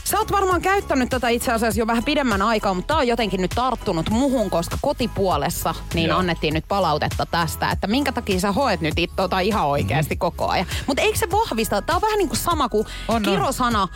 Sä 0.08 0.17
oot 0.17 0.32
varmaan 0.32 0.62
käyttänyt 0.62 1.10
tätä 1.10 1.30
itse 1.30 1.52
asiassa 1.52 1.80
jo 1.80 1.88
vähän 1.88 2.04
pidemmän 2.04 2.41
aikaa, 2.41 2.74
mutta 2.74 2.88
tää 2.88 2.98
on 2.98 3.08
jotenkin 3.08 3.41
nyt 3.41 3.52
tarttunut 3.56 4.10
muhun, 4.10 4.50
koska 4.50 4.78
kotipuolessa 4.82 5.76
niin 5.93 6.10
Joo. 6.10 6.20
annettiin 6.20 6.54
nyt 6.54 6.65
palautetta 6.67 7.26
tästä, 7.26 7.72
että 7.72 7.88
minkä 7.88 8.12
takia 8.12 8.39
sä 8.39 8.52
hoet 8.52 8.82
nyt 8.82 8.93
it, 9.00 9.12
tota 9.15 9.39
ihan 9.39 9.65
oikeasti 9.65 10.15
mm-hmm. 10.15 10.20
koko 10.20 10.48
ajan. 10.48 10.65
Mutta 10.88 11.02
eikö 11.04 11.17
se 11.17 11.32
vahvista? 11.32 11.82
Tää 11.82 11.96
on 11.96 12.02
vähän 12.02 12.17
niin 12.17 12.30
kuin 12.30 12.38
sama 12.39 12.70
kuin 12.70 12.88
On, 13.08 13.15
on. 13.15 13.24
kirosana 13.24 13.88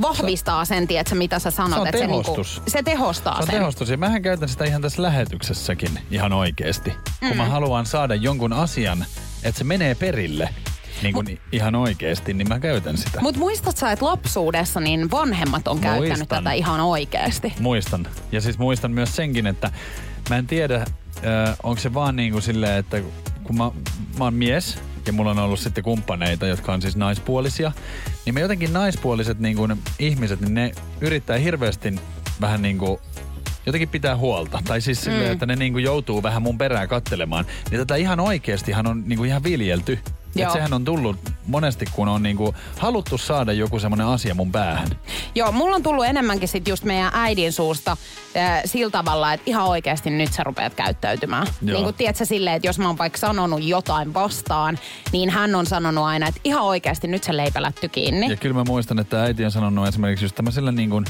vahvistaa 0.00 0.64
sen, 0.64 0.88
tiedätkö, 0.88 1.14
mitä 1.14 1.38
sä 1.38 1.50
sanot. 1.50 1.74
Se 1.74 1.80
on 1.80 1.86
että 1.86 1.98
se, 1.98 2.06
tehostus. 2.06 2.56
niinku, 2.56 2.70
se 2.70 2.82
tehostaa 2.82 3.34
Se 3.34 3.40
on 3.40 3.46
sen. 3.46 3.54
tehostus 3.54 3.88
ja 3.88 3.96
mähän 3.96 4.22
käytän 4.22 4.48
sitä 4.48 4.64
ihan 4.64 4.82
tässä 4.82 5.02
lähetyksessäkin 5.02 5.98
ihan 6.10 6.32
oikeesti. 6.32 6.90
Mm. 7.20 7.28
Kun 7.28 7.36
mä 7.36 7.44
haluan 7.44 7.86
saada 7.86 8.14
jonkun 8.14 8.52
asian, 8.52 9.04
että 9.42 9.58
se 9.58 9.64
menee 9.64 9.94
perille 9.94 10.48
niin 11.02 11.14
kuin 11.14 11.40
ihan 11.52 11.74
oikeesti, 11.74 12.34
niin 12.34 12.48
mä 12.48 12.60
käytän 12.60 12.96
sitä. 12.96 13.20
Mutta 13.20 13.38
muistat 13.40 13.76
sä, 13.76 13.92
että 13.92 14.04
lapsuudessa 14.04 14.80
niin 14.80 15.10
vanhemmat 15.10 15.68
on 15.68 15.78
käyttänyt 15.78 16.08
Muistan. 16.18 16.28
tätä 16.44 16.52
ihan 16.52 16.80
oikeasti? 16.80 17.52
Muistan. 17.60 18.06
Ja 18.32 18.40
siis 18.40 18.58
muistan 18.58 18.90
myös 18.92 19.16
senkin, 19.16 19.46
että 19.46 19.70
mä 20.30 20.36
en 20.36 20.46
tiedä, 20.46 20.76
äh, 20.76 20.86
onko 21.62 21.80
se 21.80 21.94
vaan 21.94 22.16
niin 22.16 22.32
kuin 22.32 22.42
silleen, 22.42 22.76
että 22.78 23.00
kun 23.44 23.56
mä, 23.56 23.64
mä 24.18 24.24
oon 24.24 24.34
mies 24.34 24.78
ja 25.06 25.12
mulla 25.12 25.30
on 25.30 25.38
ollut 25.38 25.60
sitten 25.60 25.84
kumppaneita, 25.84 26.46
jotka 26.46 26.72
on 26.72 26.82
siis 26.82 26.96
naispuolisia, 26.96 27.72
niin 28.26 28.34
me 28.34 28.40
jotenkin 28.40 28.72
naispuoliset 28.72 29.38
niin 29.38 29.56
kuin 29.56 29.76
ihmiset, 29.98 30.40
niin 30.40 30.54
ne 30.54 30.72
yrittää 31.00 31.38
hirveästi 31.38 31.94
vähän 32.40 32.62
niin 32.62 32.78
kuin 32.78 32.98
jotenkin 33.66 33.88
pitää 33.88 34.16
huolta. 34.16 34.62
Tai 34.68 34.80
siis 34.80 35.00
silleen, 35.00 35.26
Mm. 35.26 35.32
että 35.32 35.46
ne 35.46 35.56
niin 35.56 35.72
kuin 35.72 35.84
joutuu 35.84 36.22
vähän 36.22 36.42
mun 36.42 36.58
perään 36.58 36.88
kattelemaan. 36.88 37.44
Niin 37.70 37.78
tätä 37.80 37.96
ihan 37.96 38.20
oikeastihan 38.20 38.86
on 38.86 39.02
niin 39.06 39.16
kuin 39.16 39.28
ihan 39.28 39.42
viljelty. 39.42 39.98
Joo. 40.34 40.46
Et 40.46 40.52
sehän 40.52 40.72
on 40.72 40.84
tullut 40.84 41.16
monesti, 41.46 41.84
kun 41.92 42.08
on 42.08 42.22
niin 42.22 42.36
kuin 42.36 42.56
haluttu 42.78 43.18
saada 43.18 43.52
joku 43.52 43.78
semmoinen 43.78 44.06
asia 44.06 44.34
mun 44.34 44.52
päähän. 44.52 44.88
Joo, 45.34 45.52
mulla 45.52 45.76
on 45.76 45.82
tullut 45.82 46.04
enemmänkin 46.04 46.48
sit 46.48 46.68
just 46.68 46.84
meidän 46.84 47.10
äidin 47.14 47.52
suusta 47.52 47.96
äh, 48.36 48.62
sillä 48.64 48.90
tavalla, 48.90 49.32
että 49.32 49.50
ihan 49.50 49.64
oikeasti 49.64 50.10
nyt 50.10 50.32
sä 50.32 50.44
rupeat 50.44 50.74
käyttäytymään. 50.74 51.46
Joo. 51.62 51.74
Niin 51.74 51.84
kuin 51.84 51.94
tiedätkö 51.94 52.24
silleen, 52.24 52.56
että 52.56 52.68
jos 52.68 52.78
mä 52.78 52.86
oon 52.86 52.98
vaikka 52.98 53.18
sanonut 53.18 53.62
jotain 53.62 54.14
vastaan, 54.14 54.78
niin 55.12 55.30
hän 55.30 55.54
on 55.54 55.66
sanonut 55.66 56.04
aina, 56.04 56.28
että 56.28 56.40
ihan 56.44 56.62
oikeasti 56.62 57.08
nyt 57.08 57.24
se 57.24 57.36
leipälätty 57.36 57.88
kiinni. 57.88 58.30
Ja 58.30 58.36
kyllä 58.36 58.54
mä 58.54 58.64
muistan, 58.64 58.98
että 58.98 59.22
äiti 59.22 59.44
on 59.44 59.50
sanonut 59.50 59.88
esimerkiksi 59.88 60.24
just 60.24 60.36
tämmöisellä 60.36 60.72
niin 60.72 60.90
kuin, 60.90 61.04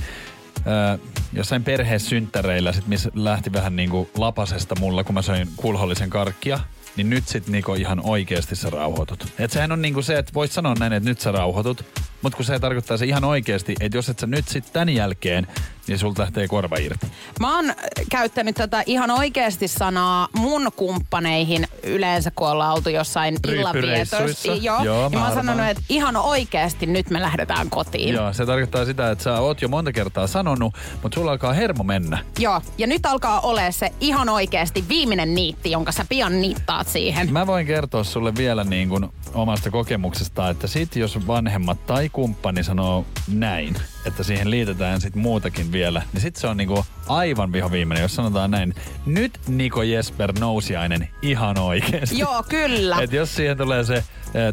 äh, 0.56 0.98
jossain 1.32 1.64
perheessynttäreillä, 1.64 2.72
sit, 2.72 2.86
missä 2.86 3.10
lähti 3.14 3.52
vähän 3.52 3.76
niin 3.76 3.90
kuin 3.90 4.08
lapasesta 4.16 4.74
mulla, 4.80 5.04
kun 5.04 5.14
mä 5.14 5.22
söin 5.22 5.48
kulhollisen 5.56 6.10
karkkia, 6.10 6.60
niin 6.96 7.10
nyt 7.10 7.28
sit 7.28 7.48
niinku 7.48 7.74
ihan 7.74 8.00
oikeasti 8.04 8.56
sä 8.56 8.70
rauhoitut. 8.70 9.26
Et 9.38 9.50
sehän 9.50 9.72
on 9.72 9.82
niinku 9.82 10.02
se, 10.02 10.18
että 10.18 10.34
voit 10.34 10.52
sanoa 10.52 10.74
näin, 10.78 10.92
että 10.92 11.08
nyt 11.08 11.20
sä 11.20 11.32
rauhoitut, 11.32 11.84
Mutta 12.22 12.36
kun 12.36 12.44
se 12.44 12.58
tarkoittaa 12.58 12.96
se 12.96 13.06
ihan 13.06 13.24
oikeasti, 13.24 13.74
että 13.80 13.98
jos 13.98 14.08
et 14.08 14.18
sä 14.18 14.26
nyt 14.26 14.48
sit 14.48 14.72
tän 14.72 14.88
jälkeen, 14.88 15.46
niin 15.86 15.98
sulta 15.98 16.22
lähtee 16.22 16.48
korva 16.48 16.76
irti. 16.76 17.06
Mä 17.40 17.56
oon 17.56 17.74
käyttänyt 18.10 18.54
tätä 18.54 18.82
ihan 18.86 19.10
oikeasti 19.10 19.68
sanaa 19.68 20.28
mun 20.36 20.70
kumppaneihin 20.76 21.68
yleensä, 21.82 22.30
kun 22.36 22.48
ollaan 22.48 22.74
oltu 22.74 22.88
jossain. 22.88 23.36
Ryyppyreissuissa. 23.46 24.52
Joo, 24.52 24.84
Joo, 24.84 25.02
ja 25.02 25.10
mä 25.10 25.18
mä 25.18 25.26
oon 25.26 25.34
sanonut, 25.34 25.66
että 25.66 25.82
ihan 25.88 26.16
oikeasti 26.16 26.86
nyt 26.86 27.10
me 27.10 27.20
lähdetään 27.20 27.70
kotiin. 27.70 28.14
Joo, 28.14 28.32
se 28.32 28.46
tarkoittaa 28.46 28.84
sitä, 28.84 29.10
että 29.10 29.24
sä 29.24 29.38
oot 29.38 29.62
jo 29.62 29.68
monta 29.68 29.92
kertaa 29.92 30.26
sanonut, 30.26 30.74
mutta 31.02 31.14
sulla 31.14 31.30
alkaa 31.30 31.52
hermo 31.52 31.84
mennä. 31.84 32.18
Joo, 32.38 32.60
ja 32.78 32.86
nyt 32.86 33.06
alkaa 33.06 33.40
ole 33.40 33.72
se 33.72 33.92
ihan 34.00 34.28
oikeasti 34.28 34.84
viimeinen 34.88 35.34
niitti, 35.34 35.70
jonka 35.70 35.92
sä 35.92 36.04
pian 36.08 36.40
niittaat 36.40 36.88
siihen. 36.88 37.32
Mä 37.32 37.46
voin 37.46 37.66
kertoa 37.66 38.04
sulle 38.04 38.34
vielä 38.34 38.64
niin 38.64 38.88
kuin 38.88 39.08
omasta 39.34 39.70
kokemuksesta, 39.70 40.50
että 40.50 40.66
sit 40.66 40.96
jos 40.96 41.26
vanhemmat 41.26 41.86
tai 41.86 42.08
kumppani 42.12 42.64
sanoo 42.64 43.06
näin, 43.28 43.76
että 44.06 44.22
siihen 44.22 44.50
liitetään 44.50 45.00
sit 45.00 45.14
muutakin 45.14 45.72
vielä, 45.72 46.02
niin 46.12 46.20
sit 46.20 46.36
se 46.36 46.46
on 46.46 46.56
niinku 46.56 46.84
aivan 47.08 47.52
vihoviimeinen, 47.52 48.02
jos 48.02 48.16
sanotaan 48.16 48.50
näin. 48.50 48.74
Nyt 49.06 49.40
Niko 49.48 49.82
Jesper 49.82 50.32
Nousiainen 50.40 51.08
ihan 51.22 51.58
oikeesti. 51.58 52.18
Joo, 52.18 52.42
kyllä. 52.48 52.98
Et 53.00 53.12
jos 53.12 53.34
siihen 53.34 53.56
tulee 53.56 53.84
se 53.84 53.94
eh, 53.94 54.04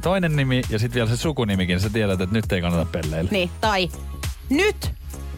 toinen 0.01 0.35
nimi 0.35 0.61
ja 0.69 0.79
sitten 0.79 0.95
vielä 0.95 1.09
se 1.09 1.17
sukunimikin, 1.17 1.73
niin 1.73 1.81
sä 1.81 1.89
tiedät, 1.89 2.21
että 2.21 2.35
nyt 2.35 2.51
ei 2.51 2.61
kannata 2.61 2.85
pelleillä. 2.91 3.31
Niin, 3.31 3.51
tai 3.61 3.89
nyt 4.49 4.91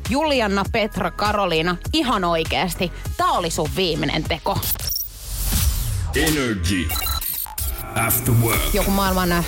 Julianna, 0.10 0.64
Petra, 0.72 1.12
Karoliina, 1.12 1.76
ihan 1.94 2.24
oikeasti. 2.24 2.92
Tää 3.18 3.32
oli 3.32 3.50
sun 3.50 3.70
viimeinen 3.76 4.24
teko. 4.24 4.60
Energy. 6.16 6.88
After 7.96 8.34
work. 8.34 8.74
Joku 8.74 8.92
maailman 8.92 9.44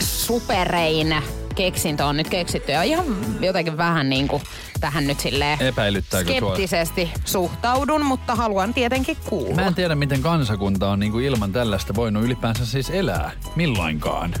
superein 0.00 1.16
keksintö 1.60 2.04
on 2.04 2.16
nyt 2.16 2.28
keksitty 2.28 2.72
ja 2.72 2.82
ihan 2.82 3.04
jotenkin 3.40 3.76
vähän 3.76 4.10
niin 4.10 4.28
kuin 4.28 4.42
tähän 4.80 5.06
nyt 5.06 5.20
silleen 5.20 5.58
sua? 5.58 6.22
skeptisesti 6.22 7.10
suhtaudun, 7.24 8.04
mutta 8.04 8.34
haluan 8.34 8.74
tietenkin 8.74 9.16
kuulla. 9.28 9.54
Mä 9.54 9.66
en 9.66 9.74
tiedä, 9.74 9.94
miten 9.94 10.22
kansakunta 10.22 10.90
on 10.90 11.00
niinku 11.00 11.18
ilman 11.18 11.52
tällaista 11.52 11.94
voinut 11.94 12.24
ylipäänsä 12.24 12.66
siis 12.66 12.90
elää. 12.90 13.30
Milloinkaan. 13.56 14.34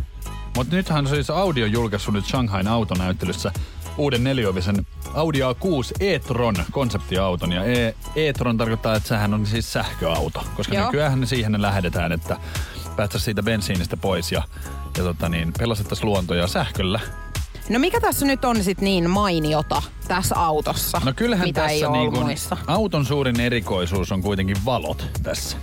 Mutta 0.56 0.76
nythän 0.76 1.06
on 1.06 1.08
siis 1.08 1.30
Audi 1.30 1.62
on 1.62 1.72
julkaissut 1.72 2.14
nyt 2.14 2.26
Shanghain 2.26 2.68
autonäyttelyssä 2.68 3.52
uuden 3.96 4.24
neliovisen 4.24 4.86
Audi 5.14 5.40
A6 5.40 5.92
e-tron 6.00 6.56
konseptiauton. 6.70 7.52
Ja 7.52 7.64
e- 7.64 7.94
e-tron 8.16 8.56
tarkoittaa, 8.56 8.96
että 8.96 9.08
sehän 9.08 9.34
on 9.34 9.46
siis 9.46 9.72
sähköauto. 9.72 10.44
Koska 10.56 10.74
Joo. 10.74 10.86
nykyään 10.86 11.26
siihen 11.26 11.52
ne 11.52 11.62
lähdetään, 11.62 12.12
että 12.12 12.36
päästäisiin 12.96 13.24
siitä 13.24 13.42
bensiinistä 13.42 13.96
pois 13.96 14.32
ja, 14.32 14.42
ja 14.98 15.04
tota 15.04 15.28
niin, 15.28 15.52
pelastettaisiin 15.58 16.06
luontoja 16.06 16.46
sähköllä. 16.46 17.00
No 17.68 17.78
mikä 17.78 18.00
tässä 18.00 18.26
nyt 18.26 18.44
on 18.44 18.64
sit 18.64 18.80
niin 18.80 19.10
mainiota 19.10 19.82
tässä 20.08 20.34
autossa, 20.36 21.00
No 21.04 21.12
kyllähän 21.16 21.48
mitä 21.48 21.60
tässä 21.60 21.74
ei 21.74 21.90
niin 21.92 22.12
kun, 22.12 22.22
muissa? 22.24 22.56
auton 22.66 23.04
suurin 23.06 23.40
erikoisuus 23.40 24.12
on 24.12 24.22
kuitenkin 24.22 24.56
valot 24.64 25.06
tässä. 25.22 25.56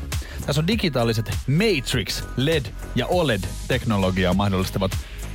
Tässä 0.46 0.62
on 0.62 0.68
digitaaliset 0.68 1.32
Matrix, 1.48 2.24
LED 2.38 2.66
ja 2.96 3.08
OLED-teknologiaa 3.08 4.34
mahdollistavat 4.34 4.92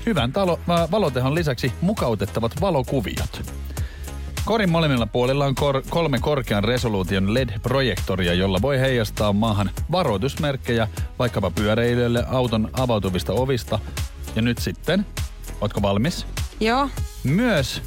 hyvän 0.06 0.32
talo, 0.32 0.60
va- 0.68 0.88
valotehon 0.90 1.34
lisäksi 1.34 1.72
mukautettavat 1.80 2.60
valokuviot. 2.60 3.42
Korin 4.44 4.70
molemmilla 4.70 5.06
puolilla 5.06 5.44
on 5.46 5.54
kor- 5.54 5.82
kolme 5.90 6.18
korkean 6.18 6.64
resoluution 6.64 7.34
LED-projektoria, 7.34 8.34
jolla 8.34 8.58
voi 8.62 8.80
heijastaa 8.80 9.32
maahan 9.32 9.70
varoitusmerkkejä 9.92 10.88
vaikkapa 11.18 11.50
pyöräilijöille 11.50 12.24
auton 12.28 12.70
avautuvista 12.72 13.32
ovista. 13.32 13.78
Ja 14.36 14.42
nyt 14.42 14.58
sitten, 14.58 15.06
ootko 15.60 15.82
valmis? 15.82 16.26
Joo. 16.60 16.88
Myös 17.24 17.82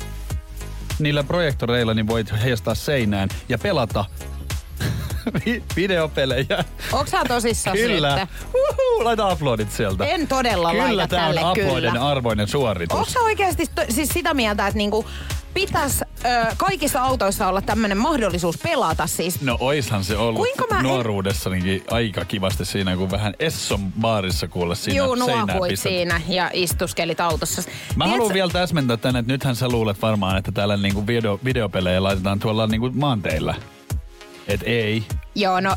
niillä 1.00 1.24
projektoreilla 1.24 1.94
niin 1.94 2.08
voit 2.08 2.34
heijastaa 2.44 2.76
seinään 2.76 3.30
ja 3.50 3.58
pelata 3.58 4.06
vi- 5.46 5.64
videopelejä. 5.76 6.64
Onks 6.92 7.12
sä 7.12 7.22
tosissaan 7.28 7.78
Kyllä. 7.78 8.18
sitten? 8.18 8.28
Uhu, 8.54 9.04
laita 9.06 9.34
uploadit 9.34 9.72
sieltä. 9.72 10.06
En 10.06 10.28
todella 10.28 10.72
Kyllä 10.72 10.84
laita 10.98 11.08
tää 11.16 11.28
on 11.28 11.36
tälle 11.36 11.52
uploadin 11.52 11.92
kyllä. 11.92 12.08
arvoinen 12.10 12.48
suoritus. 12.48 12.98
Onko 13.00 13.10
sä 13.10 13.20
oikeasti 13.20 13.66
to, 13.76 13.82
siis 13.90 14.10
sitä 14.10 14.34
mieltä, 14.34 14.68
että 14.68 14.78
niinku 14.78 15.06
pitäisi 15.54 16.04
kaikissa 16.58 17.02
autoissa 17.02 17.48
olla 17.48 17.62
tämmöinen 17.62 17.98
mahdollisuus 17.98 18.58
pelata 18.58 19.08
siis? 19.08 19.42
No 19.42 19.58
oishan 19.60 20.04
se 20.04 20.18
ollut 20.18 20.36
Kuinka 20.36 20.66
mä 20.74 20.80
en- 20.80 20.84
nuoruudessanikin 20.84 21.84
aika 21.92 22.26
kivasti 22.26 22.66
siinä, 22.66 22.96
kun 22.98 23.12
vähän 23.12 23.34
Esson 23.40 23.92
baarissa 24.02 24.48
kuulla 24.48 24.76
siinä 24.76 25.06
Juu, 25.06 25.16
nuokuit 25.16 25.80
siinä 25.80 26.22
ja 26.28 26.50
istuskelit 26.54 27.20
autossa. 27.20 27.62
Mä 27.62 27.70
Tiedätkö- 28.06 28.10
haluan 28.10 28.34
vielä 28.34 28.52
täsmentää 28.52 28.98
tänne, 28.98 29.20
että 29.20 29.32
nythän 29.32 29.56
sä 29.56 29.70
luulet 29.70 30.02
varmaan, 30.02 30.38
että 30.38 30.52
täällä 30.52 30.78
niinku 30.78 31.08
video, 31.08 31.40
videopelejä 31.46 32.04
laitetaan 32.04 32.40
tuolla 32.40 32.68
niinku 32.68 32.92
maanteilla. 32.94 33.56
Et 34.48 34.62
ei. 34.66 35.04
Joo, 35.36 35.60
no 35.60 35.76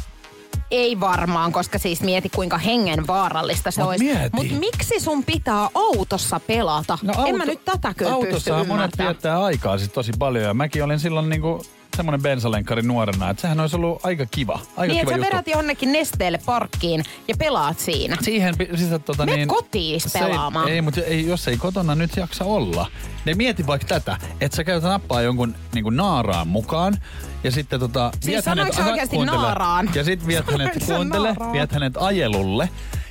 ei 0.70 1.00
varmaan, 1.00 1.52
koska 1.52 1.78
siis 1.78 2.00
mieti 2.00 2.28
kuinka 2.28 2.58
hengen 2.58 3.06
vaarallista 3.06 3.70
se 3.70 3.80
Mut 3.80 3.88
olisi. 3.90 4.04
Mutta 4.32 4.54
miksi 4.54 5.00
sun 5.00 5.24
pitää 5.24 5.68
autossa 5.74 6.40
pelata? 6.40 6.98
No 7.02 7.26
en 7.26 7.36
mä 7.36 7.44
nyt 7.44 7.64
tätä 7.64 7.94
kyllä 7.94 8.12
Autossahan 8.12 8.66
monet 8.66 8.98
viettää 8.98 9.44
aikaa 9.44 9.78
siis 9.78 9.90
tosi 9.92 10.12
paljon 10.18 10.44
ja 10.44 10.54
mäkin 10.54 10.84
olin 10.84 11.00
silloin 11.00 11.28
niinku 11.28 11.64
semmonen 11.98 12.22
bensalenkari 12.22 12.82
nuorena, 12.82 13.30
että 13.30 13.40
sehän 13.40 13.60
olisi 13.60 13.76
ollut 13.76 14.06
aika 14.06 14.26
kiva. 14.26 14.60
Aika 14.76 14.94
Niin, 14.94 15.06
kiva 15.06 15.16
että 15.16 15.26
sä 15.26 15.32
vedät 15.32 15.48
jonnekin 15.48 15.92
nesteelle 15.92 16.38
parkkiin 16.46 17.04
ja 17.28 17.34
pelaat 17.38 17.78
siinä. 17.78 18.16
Siihen, 18.20 18.54
siis, 18.74 18.90
tota, 19.04 19.24
Mene 19.24 19.36
niin, 19.36 19.48
kotiin 19.48 20.00
pelaamaan. 20.12 20.68
Ei, 20.68 20.74
ei 20.74 20.82
mutta 20.82 21.00
ei, 21.00 21.26
jos 21.26 21.48
ei 21.48 21.56
kotona 21.56 21.94
nyt 21.94 22.16
jaksa 22.16 22.44
olla. 22.44 22.86
Ne 23.24 23.34
mieti 23.34 23.66
vaikka 23.66 23.88
tätä, 23.88 24.16
että 24.40 24.56
sä 24.56 24.64
käytät 24.64 24.90
nappaa 24.90 25.22
jonkun 25.22 25.54
niin 25.74 25.82
kuin 25.82 25.96
naaraan 25.96 26.48
mukaan 26.48 26.98
ja 27.44 27.50
sitten 27.50 27.80
tota... 27.80 28.10
Siis 28.20 28.44
sanoiko 28.44 28.72
sä 28.72 28.80
aha, 28.80 28.90
oikeasti 28.90 29.16
kuuntele. 29.16 29.38
naaraan? 29.38 29.90
Ja 29.94 30.04
sitten 30.04 30.28
viet 30.28 30.50
hänet, 30.50 30.84
kuuntele, 30.86 31.36
viet 31.52 31.72
hänet 31.72 31.94
ajelulle. 31.96 32.68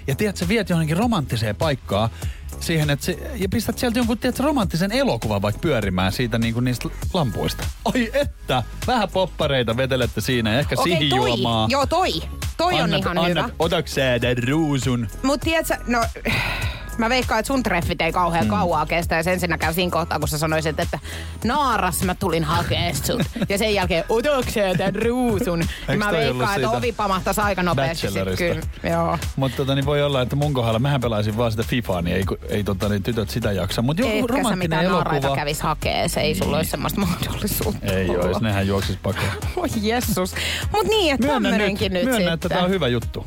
Ja 0.07 0.15
tiedät, 0.15 0.37
sä 0.37 0.47
viet 0.47 0.69
johonkin 0.69 0.97
romanttiseen 0.97 1.55
paikkaan 1.55 2.09
siihen, 2.59 2.89
että 2.89 3.05
se, 3.05 3.31
ja 3.35 3.49
pistät 3.49 3.77
sieltä 3.77 3.99
jonkun 3.99 4.17
tiedät, 4.17 4.39
romanttisen 4.39 4.91
elokuvan 4.91 5.41
vaikka 5.41 5.59
pyörimään 5.59 6.11
siitä 6.11 6.37
niin 6.37 6.53
kuin 6.53 6.63
niistä 6.63 6.89
lampuista. 7.13 7.63
Ai 7.85 8.11
että, 8.13 8.63
vähän 8.87 9.09
poppareita 9.09 9.77
vetelette 9.77 10.21
siinä 10.21 10.53
ja 10.53 10.59
ehkä 10.59 10.75
toi. 10.75 10.83
sihijuomaa. 10.83 11.67
Joo, 11.69 11.85
toi. 11.85 12.11
Toi 12.57 12.73
on 12.73 12.89
Annat- 12.89 12.99
ihan 12.99 13.17
annat, 13.17 13.29
hyvä. 13.29 13.49
Sä 13.85 14.19
tän 14.21 14.43
ruusun? 14.47 15.07
Mut 15.23 15.41
tiedätkö, 15.41 15.75
no 15.87 16.05
mä 16.97 17.09
veikkaan, 17.09 17.39
että 17.39 17.47
sun 17.47 17.63
treffit 17.63 18.01
ei 18.01 18.11
kauhean 18.11 18.45
mm. 18.45 18.49
kauaa 18.49 18.85
kestä. 18.85 19.15
Ja 19.15 19.31
ensinnäkään 19.31 19.73
siinä 19.73 19.91
kohtaa, 19.91 20.19
kun 20.19 20.27
sä 20.27 20.37
sanoisit, 20.37 20.79
että 20.79 20.99
naaras 21.43 22.03
mä 22.03 22.15
tulin 22.15 22.43
hakee 22.43 22.93
sut. 22.93 23.21
Ja 23.49 23.57
sen 23.57 23.73
jälkeen, 23.73 24.03
otakseen 24.09 24.77
tän 24.77 24.95
ruusun. 24.95 25.59
Niin 25.87 25.99
mä 25.99 26.11
veikkaan, 26.11 26.55
että 26.55 26.69
ovi 26.69 26.91
pamahtaisi 26.91 27.41
aika 27.41 27.63
nopeasti. 27.63 28.07
sit 28.07 28.09
Bachelorista? 28.09 28.43
Kyllä, 28.43 28.95
joo. 28.95 29.17
Mutta 29.35 29.57
tota, 29.57 29.75
niin 29.75 29.85
voi 29.85 30.03
olla, 30.03 30.21
että 30.21 30.35
mun 30.35 30.53
kohdalla 30.53 30.79
mähän 30.79 31.01
pelaisin 31.01 31.37
vaan 31.37 31.51
sitä 31.51 31.63
Fifaa, 31.63 32.01
niin 32.01 32.15
ei, 32.15 32.23
ei 32.49 32.63
tota, 32.63 32.89
niin 32.89 33.03
tytöt 33.03 33.29
sitä 33.29 33.51
jaksa. 33.51 33.81
Mutta 33.81 34.01
joku 34.01 34.13
Etkä 34.13 34.33
sä 34.33 34.37
romanttinen 34.37 34.57
mitään 34.59 34.85
elokuva. 34.85 35.35
kävis 35.35 35.61
hakee. 35.61 36.07
Se 36.07 36.19
ei 36.19 36.35
sulla 36.35 36.57
olisi 36.57 36.71
semmoista 36.71 37.01
mahdollisuutta. 37.01 37.85
Ei 37.85 38.09
olla. 38.09 38.25
ois, 38.25 38.41
nehän 38.41 38.67
juoksis 38.67 38.97
pakoon. 39.03 39.31
Oi 39.55 39.67
jessus. 39.81 40.35
Mut 40.71 40.87
niin, 40.87 41.13
että 41.13 41.27
Myönnä 41.27 41.57
nyt, 41.57 41.79
nyt, 41.79 41.91
myönnä, 41.91 42.11
sitten. 42.11 42.33
että 42.33 42.49
tää 42.49 42.63
on 42.63 42.69
hyvä 42.69 42.87
juttu. 42.87 43.25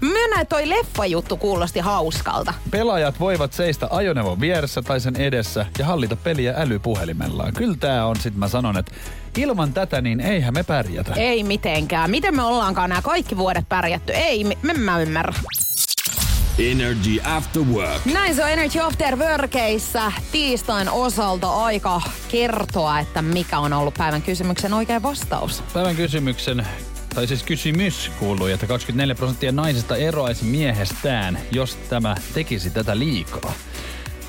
Myönnä, 0.00 0.40
että 0.40 0.56
toi 0.56 0.68
leffajuttu 0.68 1.36
kuulosti 1.36 1.80
hauskalta. 1.80 2.54
Pelaajat 2.70 3.20
voivat 3.20 3.52
seistä 3.52 3.88
ajoneuvon 3.90 4.40
vieressä 4.40 4.82
tai 4.82 5.00
sen 5.00 5.16
edessä 5.16 5.66
ja 5.78 5.86
hallita 5.86 6.16
peliä 6.16 6.54
älypuhelimellaan. 6.56 7.54
Kyllä 7.54 7.76
tää 7.80 8.06
on, 8.06 8.16
sit 8.16 8.36
mä 8.36 8.48
sanon, 8.48 8.78
että 8.78 8.92
ilman 9.36 9.72
tätä 9.72 10.00
niin 10.00 10.20
eihän 10.20 10.54
me 10.54 10.62
pärjätä. 10.62 11.14
Ei 11.14 11.42
mitenkään. 11.42 12.10
Miten 12.10 12.36
me 12.36 12.42
ollaankaan 12.42 12.88
nämä 12.88 13.02
kaikki 13.02 13.36
vuodet 13.36 13.68
pärjätty? 13.68 14.12
Ei, 14.12 14.46
en 14.70 14.80
mä 14.80 15.00
ymmärrä. 15.00 15.34
Energy 16.58 17.20
After 17.24 17.62
Work. 17.62 18.04
Näin 18.04 18.34
se 18.34 18.44
on 18.44 18.50
Energy 18.50 18.80
After 18.80 19.16
Workissa 19.16 20.12
tiistain 20.32 20.90
osalta 20.90 21.50
aika 21.64 22.00
kertoa, 22.28 22.98
että 22.98 23.22
mikä 23.22 23.58
on 23.58 23.72
ollut 23.72 23.94
päivän 23.94 24.22
kysymyksen 24.22 24.74
oikea 24.74 25.02
vastaus. 25.02 25.62
Päivän 25.74 25.96
kysymyksen, 25.96 26.66
tai 27.14 27.26
siis 27.26 27.42
kysymys 27.42 28.10
kuului, 28.18 28.52
että 28.52 28.66
24 28.66 29.14
prosenttia 29.14 29.52
naisista 29.52 29.96
eroaisi 29.96 30.44
miehestään, 30.44 31.38
jos 31.50 31.74
tämä 31.74 32.14
tekisi 32.34 32.70
tätä 32.70 32.98
liikaa. 32.98 33.52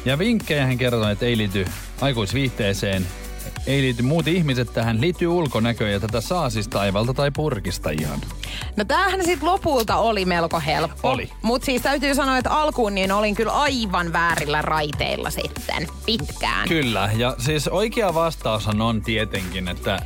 Ja 0.05 0.19
vinkkejä 0.19 0.65
hän 0.65 0.77
kertoi, 0.77 1.11
että 1.11 1.25
ei 1.25 1.37
liity 1.37 1.65
aikuisviihteeseen, 2.01 3.07
ei 3.67 3.81
liity 3.81 4.03
muut 4.03 4.27
ihmiset 4.27 4.73
tähän, 4.73 5.01
liittyy 5.01 5.27
ulkonäköön 5.27 5.91
ja 5.91 5.99
tätä 5.99 6.21
saa 6.21 6.49
siis 6.49 6.67
taivalta 6.67 7.13
tai 7.13 7.31
purkista 7.31 7.89
ihan. 7.89 8.21
No 8.75 8.85
tämähän 8.85 9.25
sitten 9.25 9.49
lopulta 9.49 9.95
oli 9.95 10.25
melko 10.25 10.61
helppo. 10.65 11.09
Oli. 11.09 11.29
Mutta 11.41 11.65
siis 11.65 11.81
täytyy 11.81 12.15
sanoa, 12.15 12.37
että 12.37 12.51
alkuun 12.51 12.95
niin 12.95 13.11
olin 13.11 13.35
kyllä 13.35 13.51
aivan 13.51 14.13
väärillä 14.13 14.61
raiteilla 14.61 15.29
sitten 15.29 15.87
pitkään. 16.05 16.67
Kyllä, 16.67 17.09
ja 17.15 17.35
siis 17.37 17.67
oikea 17.67 18.13
vastaushan 18.13 18.81
on 18.81 19.01
tietenkin, 19.01 19.67
että 19.67 19.99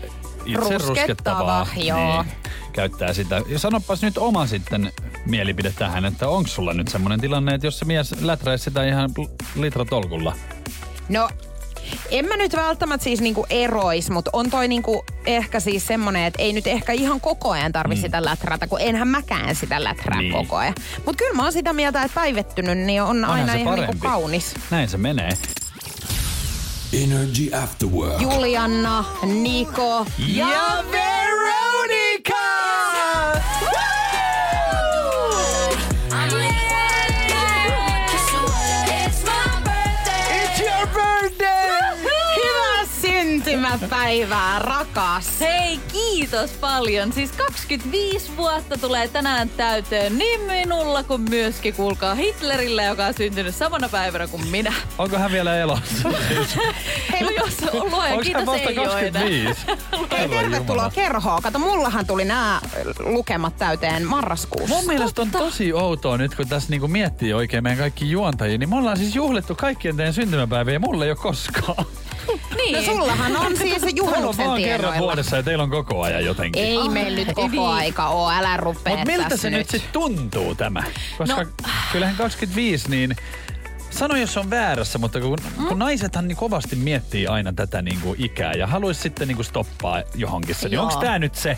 itse 0.46 0.60
Ruskettava, 0.60 0.88
ruskettavaa 0.88 1.68
joo. 1.76 2.24
Niin, 2.24 2.36
käyttää 2.74 3.14
sitä. 3.14 3.42
Ja 3.48 3.60
sanopas 3.60 4.02
nyt 4.02 4.18
oma 4.18 4.48
sitten 4.48 4.92
mielipide 5.26 5.74
tähän, 5.80 6.06
että 6.06 6.28
onko 6.30 6.48
sulla 6.48 6.74
nyt 6.74 6.88
semmoinen 6.88 7.22
tilanne, 7.22 7.54
että 7.54 7.68
jos 7.68 7.80
se 7.80 7.86
mies 7.86 8.22
läträisi 8.22 8.64
sitä 8.64 8.86
ihan 8.86 9.10
litratolkulla? 9.56 10.36
No 11.10 11.30
En 12.12 12.26
mä 12.26 12.38
nyt 12.38 12.56
välttämättä 12.56 13.04
siis 13.04 13.22
niinku 13.22 13.46
erois, 13.50 14.10
mutta 14.10 14.32
on 14.34 14.50
toi 14.50 14.68
niinku 14.68 15.06
ehkä 15.26 15.60
siis 15.60 15.88
semmonen, 15.88 16.24
että 16.24 16.42
ei 16.42 16.54
nyt 16.54 16.68
ehkä 16.68 16.92
ihan 16.92 17.22
koko 17.22 17.52
ajan 17.52 17.72
tarvi 17.72 17.96
mm. 17.96 18.02
sitä 18.02 18.26
läträtä, 18.26 18.68
kun 18.68 18.82
enhän 18.82 19.08
mäkään 19.08 19.56
sitä 19.56 19.84
läträä 19.84 20.22
Niin. 20.22 20.34
koko 20.34 20.56
ajan. 20.56 20.74
Mutta 21.06 21.18
kyllä 21.18 21.34
mä 21.34 21.44
oon 21.44 21.54
sitä 21.54 21.74
mieltä, 21.74 22.04
että 22.04 22.16
päivettynyt 22.16 22.78
niin 22.78 23.02
on 23.02 23.10
Onhan 23.10 23.32
aina 23.32 23.54
ihan 23.54 23.76
niinku 23.80 23.96
kaunis. 24.00 24.56
Näin 24.72 24.90
se 24.90 24.98
menee. 24.98 25.30
Energy 26.96 27.52
After 27.52 27.88
Work. 27.90 28.22
Julianna, 28.22 29.06
Niko 29.26 30.06
ja 30.18 30.84
Veronica! 30.92 31.25
Syntymäpäivää, 43.80 44.60
rakas! 44.60 45.40
Hei, 45.40 45.80
kiitos 45.92 46.52
paljon. 46.52 47.14
Siis 47.14 47.32
25 47.32 48.32
vuotta 48.38 48.78
tulee 48.78 49.08
tänään 49.08 49.50
täyteen 49.50 50.18
niin 50.18 50.42
minulla 50.42 51.04
kuin 51.04 51.22
myöskin, 51.30 51.74
kuulkaa, 51.74 52.16
Hitlerillä, 52.16 52.84
joka 52.84 53.06
on 53.06 53.14
syntynyt 53.14 53.56
samana 53.56 53.90
päivänä 53.90 54.28
kuin 54.28 54.48
minä. 54.48 54.74
Onko 54.98 55.18
hän 55.18 55.32
vielä 55.32 55.58
elossa? 55.58 56.10
Hei, 57.12 57.22
No 57.22 57.30
jos 57.30 57.58
on 57.74 57.92
luoja, 57.92 58.10
hän 58.10 58.20
kiitos 58.20 58.46
vasta 58.46 58.70
ei 58.70 58.78
ole 58.80 59.00
enää. 59.00 59.22
25? 59.22 59.62
Hei, 60.18 60.30
tervetuloa 60.30 60.76
Jumala. 60.76 60.92
kerhoon. 60.96 61.42
Kato, 61.42 61.60
mullahan 61.60 62.08
tuli 62.08 62.26
nämä 62.26 62.62
lukemat 63.00 63.58
täyteen 63.58 64.08
marraskuussa. 64.08 64.76
Mun 64.76 64.86
mielestä 64.86 65.22
on 65.22 65.32
tosi 65.32 65.74
outoa 65.74 66.18
nyt, 66.18 66.36
kun 66.36 66.48
tässä 66.48 66.70
niinku 66.70 66.88
miettii 66.88 67.34
oikein 67.34 67.64
meidän 67.64 67.80
kaikki 67.80 68.12
juontajia, 68.12 68.58
niin 68.58 68.70
me 68.70 68.76
ollaan 68.76 68.98
siis 68.98 69.16
juhlittu 69.16 69.56
kaikkien 69.56 69.98
teidän 69.98 70.14
syntymäpäiviä 70.14 70.74
ja 70.74 70.80
mulla 70.80 71.06
ei 71.06 71.12
ole 71.12 71.18
koskaan. 71.18 71.86
Niin. 72.56 72.76
No 72.76 72.82
sullahan 72.82 73.38
on 73.38 73.58
siis 73.58 73.74
Mulla 73.82 73.86
on 73.92 73.96
juhannuksen 73.98 74.46
vaan 74.48 74.62
kerran 74.62 75.00
vuodessa 75.00 75.36
ja 75.36 75.44
teillä 75.44 75.64
on 75.64 75.70
koko 75.70 76.02
ajan 76.02 76.26
jotenkin. 76.26 76.64
Ei 76.64 76.90
meillä 76.90 77.18
nyt 77.18 77.28
koko 77.36 77.48
niin. 77.48 77.62
aika 77.62 78.08
oo, 78.08 78.30
älä 78.32 78.58
rupee 78.58 78.96
Mutta 78.96 79.12
miltä 79.12 79.30
tässä 79.30 79.42
se 79.42 79.50
nyt 79.50 79.70
sitten 79.70 79.92
tuntuu 79.94 80.56
tämä? 80.56 80.84
Koska 81.18 81.44
No. 81.44 81.50
kyllähän 81.92 82.16
25 82.16 82.90
niin... 82.90 83.16
Sano, 83.90 84.16
jos 84.16 84.38
on 84.38 84.50
väärässä, 84.50 84.98
mutta 85.00 85.22
kun, 85.22 85.38
Mm. 85.58 85.66
kun 85.68 85.80
naisethan 85.80 86.28
niin 86.28 86.36
kovasti 86.36 86.76
miettii 86.76 87.28
aina 87.28 87.54
tätä 87.54 87.82
niin 87.82 88.00
kuin 88.02 88.22
ikää 88.24 88.54
ja 88.54 88.68
haluaisi 88.68 89.02
sitten 89.02 89.28
niin 89.28 89.36
kuin 89.36 89.46
stoppaa 89.46 90.02
johonkin 90.16 90.56
niin 90.70 90.80
onko 90.80 90.96
tämä 90.96 91.20
nyt 91.20 91.36
se? 91.36 91.58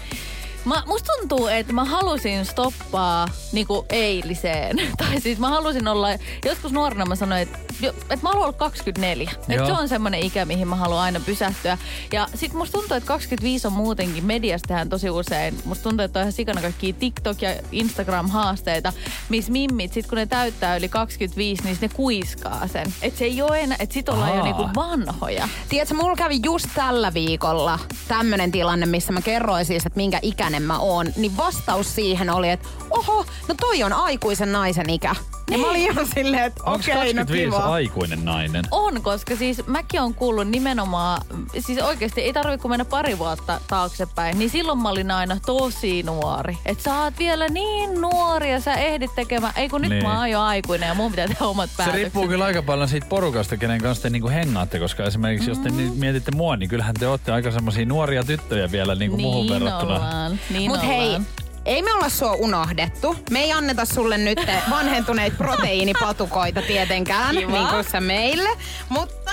Mä, 0.65 0.83
musta 0.85 1.11
tuntuu, 1.19 1.47
että 1.47 1.73
mä 1.73 1.85
halusin 1.85 2.45
stoppaa 2.45 3.27
niinku 3.51 3.85
eiliseen. 3.89 4.77
tai 4.97 5.21
siis 5.21 5.39
mä 5.39 5.49
halusin 5.49 5.87
olla, 5.87 6.07
joskus 6.45 6.71
nuorena 6.71 7.05
mä 7.05 7.15
sanoin, 7.15 7.41
että, 7.41 7.57
jo- 7.81 7.89
että 7.99 8.19
mä 8.21 8.29
haluan 8.29 8.43
olla 8.45 8.57
24. 8.57 9.31
Että 9.37 9.53
Joo. 9.53 9.65
se 9.65 9.71
on 9.73 9.89
semmoinen 9.89 10.19
ikä, 10.23 10.45
mihin 10.45 10.67
mä 10.67 10.75
haluan 10.75 10.99
aina 11.01 11.19
pysähtyä. 11.19 11.77
Ja 12.13 12.27
sit 12.35 12.53
musta 12.53 12.79
tuntuu, 12.79 12.97
että 12.97 13.07
25 13.07 13.67
on 13.67 13.73
muutenkin, 13.73 14.25
mediasta 14.25 14.67
tehdään 14.67 14.89
tosi 14.89 15.09
usein. 15.09 15.57
Musta 15.65 15.83
tuntuu, 15.83 16.05
että 16.05 16.19
on 16.19 16.23
ihan 16.23 16.31
sikana 16.33 16.61
kaikkia 16.61 16.93
TikTok- 16.93 17.41
ja 17.41 17.49
Instagram-haasteita, 17.71 18.93
missä 19.29 19.51
mimmit, 19.51 19.93
sit 19.93 20.07
kun 20.07 20.17
ne 20.17 20.25
täyttää 20.25 20.77
yli 20.77 20.89
25, 20.89 21.63
niin 21.63 21.77
ne 21.81 21.89
kuiskaa 21.89 22.67
sen. 22.67 22.93
Että 23.01 23.19
se 23.19 23.25
ei 23.25 23.41
ole 23.41 23.59
enää, 23.59 23.77
että 23.79 23.93
sit 23.93 24.09
ollaan 24.09 24.29
jo 24.35 24.41
Ahaa. 24.41 24.57
niinku 24.57 24.79
vanhoja. 24.81 25.49
Tiedätkö, 25.69 25.95
mulla 25.95 26.15
kävi 26.15 26.39
just 26.45 26.65
tällä 26.75 27.13
viikolla 27.13 27.79
tämmönen 28.07 28.51
tilanne, 28.51 28.85
missä 28.85 29.13
mä 29.13 29.21
kerroin 29.21 29.65
siis, 29.65 29.85
että 29.85 29.97
minkä 29.97 30.19
ikäinen 30.21 30.56
mä 30.63 30.79
oon. 30.79 31.13
Niin 31.15 31.37
vastaus 31.37 31.95
siihen 31.95 32.29
oli, 32.29 32.49
että 32.49 32.67
oho, 32.89 33.25
no 33.47 33.55
toi 33.59 33.83
on 33.83 33.93
aikuisen 33.93 34.51
naisen 34.51 34.89
ikä. 34.89 35.15
Ja 35.51 35.57
mä 35.57 35.67
olin 35.69 35.81
ihan 35.81 36.07
silleen, 36.15 36.43
että 36.43 36.63
Onko 36.63 36.75
okei, 36.79 36.93
no 36.93 36.99
25 36.99 37.45
kiva. 37.45 37.57
aikuinen 37.73 38.25
nainen? 38.25 38.63
On, 38.71 39.01
koska 39.01 39.35
siis 39.35 39.67
mäkin 39.67 40.01
on 40.01 40.13
kuullut 40.13 40.47
nimenomaan, 40.47 41.21
siis 41.59 41.79
oikeasti 41.79 42.21
ei 42.21 42.33
tarvitse 42.33 42.61
kun 42.61 42.71
mennä 42.71 42.85
pari 42.85 43.17
vuotta 43.19 43.61
taaksepäin, 43.67 44.39
niin 44.39 44.49
silloin 44.49 44.79
mä 44.79 44.89
olin 44.89 45.11
aina 45.11 45.37
tosi 45.45 46.03
nuori. 46.03 46.57
Et 46.65 46.81
sä 46.81 47.01
oot 47.03 47.13
vielä 47.19 47.47
niin 47.47 48.01
nuori 48.01 48.51
ja 48.51 48.59
sä 48.59 48.73
ehdit 48.73 49.11
tekemään, 49.15 49.53
ei 49.55 49.69
kun 49.69 49.81
nyt 49.81 49.89
Niin. 49.89 50.03
mä 50.03 50.17
oon 50.19 50.29
jo 50.29 50.41
aikuinen 50.41 50.87
ja 50.87 50.93
mun 50.93 51.11
pitää 51.11 51.27
tehdä 51.27 51.45
omat 51.45 51.69
Se 51.69 51.75
päätökset. 51.77 52.01
riippuu 52.03 52.27
kyllä 52.27 52.45
aika 52.45 52.61
paljon 52.61 52.89
siitä 52.89 53.07
porukasta, 53.09 53.57
kenen 53.57 53.81
kanssa 53.81 54.01
te 54.03 54.09
niinku 54.09 54.29
hengaatte, 54.29 54.79
koska 54.79 55.03
esimerkiksi 55.03 55.49
jos 55.49 55.59
te 55.59 55.69
Mm. 55.69 55.91
mietitte 55.95 56.31
mua, 56.35 56.55
niin 56.57 56.69
kyllähän 56.69 56.95
te 56.99 57.07
olette 57.07 57.31
aika 57.31 57.51
semmoisia 57.51 57.85
nuoria 57.85 58.23
tyttöjä 58.23 58.71
vielä 58.71 58.95
niinku 58.95 59.17
muuhun 59.17 59.45
niin 59.45 59.53
verrattuna. 59.53 59.95
ollaan, 59.95 60.39
niin 60.49 60.71
Mut 60.71 60.81
hei, 60.87 61.05
ollaan. 61.07 61.25
Ei 61.67 61.81
me 61.81 61.93
olla 61.93 62.09
sua 62.09 62.33
unohdettu. 62.33 63.15
Me 63.31 63.39
ei 63.39 63.51
anneta 63.51 63.85
sulle 63.85 64.17
nyt 64.17 64.39
vanhentuneita 64.69 65.37
proteiinipatukoita 65.37 66.61
tietenkään, 66.61 67.35
Kiva. 67.35 67.51
niin 67.51 67.67
kuin 67.67 67.83
sä 67.83 68.01
meille. 68.01 68.49
Mutta 68.89 69.31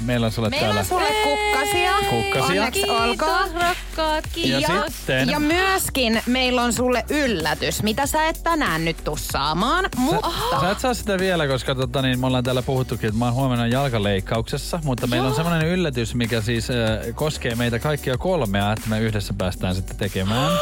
Meillä 0.00 0.26
on 0.26 0.32
sulle 0.32 0.50
meillä 0.50 0.64
täällä 0.66 0.80
on 0.80 0.86
sulle 0.86 1.06
kukkasia. 1.24 1.92
Kukkasia. 2.10 2.60
Onneksi 2.62 2.90
olkoon. 2.90 3.44
Kiitos 3.44 3.62
rakkaat, 3.62 4.24
Ja 4.36 4.58
kiitos. 4.60 4.96
sitten... 4.96 5.28
Ja 5.28 5.40
myöskin 5.40 6.22
meillä 6.26 6.62
on 6.62 6.72
sulle 6.72 7.04
yllätys, 7.10 7.82
mitä 7.82 8.06
sä 8.06 8.26
et 8.28 8.40
tänään 8.42 8.84
nyt 8.84 9.04
tuu 9.04 9.16
saamaan. 9.16 9.84
Mutta 9.96 10.30
Sä 10.60 10.70
et 10.70 10.80
saa 10.80 10.94
sitä 10.94 11.18
vielä, 11.18 11.46
koska 11.46 11.74
tota, 11.74 12.02
niin, 12.02 12.20
me 12.20 12.26
ollaan 12.26 12.44
täällä 12.44 12.62
puhuttukin, 12.62 13.08
että 13.08 13.18
mä 13.18 13.24
oon 13.24 13.34
huomenna 13.34 13.66
jalkaleikkauksessa, 13.66 14.80
mutta 14.84 15.06
meillä 15.06 15.28
on 15.28 15.34
semmoinen 15.34 15.68
yllätys, 15.68 16.14
mikä 16.14 16.40
siis 16.40 16.70
äh, 16.70 16.76
koskee 17.14 17.54
meitä 17.54 17.78
kaikkia 17.78 18.18
kolmea, 18.18 18.72
että 18.72 18.88
me 18.88 19.00
yhdessä 19.00 19.34
päästään 19.38 19.74
sitten 19.74 19.96
tekemään. 19.96 20.52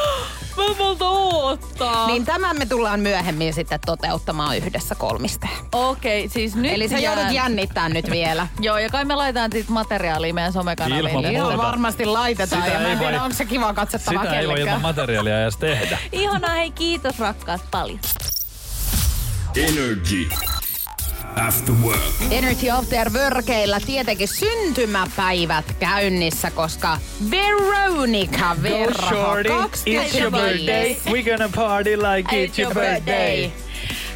Mä 0.56 0.64
multa 0.78 1.08
oottaa. 1.08 2.06
niin 2.06 2.24
tämän 2.24 2.58
me 2.58 2.66
tullaan 2.66 3.00
myöhemmin 3.00 3.54
sitten 3.54 3.80
toteuttamaan 3.86 4.56
yhdessä 4.56 4.94
kolmiste. 4.94 5.48
Okei, 5.72 6.28
siis 6.28 6.54
nyt 6.56 6.72
Eli 6.72 6.88
sä 6.88 6.98
jään- 6.98 7.18
joudut 7.18 7.34
jännittää 7.34 7.88
nyt 7.88 8.10
vielä. 8.10 8.46
Joo, 8.61 8.78
ja 8.78 8.88
kai 8.88 9.05
me 9.05 9.14
laitetaan 9.14 9.53
siitä 9.53 9.72
materiaalia 9.72 10.34
meidän 10.34 10.53
somekanaville. 10.53 11.11
Ilman 11.11 11.24
niin- 11.24 11.40
muuta. 11.40 11.53
Joo, 11.55 11.62
varmasti 11.62 12.07
laitetaan. 12.07 12.62
Sitä 12.62 12.74
ja 12.74 12.80
mä 12.80 12.88
en 12.92 12.98
tiedä, 12.98 13.22
onko 13.22 13.36
se 13.36 13.44
kiva 13.44 13.74
katsottavaa 13.74 14.22
Sitä 14.22 14.34
ei 14.40 14.46
voi 14.46 14.55
ilman 14.55 14.57
kellekään. 14.57 14.82
materiaalia 14.82 15.42
edes 15.42 15.57
tehdä. 15.57 15.98
Ihanaa, 16.12 16.50
hei 16.55 16.70
kiitos 16.70 17.18
rakkaat 17.18 17.61
paljon. 17.70 17.98
Energy 19.57 20.28
After 21.46 21.74
Work. 21.84 22.00
Energy 22.30 22.70
After 22.70 23.11
Workeilla 23.12 23.80
tietenkin 23.86 24.28
syntymäpäivät 24.28 25.64
käynnissä, 25.80 26.50
koska 26.50 26.98
Veronica 27.30 28.57
Verho, 28.62 29.36
25. 29.57 31.11
We 31.12 31.22
gonna 31.22 31.48
party 31.55 31.96
like 31.96 32.46
it's 32.46 32.59
your 32.61 32.74
birthday. 32.74 33.50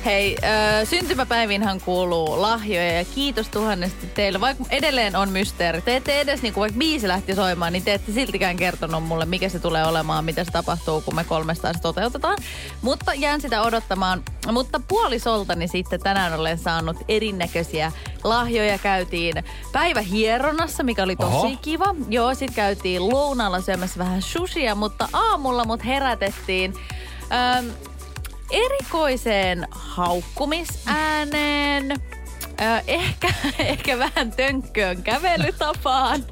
Hei, 0.07 0.37
äh, 0.45 0.89
syntymäpäivinhän 0.89 1.81
kuuluu 1.81 2.43
lahjoja 2.43 2.93
ja 2.93 3.05
kiitos 3.05 3.49
tuhannesti 3.49 4.07
teille. 4.07 4.41
Vaikka 4.41 4.65
edelleen 4.71 5.17
on 5.17 5.29
mysteeri. 5.29 5.83
Te 5.83 5.97
ette 5.97 6.21
edes, 6.21 6.43
niin 6.43 6.55
kuin 6.55 6.61
vaikka 6.61 6.79
biisi 6.79 7.09
lähti 7.09 7.35
soimaan, 7.35 7.73
niin 7.73 7.83
te 7.83 7.95
ette 7.95 8.13
siltikään 8.13 8.57
kertonut 8.57 9.03
mulle, 9.03 9.25
mikä 9.25 9.49
se 9.49 9.59
tulee 9.59 9.87
olemaan, 9.87 10.25
mitä 10.25 10.45
se 10.45 10.51
tapahtuu, 10.51 11.01
kun 11.01 11.15
me 11.15 11.25
kolmestaan 11.25 11.75
se 11.75 11.81
toteutetaan. 11.81 12.39
Mutta 12.83 13.15
jään 13.15 13.41
sitä 13.41 13.63
odottamaan. 13.63 14.23
Mutta 14.53 14.81
puolisoltani 14.89 15.69
sitten 15.69 16.01
tänään 16.01 16.41
olen 16.41 16.59
saanut 16.59 16.97
erinäköisiä 17.09 17.93
lahjoja. 18.25 18.79
Käytiin 18.79 19.45
päivähieronnassa, 19.73 20.83
mikä 20.83 21.03
oli 21.03 21.17
tosi 21.17 21.37
Oho. 21.37 21.57
kiva. 21.63 21.95
Joo, 22.09 22.35
sitten 22.35 22.57
käytiin 22.57 23.09
lounaalla 23.09 23.61
syömässä 23.61 23.99
vähän 23.99 24.23
sushia, 24.23 24.75
mutta 24.75 25.09
aamulla 25.13 25.65
mut 25.65 25.85
herätettiin. 25.85 26.75
Ähm, 27.33 27.67
erikoiseen 28.51 29.67
haukkumisääneen, 29.71 31.91
ö, 31.91 31.95
ehkä, 32.87 33.29
ehkä 33.59 33.99
vähän 33.99 34.31
tönkköön 34.31 35.03
kävelytapaan 35.03 36.25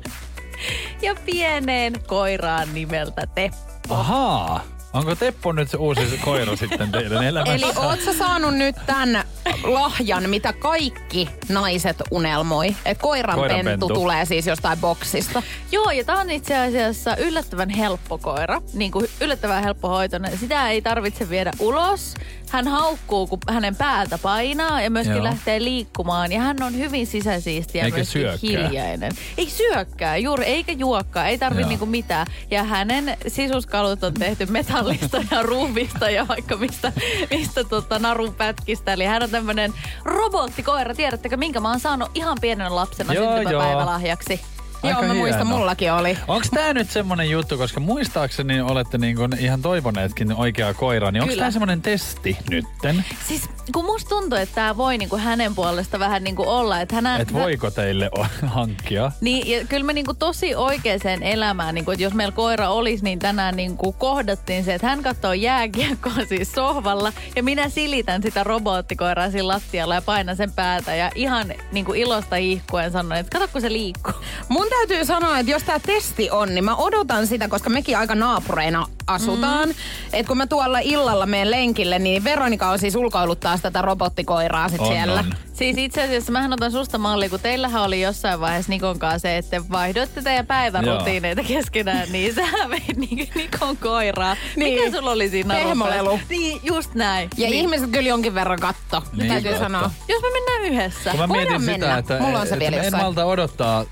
ja 1.02 1.14
pieneen 1.26 1.94
koiraan 2.06 2.74
nimeltä 2.74 3.26
Teppo. 3.34 3.94
Ahaa. 3.94 4.73
Onko 4.94 5.14
Teppo 5.14 5.52
nyt 5.52 5.70
se 5.70 5.76
uusi 5.76 6.18
koira 6.24 6.56
sitten 6.56 6.92
teidän 6.92 7.24
elämässä? 7.24 7.54
Eli 7.54 7.72
oot 7.76 8.00
sä 8.00 8.12
saanut 8.12 8.54
nyt 8.54 8.76
tämän 8.86 9.24
lahjan, 9.64 10.30
mitä 10.30 10.52
kaikki 10.52 11.28
naiset 11.48 11.96
unelmoi? 12.10 12.68
Että 12.84 13.02
koiranpentu 13.02 13.54
Koiranpentu. 13.54 13.88
tulee 13.88 14.24
siis 14.24 14.46
jostain 14.46 14.78
boksista. 14.78 15.42
Joo, 15.72 15.90
ja 15.90 16.04
tää 16.04 16.16
on 16.16 16.30
itse 16.30 16.56
asiassa 16.58 17.16
yllättävän 17.16 17.70
helppo 17.70 18.18
koira. 18.18 18.62
Niin 18.74 18.90
kuin 18.90 19.06
yllättävän 19.20 19.64
helppo 19.64 19.88
hoitoinen. 19.88 20.38
Sitä 20.38 20.70
ei 20.70 20.82
tarvitse 20.82 21.28
viedä 21.30 21.50
ulos. 21.58 22.14
Hän 22.50 22.68
haukkuu, 22.68 23.26
kun 23.26 23.38
hänen 23.48 23.76
päältä 23.76 24.18
painaa 24.18 24.80
ja 24.82 24.90
myöskin 24.90 25.16
Joo. 25.16 25.24
lähtee 25.24 25.64
liikkumaan. 25.64 26.32
Ja 26.32 26.40
hän 26.40 26.62
on 26.62 26.78
hyvin 26.78 27.06
sisäsiisti 27.06 27.78
ja 27.78 27.84
Eikä 27.84 27.96
myöskin 27.96 28.22
syökkää. 28.22 28.38
hiljainen. 28.68 29.12
Ei 29.38 29.50
syökkää 29.50 30.16
juuri, 30.16 30.44
eikä 30.44 30.72
juokkaa. 30.72 31.26
Ei 31.26 31.38
tarvi 31.38 31.60
Joo. 31.60 31.68
niinku 31.68 31.86
mitään. 31.86 32.26
Ja 32.50 32.62
hänen 32.64 33.16
sisuskalut 33.28 34.04
on 34.04 34.14
tehty 34.14 34.46
metallista 34.84 35.34
ja 35.34 35.42
ruuvista 35.42 36.10
ja 36.10 36.28
vaikka 36.28 36.56
mistä, 36.56 36.92
mistä 37.30 37.64
tota 37.64 37.98
narun 37.98 38.34
pätkistä. 38.34 38.92
Eli 38.92 39.04
hän 39.04 39.22
on 39.22 39.30
tämmönen 39.30 39.72
robottikoira. 40.04 40.94
Tiedättekö, 40.94 41.36
minkä 41.36 41.60
mä 41.60 41.68
oon 41.70 41.80
saanut 41.80 42.10
ihan 42.14 42.38
pienen 42.40 42.76
lapsena 42.76 43.14
Joo, 43.14 43.36
syntymäpäivälahjaksi? 43.36 44.32
Joo, 44.32 44.53
mä 44.84 45.14
muistan, 45.14 45.46
hieno. 45.46 45.58
mullakin 45.58 45.92
oli. 45.92 46.18
Onko 46.28 46.46
tämä 46.54 46.72
nyt 46.72 46.90
semmonen 46.90 47.30
juttu, 47.30 47.58
koska 47.58 47.80
muistaakseni 47.80 48.60
olette 48.60 48.98
niin 48.98 49.16
kun 49.16 49.38
ihan 49.38 49.62
toivoneetkin 49.62 50.32
oikeaa 50.32 50.74
koiraa, 50.74 51.10
niin 51.10 51.22
onko 51.22 51.34
tämä 51.36 51.50
semmonen 51.50 51.82
testi 51.82 52.36
nytten? 52.50 53.04
Siis 53.28 53.42
kun 53.72 53.84
musta 53.84 54.08
tuntuu, 54.08 54.38
että 54.38 54.54
tämä 54.54 54.76
voi 54.76 54.98
niinku 54.98 55.16
hänen 55.16 55.54
puolesta 55.54 55.98
vähän 55.98 56.24
niinku 56.24 56.48
olla. 56.48 56.80
Että 56.80 56.94
hän, 56.94 57.20
Et 57.20 57.32
voiko 57.32 57.70
teille 57.70 58.10
o- 58.18 58.26
hankkia? 58.46 59.12
Niin, 59.20 59.50
ja 59.50 59.66
kyllä 59.66 59.84
me 59.84 59.92
niinku 59.92 60.14
tosi 60.14 60.54
oikeaan 60.54 61.22
elämään, 61.22 61.74
niinku, 61.74 61.90
että 61.90 62.02
jos 62.02 62.14
meillä 62.14 62.32
koira 62.32 62.70
olisi, 62.70 63.04
niin 63.04 63.18
tänään 63.18 63.56
niinku 63.56 63.92
kohdattiin 63.92 64.64
se, 64.64 64.74
että 64.74 64.86
hän 64.86 65.02
katsoo 65.02 65.32
jääkiekkoa 65.32 66.12
siis 66.28 66.52
sohvalla 66.52 67.12
ja 67.36 67.42
minä 67.42 67.68
silitän 67.68 68.22
sitä 68.22 68.44
robottikoiraa 68.44 69.30
siinä 69.30 69.48
lattialla 69.48 69.94
ja 69.94 70.02
painan 70.02 70.36
sen 70.36 70.52
päätä 70.52 70.94
ja 70.94 71.10
ihan 71.14 71.52
niinku 71.72 71.92
ilosta 71.92 72.36
ihkuen 72.36 72.92
sanon, 72.92 73.18
että 73.18 73.38
kato 73.38 73.52
kun 73.52 73.60
se 73.60 73.72
liikkuu. 73.72 74.14
Mun 74.48 74.66
täytyy 74.78 75.04
sanoa, 75.04 75.38
että 75.38 75.52
jos 75.52 75.62
tämä 75.62 75.78
testi 75.78 76.30
on, 76.30 76.54
niin 76.54 76.64
mä 76.64 76.76
odotan 76.76 77.26
sitä, 77.26 77.48
koska 77.48 77.70
mekin 77.70 77.98
aika 77.98 78.14
naapureina 78.14 78.86
asutaan. 79.06 79.68
Mm. 79.68 79.74
Että 80.12 80.28
kun 80.28 80.36
mä 80.36 80.46
tuolla 80.46 80.78
illalla 80.78 81.26
menen 81.26 81.50
lenkille, 81.50 81.98
niin 81.98 82.24
Veronika 82.24 82.70
on 82.70 82.78
siis 82.78 82.96
ulkoiluttaa 82.96 83.58
tätä 83.58 83.82
robottikoiraa 83.82 84.68
sit 84.68 84.80
On, 84.80 84.86
siellä. 84.86 85.20
on. 85.20 85.34
Siis 85.52 85.78
itse 85.78 86.02
asiassa 86.02 86.32
mähän 86.32 86.52
otan 86.52 86.72
susta 86.72 86.98
malli, 86.98 87.28
kun 87.28 87.40
teillähän 87.40 87.82
oli 87.82 88.00
jossain 88.00 88.40
vaiheessa 88.40 88.70
Nikon 88.70 88.98
kanssa 88.98 89.18
se, 89.18 89.36
että 89.38 89.50
te 89.50 89.62
vaihdoitte 89.70 90.22
teidän 90.22 90.46
päivärutiineita 90.46 91.42
keskenään, 91.42 92.12
niin 92.12 92.34
sä 92.34 92.42
veit 92.70 92.96
Nik- 92.96 93.34
Nikon 93.34 93.76
koiraa. 93.76 94.36
Niin. 94.56 94.82
Mikä 94.82 94.96
sulla 94.98 95.10
oli 95.10 95.28
siinä 95.28 95.54
Pehmolelu. 95.54 96.20
Niin, 96.28 96.60
just 96.62 96.94
näin. 96.94 97.30
Ja 97.36 97.50
niin. 97.50 97.58
ihmiset 97.60 97.90
kyllä 97.90 98.08
jonkin 98.08 98.34
verran 98.34 98.60
katto, 98.60 99.02
Niin, 99.12 99.28
täytyy 99.28 99.50
totta. 99.50 99.64
sanoa. 99.64 99.90
Jos 100.08 100.22
me 100.22 100.28
mennään 100.32 100.62
yhdessä. 100.62 101.10
Kun 101.10 101.20
mä 101.20 101.28
Voidaan 101.28 101.62
mietin 101.62 101.80
mennä. 101.80 101.96
sitä, 101.96 102.14
että, 102.14 102.24
Mulla 102.26 102.40
on 102.40 102.46
se 102.46 102.54
että 102.54 102.70
vielä 102.70 102.82
en 102.82 102.96
malta 102.96 103.24
odottaa 103.24 103.84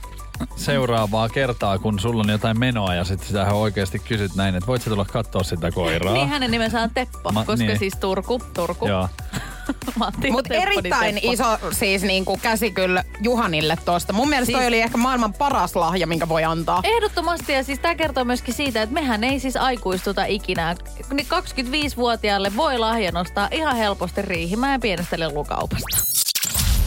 seuraavaa 0.56 1.28
kertaa, 1.28 1.78
kun 1.78 2.00
sulla 2.00 2.22
on 2.22 2.30
jotain 2.30 2.58
menoa 2.58 2.94
ja 2.94 3.04
sitten 3.04 3.26
sitähän 3.28 3.54
oikeasti 3.54 3.98
kysyt 3.98 4.34
näin, 4.34 4.54
että 4.54 4.66
voit 4.66 4.82
sä 4.82 4.90
tulla 4.90 5.04
katsoa 5.04 5.42
sitä 5.42 5.70
koiraa? 5.70 6.12
Niin 6.14 6.28
hänen 6.28 6.50
nimensä 6.50 6.82
on 6.82 6.90
Teppo, 6.94 7.32
Ma- 7.32 7.44
koska 7.44 7.64
niin. 7.66 7.78
siis 7.78 7.94
Turku, 8.00 8.42
Turku. 8.54 8.88
Joo. 8.88 9.08
Mutta 9.96 10.20
niin 10.20 10.62
erittäin 10.62 11.14
Teppo. 11.14 11.32
iso 11.32 11.58
siis 11.70 12.02
niinku 12.02 12.38
käsi 12.42 12.70
kyllä 12.70 13.04
Juhanille 13.20 13.76
tosta. 13.84 14.12
Mun 14.12 14.28
mielestä 14.28 14.46
Siis- 14.46 14.58
toi 14.58 14.66
oli 14.66 14.80
ehkä 14.80 14.98
maailman 14.98 15.32
paras 15.34 15.76
lahja, 15.76 16.06
minkä 16.06 16.28
voi 16.28 16.44
antaa. 16.44 16.80
Ehdottomasti 16.84 17.52
ja 17.52 17.64
siis 17.64 17.78
tämä 17.78 17.94
kertoo 17.94 18.24
myöskin 18.24 18.54
siitä, 18.54 18.82
että 18.82 18.94
mehän 18.94 19.24
ei 19.24 19.40
siis 19.40 19.56
aikuistuta 19.56 20.24
ikinä. 20.24 20.76
Niin 21.12 21.26
25-vuotiaalle 21.26 22.56
voi 22.56 22.78
lahjan 22.78 23.16
ostaa 23.16 23.48
ihan 23.50 23.76
helposti 23.76 24.22
riihimään 24.22 24.80
pienestä 24.80 25.18
lelukaupasta. 25.18 26.11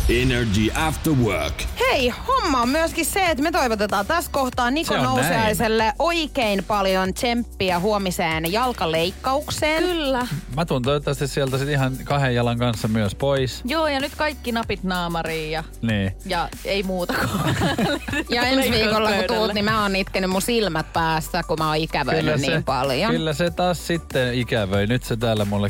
Energy 0.09 0.71
After 0.75 1.13
Work. 1.13 1.53
Hei, 1.79 2.09
homma 2.27 2.61
on 2.61 2.69
myöskin 2.69 3.05
se, 3.05 3.25
että 3.25 3.43
me 3.43 3.51
toivotetaan 3.51 4.05
tässä 4.05 4.31
kohtaa 4.31 4.71
Niko 4.71 4.93
Se 4.93 4.99
Nousiaiselle 5.01 5.93
oikein 5.99 6.63
paljon 6.63 7.13
tsemppiä 7.13 7.79
huomiseen 7.79 8.51
jalkaleikkaukseen. 8.51 9.83
Kyllä. 9.83 10.27
Mä 10.55 10.65
tuun 10.65 10.81
toivottavasti 10.81 11.27
sieltä 11.27 11.57
sit 11.57 11.69
ihan 11.69 11.97
kahden 12.03 12.35
jalan 12.35 12.59
kanssa 12.59 12.87
myös 12.87 13.15
pois. 13.15 13.61
Joo, 13.65 13.87
ja 13.87 13.99
nyt 13.99 14.15
kaikki 14.15 14.51
napit 14.51 14.83
naamariin 14.83 15.51
ja, 15.51 15.63
Niin. 15.81 16.11
ja 16.25 16.49
ei 16.65 16.83
muuta 16.83 17.13
kuin 17.13 17.55
Ja 18.29 18.41
ensi 18.43 18.71
viikolla 18.71 19.11
kun 19.11 19.23
tuut, 19.27 19.53
niin 19.53 19.65
mä 19.65 19.81
oon 19.81 19.95
itkenyt 19.95 20.29
mun 20.29 20.41
silmät 20.41 20.93
päässä, 20.93 21.43
kun 21.43 21.57
mä 21.59 21.67
oon 21.67 21.77
ikävöinyt 21.77 22.41
niin 22.41 22.63
paljon. 22.63 23.11
kyllä 23.11 23.33
se 23.33 23.49
taas 23.51 23.87
sitten 23.87 24.33
ikävöi. 24.33 24.87
Nyt 24.87 25.03
se 25.03 25.17
täällä 25.17 25.45
mulle 25.45 25.69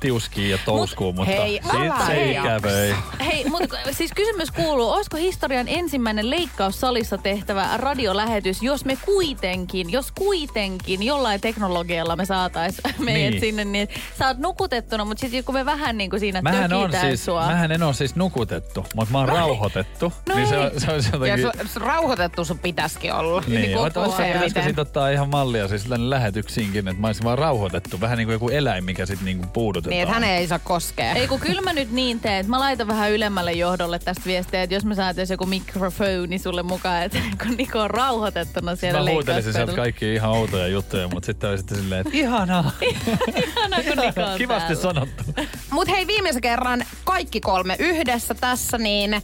tiuskii 0.00 0.50
ja 0.50 0.58
touskuu, 0.64 1.12
mutta 1.12 1.32
hei, 1.32 1.60
sit 1.62 2.06
se 2.06 2.14
hei. 2.16 2.30
ikävöi. 2.32 2.94
Hei, 3.26 3.44
mutta 3.50 3.76
siis 3.90 4.12
kysymys 4.16 4.50
kuuluu, 4.50 4.90
olisiko 4.90 5.16
historian 5.16 5.68
ensimmäinen 5.68 6.30
leikkaussalissa 6.30 7.18
tehtävä 7.18 7.68
radiolähetys, 7.76 8.62
jos 8.62 8.84
me 8.84 8.98
kuitenkin, 9.04 9.92
jos 9.92 10.12
kuitenkin 10.12 11.02
jollain 11.02 11.40
teknologialla 11.40 12.16
me 12.16 12.24
saatais 12.24 12.80
meidät 12.98 12.98
Niin. 13.18 13.30
niin. 13.30 13.40
sinne, 13.40 13.64
niin 13.64 13.88
sä 14.18 14.26
oot 14.26 14.38
nukutettuna, 14.38 15.04
mutta 15.04 15.20
sitten 15.20 15.44
kun 15.44 15.54
me 15.54 15.66
vähän 15.66 15.98
niin 15.98 16.10
kuin 16.10 16.20
siinä 16.20 16.42
Mähän, 16.42 16.72
on 16.72 16.92
siis, 17.00 17.24
sua. 17.24 17.46
mähän 17.46 17.72
en 17.72 17.82
ole 17.82 17.94
siis 17.94 18.16
nukutettu, 18.16 18.86
mutta 18.94 19.12
mä 19.12 19.18
oon 19.18 19.28
rauhoitettu. 19.28 20.12
No 20.28 20.34
niin 20.34 20.48
se 20.48 20.56
ei. 20.56 20.62
on, 20.64 20.70
se 20.80 20.90
on 21.16 21.26
Ja 21.28 21.36
jotenkin... 21.36 21.68
su, 21.68 21.78
rauhoitettu 21.80 22.44
sun 22.44 22.58
pitäisikin 22.58 23.12
olla. 23.14 23.42
Niin, 23.46 23.78
ajan. 23.78 24.32
pitäisikö 24.32 24.62
sit 24.62 24.78
ottaa 24.78 25.10
ihan 25.10 25.28
mallia 25.28 25.68
siis 25.68 25.84
lähetyksiinkin, 25.88 26.88
että 26.88 27.00
mä 27.00 27.06
olisin 27.06 27.24
vaan 27.24 27.38
rauhoitettu. 27.38 28.00
Vähän 28.00 28.18
niin 28.18 28.26
kuin 28.26 28.32
joku 28.32 28.48
eläin, 28.48 28.84
mikä 28.84 29.06
sit 29.06 29.20
niin 29.22 29.38
kuin 29.38 29.48
puudutetaan. 29.88 29.90
Niin, 29.90 30.02
että 30.02 30.14
hän 30.14 30.40
ei 30.40 30.46
saa 30.46 30.58
koskea. 30.58 31.12
Ei 31.12 31.28
kun 31.28 31.40
kyllä 31.40 31.60
mä 31.60 31.72
nyt 31.72 31.90
niin 31.92 32.20
teen, 32.20 32.34
että 32.34 32.50
mä 32.50 32.58
laitan 32.60 32.88
vähän 32.88 33.10
ylemmälle 33.10 33.52
johdolle 33.52 33.98
tästä 33.98 34.22
viestiä, 34.26 34.62
että 34.62 34.74
jos 34.74 34.84
me 34.84 34.94
saataisiin 34.94 35.34
joku 35.34 35.46
mikrofoni 35.46 36.38
sulle 36.38 36.62
mukaan, 36.62 37.02
että 37.02 37.18
kun 37.42 37.56
Niko 37.56 37.80
on 37.80 37.90
rauhoitettuna 37.90 38.76
siellä 38.76 39.00
Mä 39.04 39.10
huutelisin 39.10 39.52
sieltä 39.52 39.72
kaikki 39.72 40.14
ihan 40.14 40.30
outoja 40.30 40.68
juttuja, 40.68 41.08
mutta 41.08 41.26
sitten 41.26 41.50
olisitte 41.50 41.74
silleen, 41.74 42.00
että 42.00 42.18
ihanaa. 42.18 42.70
Ihanaa, 43.46 43.82
kun 43.82 43.96
Niko 44.06 44.22
on 44.22 44.38
Kivasti 44.38 44.66
täällä. 44.66 44.82
sanottu. 44.82 45.24
Mut 45.70 45.88
hei, 45.88 46.06
viimeisen 46.06 46.42
kerran 46.42 46.84
kaikki 47.04 47.40
kolme 47.40 47.76
yhdessä 47.78 48.34
tässä, 48.34 48.78
niin 48.78 49.22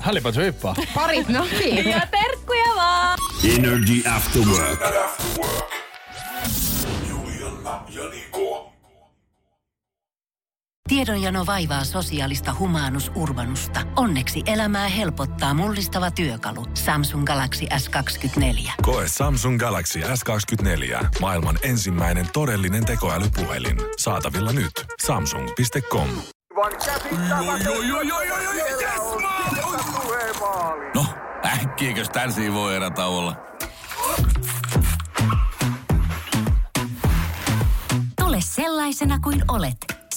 Hallipat 0.00 0.36
hyppää. 0.36 0.74
parit, 0.94 1.28
no 1.28 1.46
niin. 1.58 1.88
Ja 1.90 2.00
terkkuja 2.10 2.74
vaan! 2.76 3.18
Energy 3.58 4.02
After 4.16 4.42
Work. 4.42 4.80
Juliana 7.08 7.80
ja 7.88 8.02
Niko. 8.10 8.71
Tiedonjano 10.92 11.46
vaivaa 11.46 11.84
sosiaalista 11.84 12.54
humanus 12.58 13.12
urbanusta. 13.14 13.80
Onneksi 13.96 14.42
elämää 14.46 14.88
helpottaa 14.88 15.54
mullistava 15.54 16.10
työkalu. 16.10 16.66
Samsung 16.74 17.24
Galaxy 17.24 17.66
S24. 17.74 18.72
Koe 18.82 19.08
Samsung 19.08 19.58
Galaxy 19.58 20.00
S24. 20.00 21.06
Maailman 21.20 21.58
ensimmäinen 21.62 22.26
todellinen 22.32 22.84
tekoälypuhelin. 22.84 23.76
Saatavilla 23.98 24.52
nyt. 24.52 24.72
Samsung.com. 25.06 26.08
No, 30.94 31.06
äkkiäkös 31.46 32.08
tän 32.08 32.30
voi 32.52 32.76
erätauolla? 32.76 33.36
Tule 38.18 38.38
sellaisena 38.40 39.18
kuin 39.18 39.44
olet, 39.48 39.76